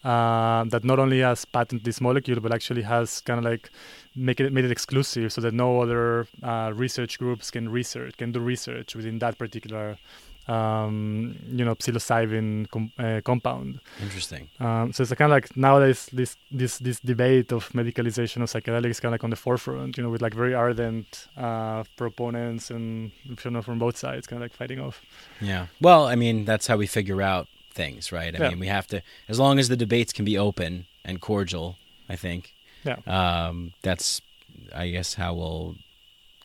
[0.03, 3.69] uh, that not only has patented this molecule, but actually has kind of like
[4.15, 8.31] make it made it exclusive, so that no other uh, research groups can research can
[8.31, 9.97] do research within that particular.
[10.49, 13.79] Um, you know, psilocybin com- uh, compound.
[14.01, 14.49] Interesting.
[14.59, 18.99] Um, so it's kind of like nowadays this this this debate of medicalization of psychedelics
[19.01, 23.11] kind of like on the forefront, you know, with like very ardent uh, proponents and
[23.25, 25.01] you know from both sides, kind of like fighting off.
[25.39, 25.67] Yeah.
[25.79, 28.33] Well, I mean, that's how we figure out things, right?
[28.35, 28.49] I Yeah.
[28.49, 31.77] mean, we have to, as long as the debates can be open and cordial,
[32.09, 32.53] I think.
[32.83, 32.97] Yeah.
[33.05, 34.21] Um, that's,
[34.75, 35.75] I guess, how we'll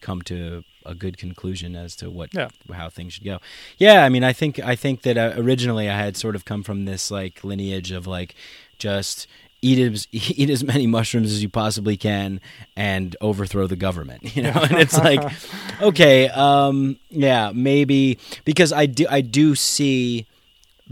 [0.01, 2.49] come to a good conclusion as to what Yeah.
[2.73, 3.39] how things should go.
[3.79, 6.63] Yeah, I mean, I think I think that uh, originally I had sort of come
[6.63, 8.35] from this like lineage of like
[8.79, 9.27] just
[9.63, 12.41] eat as eat as many mushrooms as you possibly can
[12.77, 14.51] and overthrow the government, you know.
[14.53, 15.23] and it's like,
[15.81, 20.27] okay, um, yeah, maybe because I do I do see.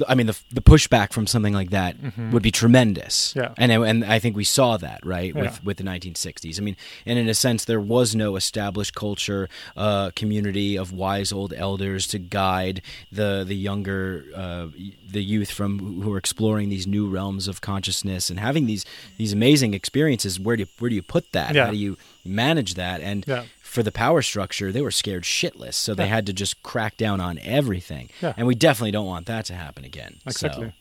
[0.08, 1.96] I mean, the the pushback from something like that
[2.32, 3.34] would be tremendous.
[3.36, 3.52] Yeah.
[3.58, 5.42] and and I think we saw that right Yeah.
[5.42, 6.58] with with the 1960s.
[6.58, 11.30] I mean, and in a sense, there was no established culture, uh, community of wise
[11.32, 14.68] old elders to guide the the younger, uh,
[15.06, 18.84] the youth from who are exploring these new realms of consciousness and having these
[19.18, 20.40] these amazing experiences.
[20.40, 21.54] Where do you, where do you put that?
[21.54, 21.66] Yeah.
[21.66, 23.00] How do you manage that?
[23.02, 23.44] And Yeah.
[23.72, 26.10] For the power structure, they were scared shitless, so they Yeah.
[26.16, 28.10] had to just crack down on everything.
[28.20, 28.34] Yeah.
[28.36, 30.16] And we definitely don't want that to happen again.
[30.26, 30.66] Exactly.
[30.66, 30.72] So,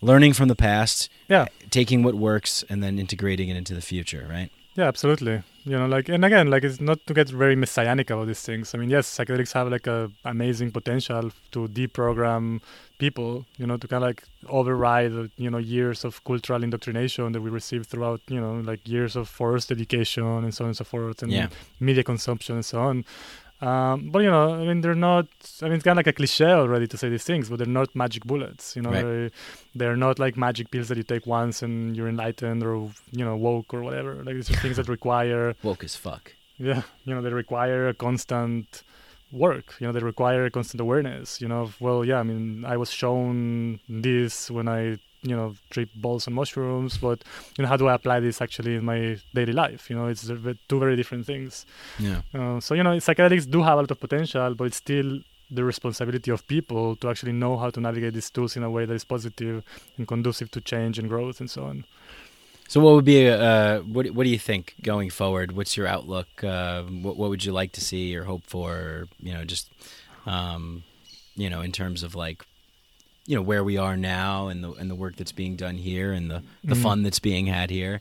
[0.00, 1.46] learning from the past, Yeah.
[1.70, 4.50] taking what works, and then integrating it into the future, right?
[4.74, 5.42] Yeah, absolutely.
[5.66, 8.74] You know, like, and again, like, it's not to get very messianic about these things.
[8.74, 12.60] I mean, yes, psychedelics have like a amazing potential to deprogram
[12.98, 13.46] people.
[13.56, 17.48] You know, to kind of like override, you know, years of cultural indoctrination that we
[17.48, 21.22] received throughout, you know, like years of forced education and so on and so forth,
[21.22, 21.48] and Yeah.
[21.80, 23.04] media consumption and so on.
[23.60, 25.26] Um, but you know, I mean, they're not.
[25.62, 27.66] I mean, it's kind of like a cliche already to say these things, but they're
[27.66, 28.74] not magic bullets.
[28.76, 29.02] You know, Right.
[29.04, 29.30] they're,
[29.74, 33.36] they're not like magic pills that you take once and you're enlightened or you know
[33.36, 34.22] woke or whatever.
[34.24, 36.32] Like these are things that require, Woke as fuck.
[36.58, 38.82] yeah, you know, they require a constant
[39.32, 39.74] work.
[39.80, 41.40] You know, they require a constant awareness.
[41.40, 45.54] You know, of, well, yeah, I mean, I was shown this when I you know
[45.70, 47.24] trip balls on mushrooms, but
[47.56, 49.90] you know, how do I apply this actually in my daily life?
[49.90, 50.26] You know, it's
[50.68, 51.66] two very different things.
[51.98, 52.20] Yeah.
[52.32, 55.20] Uh, so you know, psychedelics do have a lot of potential, but it's still
[55.50, 58.84] the responsibility of people to actually know how to navigate these tools in a way
[58.86, 59.62] that is positive
[59.96, 61.84] and conducive to change and growth and so on.
[62.66, 65.52] So, what would be uh, what What do you think going forward?
[65.52, 66.42] What's your outlook?
[66.42, 68.72] Uh, what What would you like to see or hope for?
[68.72, 69.70] Or, you know, just
[70.26, 70.84] um,
[71.36, 72.44] you know, in terms of like,
[73.26, 76.12] you know, where we are now and the and the work that's being done here
[76.12, 76.82] and the the Mhm.
[76.82, 78.00] fun that's being had here,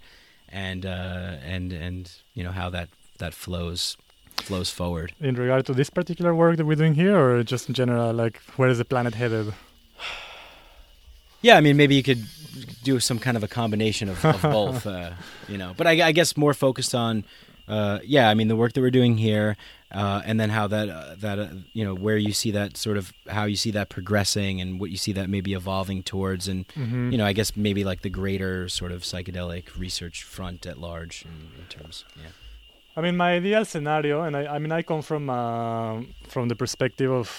[0.50, 2.90] and uh, and and you know how that
[3.20, 3.98] that flows
[4.38, 5.14] flows forward.
[5.22, 8.42] In regard to this particular work that we're doing here, or just in general, like
[8.58, 9.54] where is the planet headed?
[11.42, 12.24] Yeah, I mean, maybe you could
[12.84, 15.12] do some kind of a combination of, of both, uh,
[15.50, 15.74] you know.
[15.76, 17.26] But I, I guess more focused on,
[17.68, 19.58] uh, yeah, I mean, the work that we're doing here,
[19.94, 22.98] uh, and then how that uh, that uh, you know where you see that sort
[22.98, 26.68] of how you see that progressing and what you see that maybe evolving towards, and
[26.70, 27.12] Mhm.
[27.12, 31.26] you know, I guess maybe like the greater sort of psychedelic research front at large
[31.26, 32.32] in, in terms, yeah.
[32.96, 36.56] I mean, my ideal scenario, and I, I mean, I come from uh, from the
[36.56, 37.30] perspective of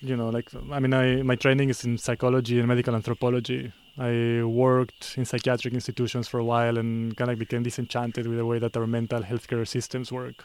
[0.00, 3.72] you know, like I mean, I my training is in psychology and medical anthropology.
[4.00, 8.46] I worked in psychiatric institutions for a while and kind of became disenchanted with the
[8.46, 10.44] way that our mental healthcare systems work.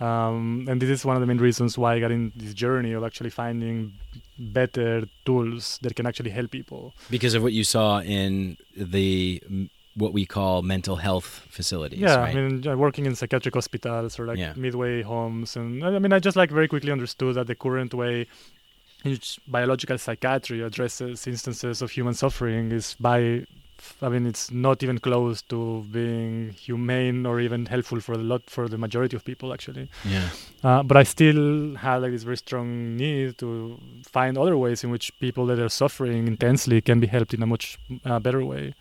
[0.00, 2.92] Um, and this is one of the main reasons why I got in this journey
[2.92, 3.94] of actually finding
[4.38, 6.92] better tools that can actually help people.
[7.10, 9.42] Because of what you saw in the
[9.94, 12.36] what we call mental health facilities, yeah, right?
[12.36, 14.52] I mean, uh, working in psychiatric hospitals or like Yeah.
[14.54, 17.94] midway homes, and I I mean, I just like very quickly understood that the current
[17.94, 18.26] way
[19.04, 23.46] in which biological psychiatry addresses instances of human suffering is by,
[24.02, 28.48] I mean, it's not even close to being humane or even helpful for a lot
[28.48, 29.88] for the majority of people actually.
[30.04, 30.28] yeah.
[30.62, 34.90] Uh, but I still had like this very strong need to find other ways in
[34.90, 38.74] which people that are suffering intensely can be helped in a much uh, better way.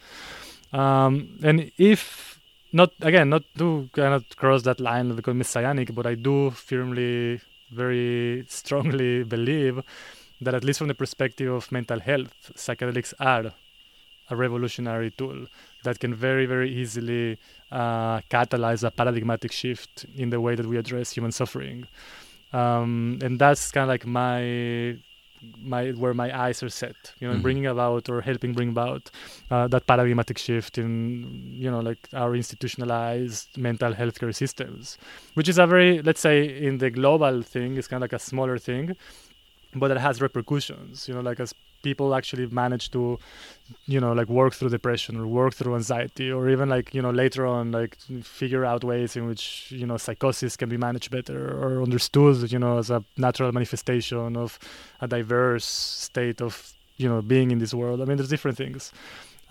[0.74, 2.40] Um, and if
[2.74, 6.52] not again, not to kind of cross that line of become messianic, but I do
[6.52, 7.40] firmly,
[7.72, 9.82] very strongly believe
[10.42, 13.54] that at least from the perspective of mental health, psychedelics are
[14.30, 15.46] a revolutionary tool
[15.84, 17.38] that can very, very easily
[17.72, 21.88] uh, catalyze a paradigmatic shift in the way that we address human suffering.
[22.54, 24.98] Um, and that's kind of like my
[25.62, 27.42] my where my eyes are set, you know, Mhm.
[27.42, 29.12] bringing about or helping bring about
[29.52, 30.90] uh, that paradigmatic shift in
[31.64, 34.98] you know like our institutionalized mental health care systems,
[35.36, 36.38] which is a very let's say
[36.68, 38.96] in the global thing is kind of like a smaller thing,
[39.76, 41.08] but it has repercussions.
[41.08, 41.54] You know, like as
[41.88, 43.02] people actually manage to
[43.94, 47.14] you know like work through depression or work through anxiety or even like you know
[47.24, 47.94] later on like
[48.40, 49.44] figure out ways in which
[49.82, 54.36] you know psychosis can be managed better or understood you know as a natural manifestation
[54.46, 54.60] of
[55.06, 55.66] a diverse
[56.10, 56.54] state of
[56.98, 58.02] you know being in this world.
[58.02, 58.92] I mean there's different things.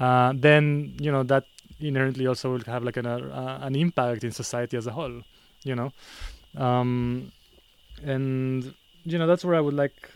[0.07, 0.65] Uh, then
[1.05, 1.45] you know that
[1.81, 5.17] inherently also will have like an, uh, an impact in society as a whole
[5.65, 5.93] you know?
[6.57, 7.33] Um,
[8.03, 8.75] and
[9.05, 10.11] you know that's where i would like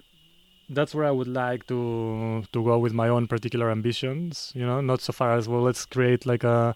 [0.69, 4.53] that's where I would like to to go with my own particular ambitions.
[4.55, 5.63] You know, not so far as well.
[5.63, 6.75] Let's create like a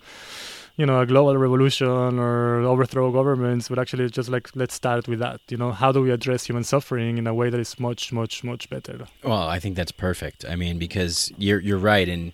[0.78, 5.18] you know, a global revolution or overthrow governments, but actually just like let's start with
[5.18, 5.40] that.
[5.48, 8.42] You know, how do we address human suffering in a way that is much, much,
[8.42, 9.06] much better?
[9.22, 10.44] Well, I think that's perfect.
[10.48, 12.32] I mean, because you're you're right, and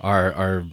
[0.00, 0.64] our our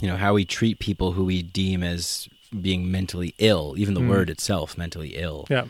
[0.00, 2.28] you know how we treat people who we deem as
[2.60, 4.08] being mentally ill, even the Mm.
[4.08, 5.46] word itself, mentally ill.
[5.50, 5.64] Yeah,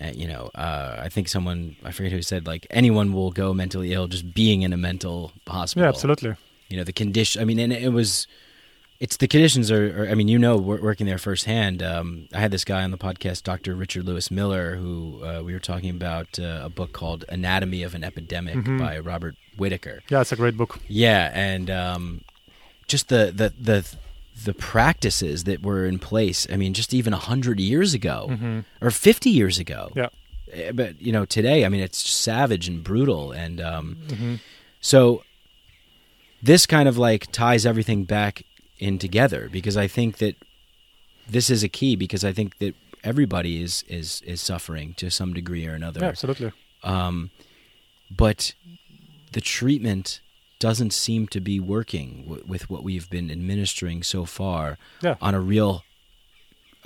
[0.00, 3.52] Uh, you know, uh, I think someone I forget who said like anyone will go
[3.52, 5.84] mentally ill just being in a mental hospital.
[5.84, 6.34] yeah, absolutely.
[6.68, 7.42] You know, the condition.
[7.42, 8.26] I mean, and it was.
[9.00, 10.08] It's the conditions are, are.
[10.08, 11.82] I mean, you know, wor- working there firsthand.
[11.82, 13.74] Um, I had this guy on the podcast, Dr.
[13.74, 17.94] Richard Louis Miller, who uh, we were talking about uh, a book called Anatomy of
[17.96, 18.78] an Epidemic Mhm.
[18.78, 20.02] by Robert Whitaker.
[20.08, 20.78] Yeah, it's a great book.
[20.86, 22.20] Yeah, and um,
[22.86, 23.96] just the, the the
[24.44, 26.46] the practices that were in place.
[26.52, 29.90] I mean, just even a hundred years ago hmm or fifty years ago.
[29.94, 30.08] Yeah.
[30.52, 34.34] Eh, But you know, today, I mean, it's savage and brutal, and um, hmm
[34.80, 35.22] so
[36.42, 38.42] this kind of like ties everything back
[38.78, 40.34] in together because I think that
[41.28, 45.32] this is a key because I think that everybody is is is suffering to some
[45.34, 46.00] degree or another.
[46.00, 46.50] Yeah, absolutely.
[46.82, 47.30] Um,
[48.10, 48.54] but
[49.32, 50.20] the treatment
[50.68, 54.64] doesn't seem to be working w- with what we've been administering so far
[55.06, 55.16] Yeah.
[55.26, 55.72] on a real,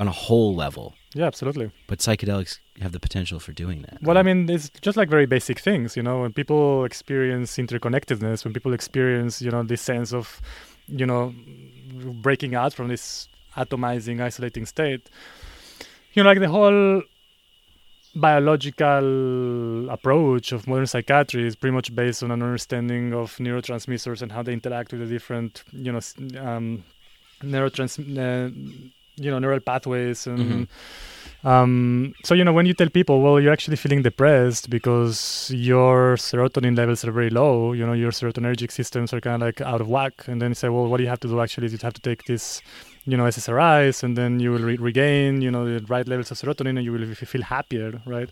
[0.00, 0.86] on a whole level.
[1.14, 1.70] Yeah, absolutely.
[1.90, 2.52] But psychedelics
[2.84, 3.96] have the potential for doing that.
[4.06, 6.16] Well, I mean, it's just like very basic things, you know.
[6.22, 10.40] When people experience interconnectedness, when people experience, you know, this sense of,
[11.00, 11.22] you know,
[12.26, 13.28] breaking out from this
[13.62, 15.02] atomizing, isolating state,
[16.14, 17.02] you know, like the whole
[18.16, 24.32] biological approach of modern psychiatry is pretty much based on an understanding of neurotransmitters and
[24.32, 26.00] how they interact with the different, you know,
[26.40, 26.84] um,
[27.42, 28.50] neurotrans, uh,
[29.16, 30.38] you know, neural pathways and.
[30.38, 30.68] Mhm.
[31.44, 36.16] Um, so you know when you tell people, well, you're actually feeling depressed because your
[36.16, 37.72] serotonin levels are very low.
[37.72, 40.54] You know your serotonergic systems are kind of like out of whack, and then you
[40.56, 41.40] say, well, what do you have to do?
[41.40, 42.62] Actually, is you have to take this,
[43.06, 46.38] you know, SSRIs, and then you will re- regain, you know, the right levels of
[46.38, 48.30] serotonin, and you will feel happier, right?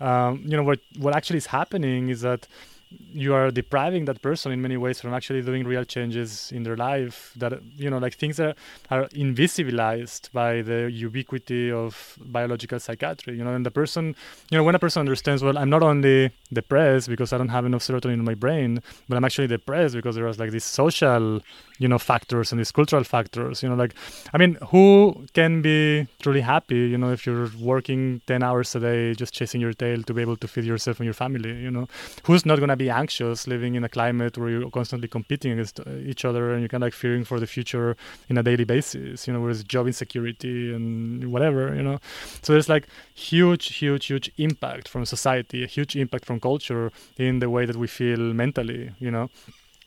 [0.00, 2.46] Um, you know what what actually is happening is that
[2.90, 6.76] you are depriving that person in many ways from actually doing real changes in their
[6.76, 8.56] life that you know like things that
[8.90, 14.14] are invisibilized by the ubiquity of biological psychiatry you know and the person
[14.50, 17.66] you know when a person understands well i'm not only depressed because i don't have
[17.66, 21.40] enough serotonin in my brain but i'm actually depressed because there was like these social
[21.78, 23.94] you know factors and these cultural factors you know like
[24.32, 28.80] i mean who can be truly happy you know if you're working 10 hours a
[28.80, 31.70] day just chasing your tail to be able to feed yourself and your family you
[31.70, 31.88] know?
[32.24, 35.80] Who's not going to be anxious living in a climate where you're constantly competing against
[35.80, 37.96] uh, each other and you're kind of like fearing for the future
[38.28, 41.98] in a daily basis you know whereas job insecurity and whatever you know
[42.42, 47.40] so there's like huge huge huge impact from society a huge impact from culture in
[47.40, 49.28] the way that we feel mentally you know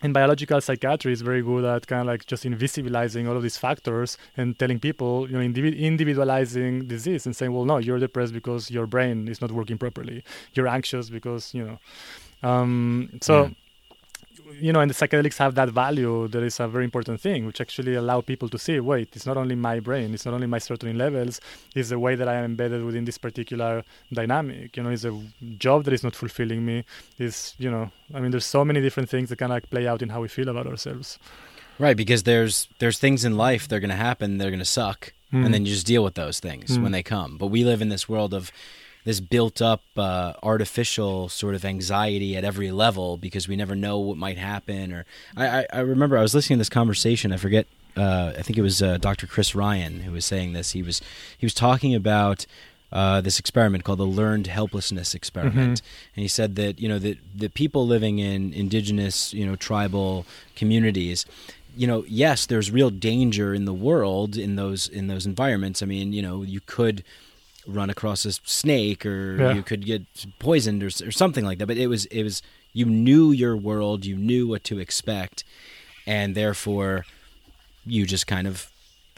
[0.01, 3.57] and biological psychiatry is very good at kind of like just invisibilizing all of these
[3.57, 8.33] factors and telling people, you know, individ- individualizing disease and saying, well, no, you're depressed
[8.33, 10.23] because your brain is not working properly.
[10.53, 11.79] You're anxious because, you know.
[12.43, 13.49] Um, so, Yeah.
[14.59, 16.27] you know, and the psychedelics have that value.
[16.27, 19.37] That is a very important thing, which actually allow people to see, wait, it's not
[19.37, 21.39] only my brain, it's not only my serotonin levels,
[21.75, 24.75] it's the way that I am embedded within this particular dynamic.
[24.77, 25.17] You know, it's a
[25.57, 26.83] job that is not fulfilling me.
[27.19, 29.87] Is you know, I mean, there's so many different things that kind of like play
[29.87, 31.17] out in how we feel about ourselves.
[31.79, 34.65] Right, because there's there's things in life that are going to happen, they're going to
[34.65, 35.45] suck, Mm.
[35.45, 36.83] and then you just deal with those things Mm.
[36.83, 37.37] when they come.
[37.37, 38.51] But we live in this world of
[39.03, 43.99] this built up uh, artificial sort of anxiety at every level because we never know
[43.99, 44.93] what might happen.
[44.93, 45.05] Or
[45.35, 47.31] I, I, I remember I was listening to this conversation.
[47.31, 47.67] I forget.
[47.97, 49.27] Uh, I think it was uh, Dr.
[49.27, 50.71] Chris Ryan who was saying this.
[50.71, 51.01] He was
[51.37, 52.45] he was talking about.
[52.93, 55.81] Uh, this experiment called the learned helplessness experiment,
[56.13, 60.25] and he said that you know that the people living in indigenous, you know, tribal
[60.57, 61.25] communities,
[61.75, 65.81] you know, yes, there's real danger in the world in those in those environments.
[65.81, 67.03] I mean, you know, you could
[67.67, 69.53] run across a snake or Yeah.
[69.53, 70.03] you could get
[70.39, 71.67] poisoned or, or something like that.
[71.67, 72.41] But it was it was
[72.73, 75.43] you knew your world, you knew what to expect,
[76.07, 77.05] and therefore
[77.85, 78.69] you just kind of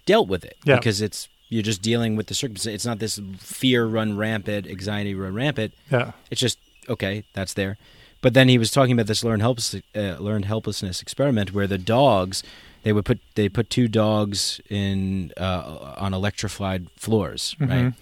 [0.05, 0.75] dealt with it Yeah.
[0.77, 2.73] because it's you're just dealing with the circumstance.
[2.75, 5.73] It's not this fear run rampant, anxiety run rampant.
[5.91, 6.11] Yeah.
[6.31, 6.57] It's just
[6.89, 7.77] okay, that's there.
[8.23, 11.77] But then he was talking about this learned helpless, uh, learned helplessness experiment where the
[11.77, 12.41] dogs
[12.83, 17.69] they would put they put two dogs in uh, on electrified floors, right?
[17.69, 17.93] Mhm.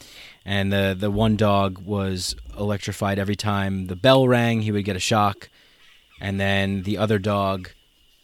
[0.46, 4.96] And the the one dog was electrified every time the bell rang, he would get
[4.96, 5.50] a shock,
[6.20, 7.72] and then the other dog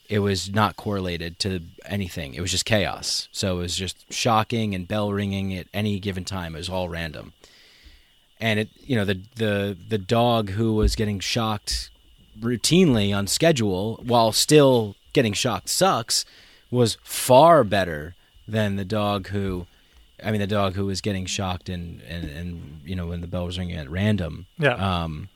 [0.09, 2.33] it was not correlated to anything.
[2.33, 3.27] It was just chaos.
[3.31, 6.55] So it was just shocking and bell ringing at any given time.
[6.55, 7.33] It was all random.
[8.39, 11.89] And it, you know, the the the dog who was getting shocked
[12.39, 16.23] routinely on schedule while still getting shocked sucks,
[16.69, 18.13] was far better
[18.47, 19.65] than the dog who,
[20.23, 23.27] I mean, the dog who was getting shocked and and, and you know when the
[23.27, 24.45] bell was ringing at random.
[24.59, 24.73] Yeah.
[24.75, 25.29] Um,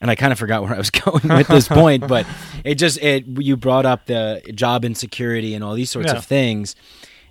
[0.00, 2.26] and I kind of forgot where I was going with this point, but
[2.64, 6.18] it just it you brought up the job insecurity and all these sorts Yeah.
[6.18, 6.74] of things.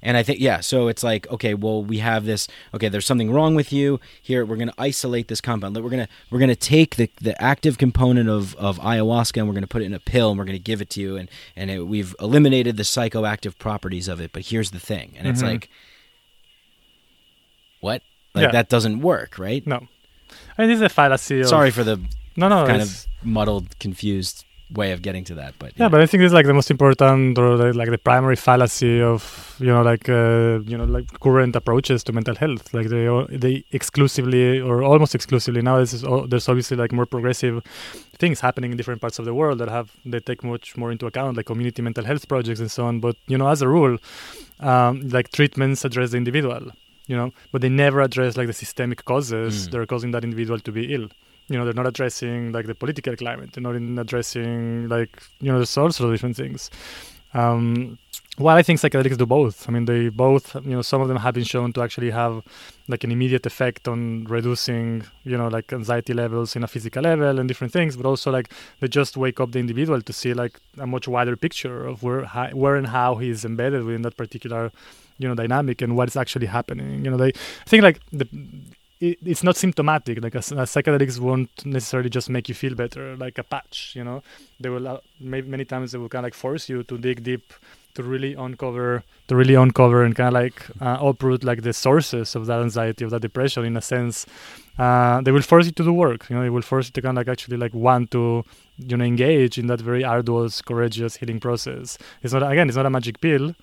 [0.05, 3.31] And I think yeah, so it's like okay, well we have this okay, there's something
[3.31, 3.99] wrong with you.
[4.21, 5.75] Here we're going to isolate this compound.
[5.77, 9.47] We're going to we're going to take the the active component of of ayahuasca and
[9.47, 11.01] we're going to put it in a pill and we're going to give it to
[11.01, 14.31] you and and it, we've eliminated the psychoactive properties of it.
[14.33, 15.13] But here's the thing.
[15.17, 15.47] And it's Mhm.
[15.53, 15.69] like
[17.79, 18.01] what?
[18.33, 18.51] Like Yeah.
[18.51, 19.65] that doesn't work, right?
[19.65, 19.87] No.
[20.57, 21.41] I mean, this is a fallacy.
[21.41, 21.97] Of, Sorry for the
[22.35, 22.65] No, no.
[22.65, 24.45] kind it's- of muddled, confused
[24.79, 26.71] way of getting to that, but Yeah, but I think this is like the most
[26.71, 29.21] important or the, like the primary fallacy of
[29.59, 32.73] you know like uh, you know like current approaches to mental health.
[32.73, 33.05] Like they
[33.43, 37.55] they exclusively or almost exclusively now this is there's obviously like more progressive
[38.21, 41.05] things happening in different parts of the world that have they take much more into
[41.11, 42.99] account like community mental health projects and so on.
[42.99, 43.97] But you know as a rule,
[44.59, 46.71] um, like treatments address the individual.
[47.07, 49.71] You know, but they never address like the systemic causes Mm.
[49.71, 51.07] that are causing that individual to be ill
[51.49, 53.53] you know they're not addressing like the political climate.
[53.53, 56.69] They're not in addressing like you know all sorts of different things.
[57.33, 57.97] Um
[58.39, 59.67] well i think psychedelics do both.
[59.67, 62.43] I mean they both you know some of them have been shown to actually have
[62.87, 67.39] like an immediate effect on reducing you know like anxiety levels in a physical level
[67.39, 70.59] and different things but also like they just wake up the individual to see like
[70.79, 74.71] a much wider picture of where where and how he's embedded within that particular
[75.19, 77.05] you know dynamic and what is actually happening.
[77.05, 78.27] You know they i think like the
[79.03, 80.23] it, it's not symptomatic.
[80.23, 83.93] Like a, a psychedelics won't necessarily just make you feel better, like a patch.
[83.95, 84.23] You know,
[84.59, 87.53] they will uh, many times they will kind of like force you to dig deep
[87.95, 92.35] to really uncover, to really uncover and kind of like uh, uproot like the sources
[92.35, 93.65] of that anxiety, of that depression.
[93.65, 94.25] In a sense,
[94.79, 96.29] uh, they will force you to do work.
[96.29, 98.43] You know, they will force you to kind of like actually like want to,
[98.77, 101.97] you know, engage in that very arduous, courageous healing process.
[102.23, 103.53] It's not again, it's not a magic pill,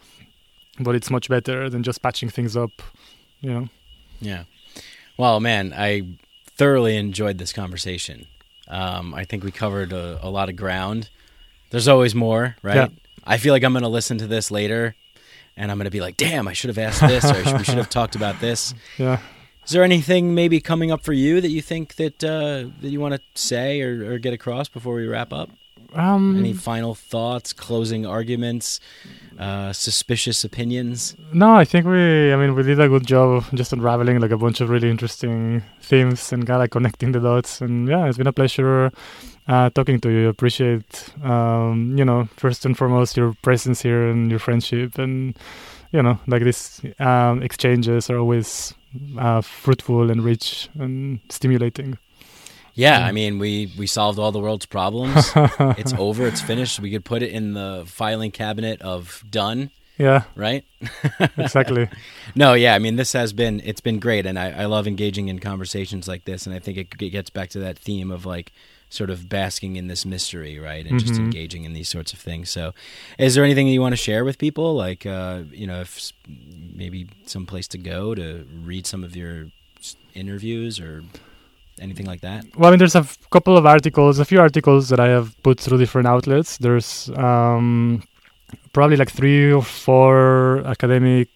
[0.79, 2.83] but it's much better than just patching things up.
[3.41, 3.69] You know.
[4.21, 4.45] Yeah.
[5.21, 6.05] Well, man, I
[6.47, 8.27] thoroughly enjoyed this conversation.
[8.69, 11.11] Um, I think we covered a, a lot of ground.
[11.69, 12.77] There's always more, right?
[12.77, 12.89] Yeah.
[13.27, 14.95] I feel like I'm going to listen to this later
[15.59, 17.77] and I'm going to be like, damn, I should have asked this or we should
[17.77, 18.73] have talked about this.
[18.97, 19.21] Yeah.
[19.67, 22.99] Is there anything maybe coming up for you that you think that uh, that you
[22.99, 25.51] want to say or, or get across before we wrap up?
[25.95, 28.81] Um, Any final thoughts, closing arguments,
[29.39, 31.17] uh, suspicious opinions?
[31.33, 34.31] No, I think we, I mean, we did a good job of just unraveling like
[34.31, 37.61] a bunch of really interesting themes and kind of like connecting the dots.
[37.61, 38.93] And yeah, it's been a pleasure
[39.49, 40.29] uh, talking to you.
[40.29, 44.99] Appreciate, um, you know, first and foremost, your presence here and your friendship.
[44.99, 45.37] And,
[45.93, 48.75] you know, like these um, exchanges are always
[49.19, 51.99] uh, fruitful and rich and stimulating.
[52.75, 53.05] Yeah.
[53.05, 55.31] I mean, we we solved all the world's problems.
[55.35, 56.27] it's over.
[56.27, 56.81] It's finished.
[56.81, 59.71] We could put it in the filing cabinet of done.
[59.99, 60.65] Yeah, Right?
[61.37, 61.87] exactly.
[62.35, 62.75] No, yeah.
[62.75, 66.09] I mean, this has been it's been great, and I, I love engaging in conversations
[66.09, 66.47] like this.
[66.47, 68.51] And I think it, it gets back to that theme of like
[68.89, 71.19] sort of basking in this mystery, right, and just Mhm.
[71.27, 72.49] engaging in these sorts of things.
[72.51, 72.73] So,
[73.19, 77.07] is there anything you want to share with people, like uh, you know, if maybe
[77.27, 79.49] some place to go to read some of your
[80.15, 81.05] interviews or
[81.81, 82.44] anything like that?
[82.57, 85.35] Well, I mean, there's a f- couple of articles, a few articles that I have
[85.43, 86.59] put through different outlets.
[86.59, 88.02] There's um,
[88.73, 91.28] probably like three or four academic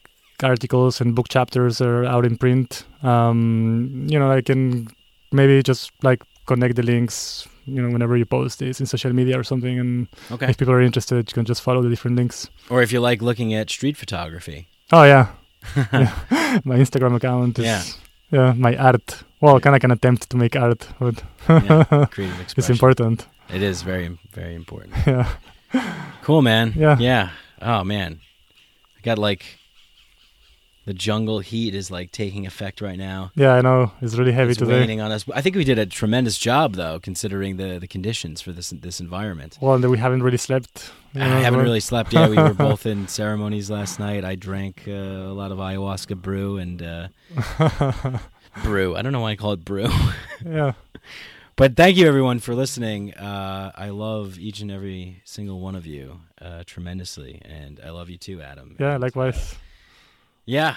[0.43, 2.85] articles and book chapters are out in print.
[3.03, 4.89] Um, you know, I can
[5.33, 9.39] maybe just like connect the links, you know, whenever you post this in social media
[9.39, 9.79] or something.
[9.79, 10.51] And Okay.
[10.51, 12.49] if people are interested, you can just follow the different links.
[12.69, 14.67] Or if you like looking at street photography.
[14.93, 15.29] Oh, yeah.
[15.93, 16.13] Yeah.
[16.65, 17.65] My Instagram account is.
[17.65, 17.83] Yeah.
[18.31, 19.23] Yeah, my art.
[19.45, 22.59] Well, kind of like an attempt to make art, but Yeah, creative expression.
[22.59, 23.27] it's important.
[23.53, 24.95] It is very, very important.
[25.07, 25.29] Yeah.
[26.23, 26.73] Cool, man.
[26.77, 26.97] Yeah.
[27.01, 27.29] Yeah.
[27.61, 28.21] Oh man,
[28.99, 29.43] I got like
[30.87, 33.31] the jungle heat is like taking effect right now.
[33.35, 33.91] Yeah, I know.
[34.03, 34.79] It's really heavy it's today.
[34.81, 35.25] raining on us.
[35.35, 39.01] I think we did a tremendous job though, considering the the conditions for this this
[39.01, 39.59] environment.
[39.61, 40.93] Well, and we haven't really slept.
[41.15, 42.31] you I haven't really slept yet.
[42.31, 44.25] We were both in ceremonies last night.
[44.25, 44.93] I drank uh,
[45.33, 47.09] a lot of ayahuasca brew and uh,
[48.63, 48.97] brew.
[48.97, 49.89] I don't know why I call it brew.
[50.45, 50.73] yeah.
[51.57, 53.15] But thank you everyone for listening.
[53.15, 58.11] Uh, I love each and every single one of you uh, tremendously, and I love
[58.11, 58.77] you too, Adam.
[58.81, 59.55] Yeah, And, likewise.
[60.47, 60.77] yeah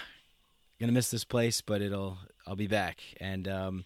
[0.80, 3.84] gonna miss this place but it'll i'll be back and um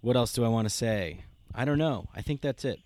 [0.00, 1.18] what else do i want to say
[1.56, 2.78] i don't know i think that's it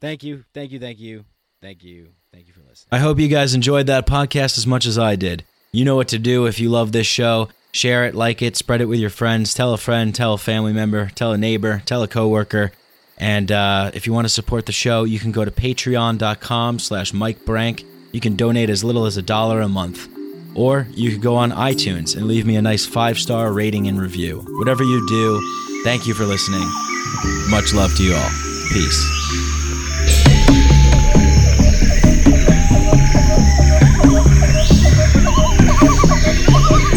[0.00, 1.24] thank you thank you thank you
[1.62, 4.86] thank you thank you for listening i hope you guys enjoyed that podcast as much
[4.86, 8.14] as i did you know what to do if you love this show Share it,
[8.14, 11.32] like it, spread it with your friends, tell a friend, tell a family member, tell
[11.32, 12.72] a neighbor, tell a coworker.
[13.18, 17.12] And uh, if you want to support the show, you can go to patreon.com slash
[17.12, 17.84] Mike Brank.
[18.12, 20.08] You can donate as little as a dollar a month.
[20.54, 24.00] Or you could go on iTunes and leave me a nice five star rating and
[24.00, 24.44] review.
[24.58, 26.66] Whatever you do, thank you for listening.
[27.48, 28.30] Much love to you all.
[28.72, 29.04] Peace.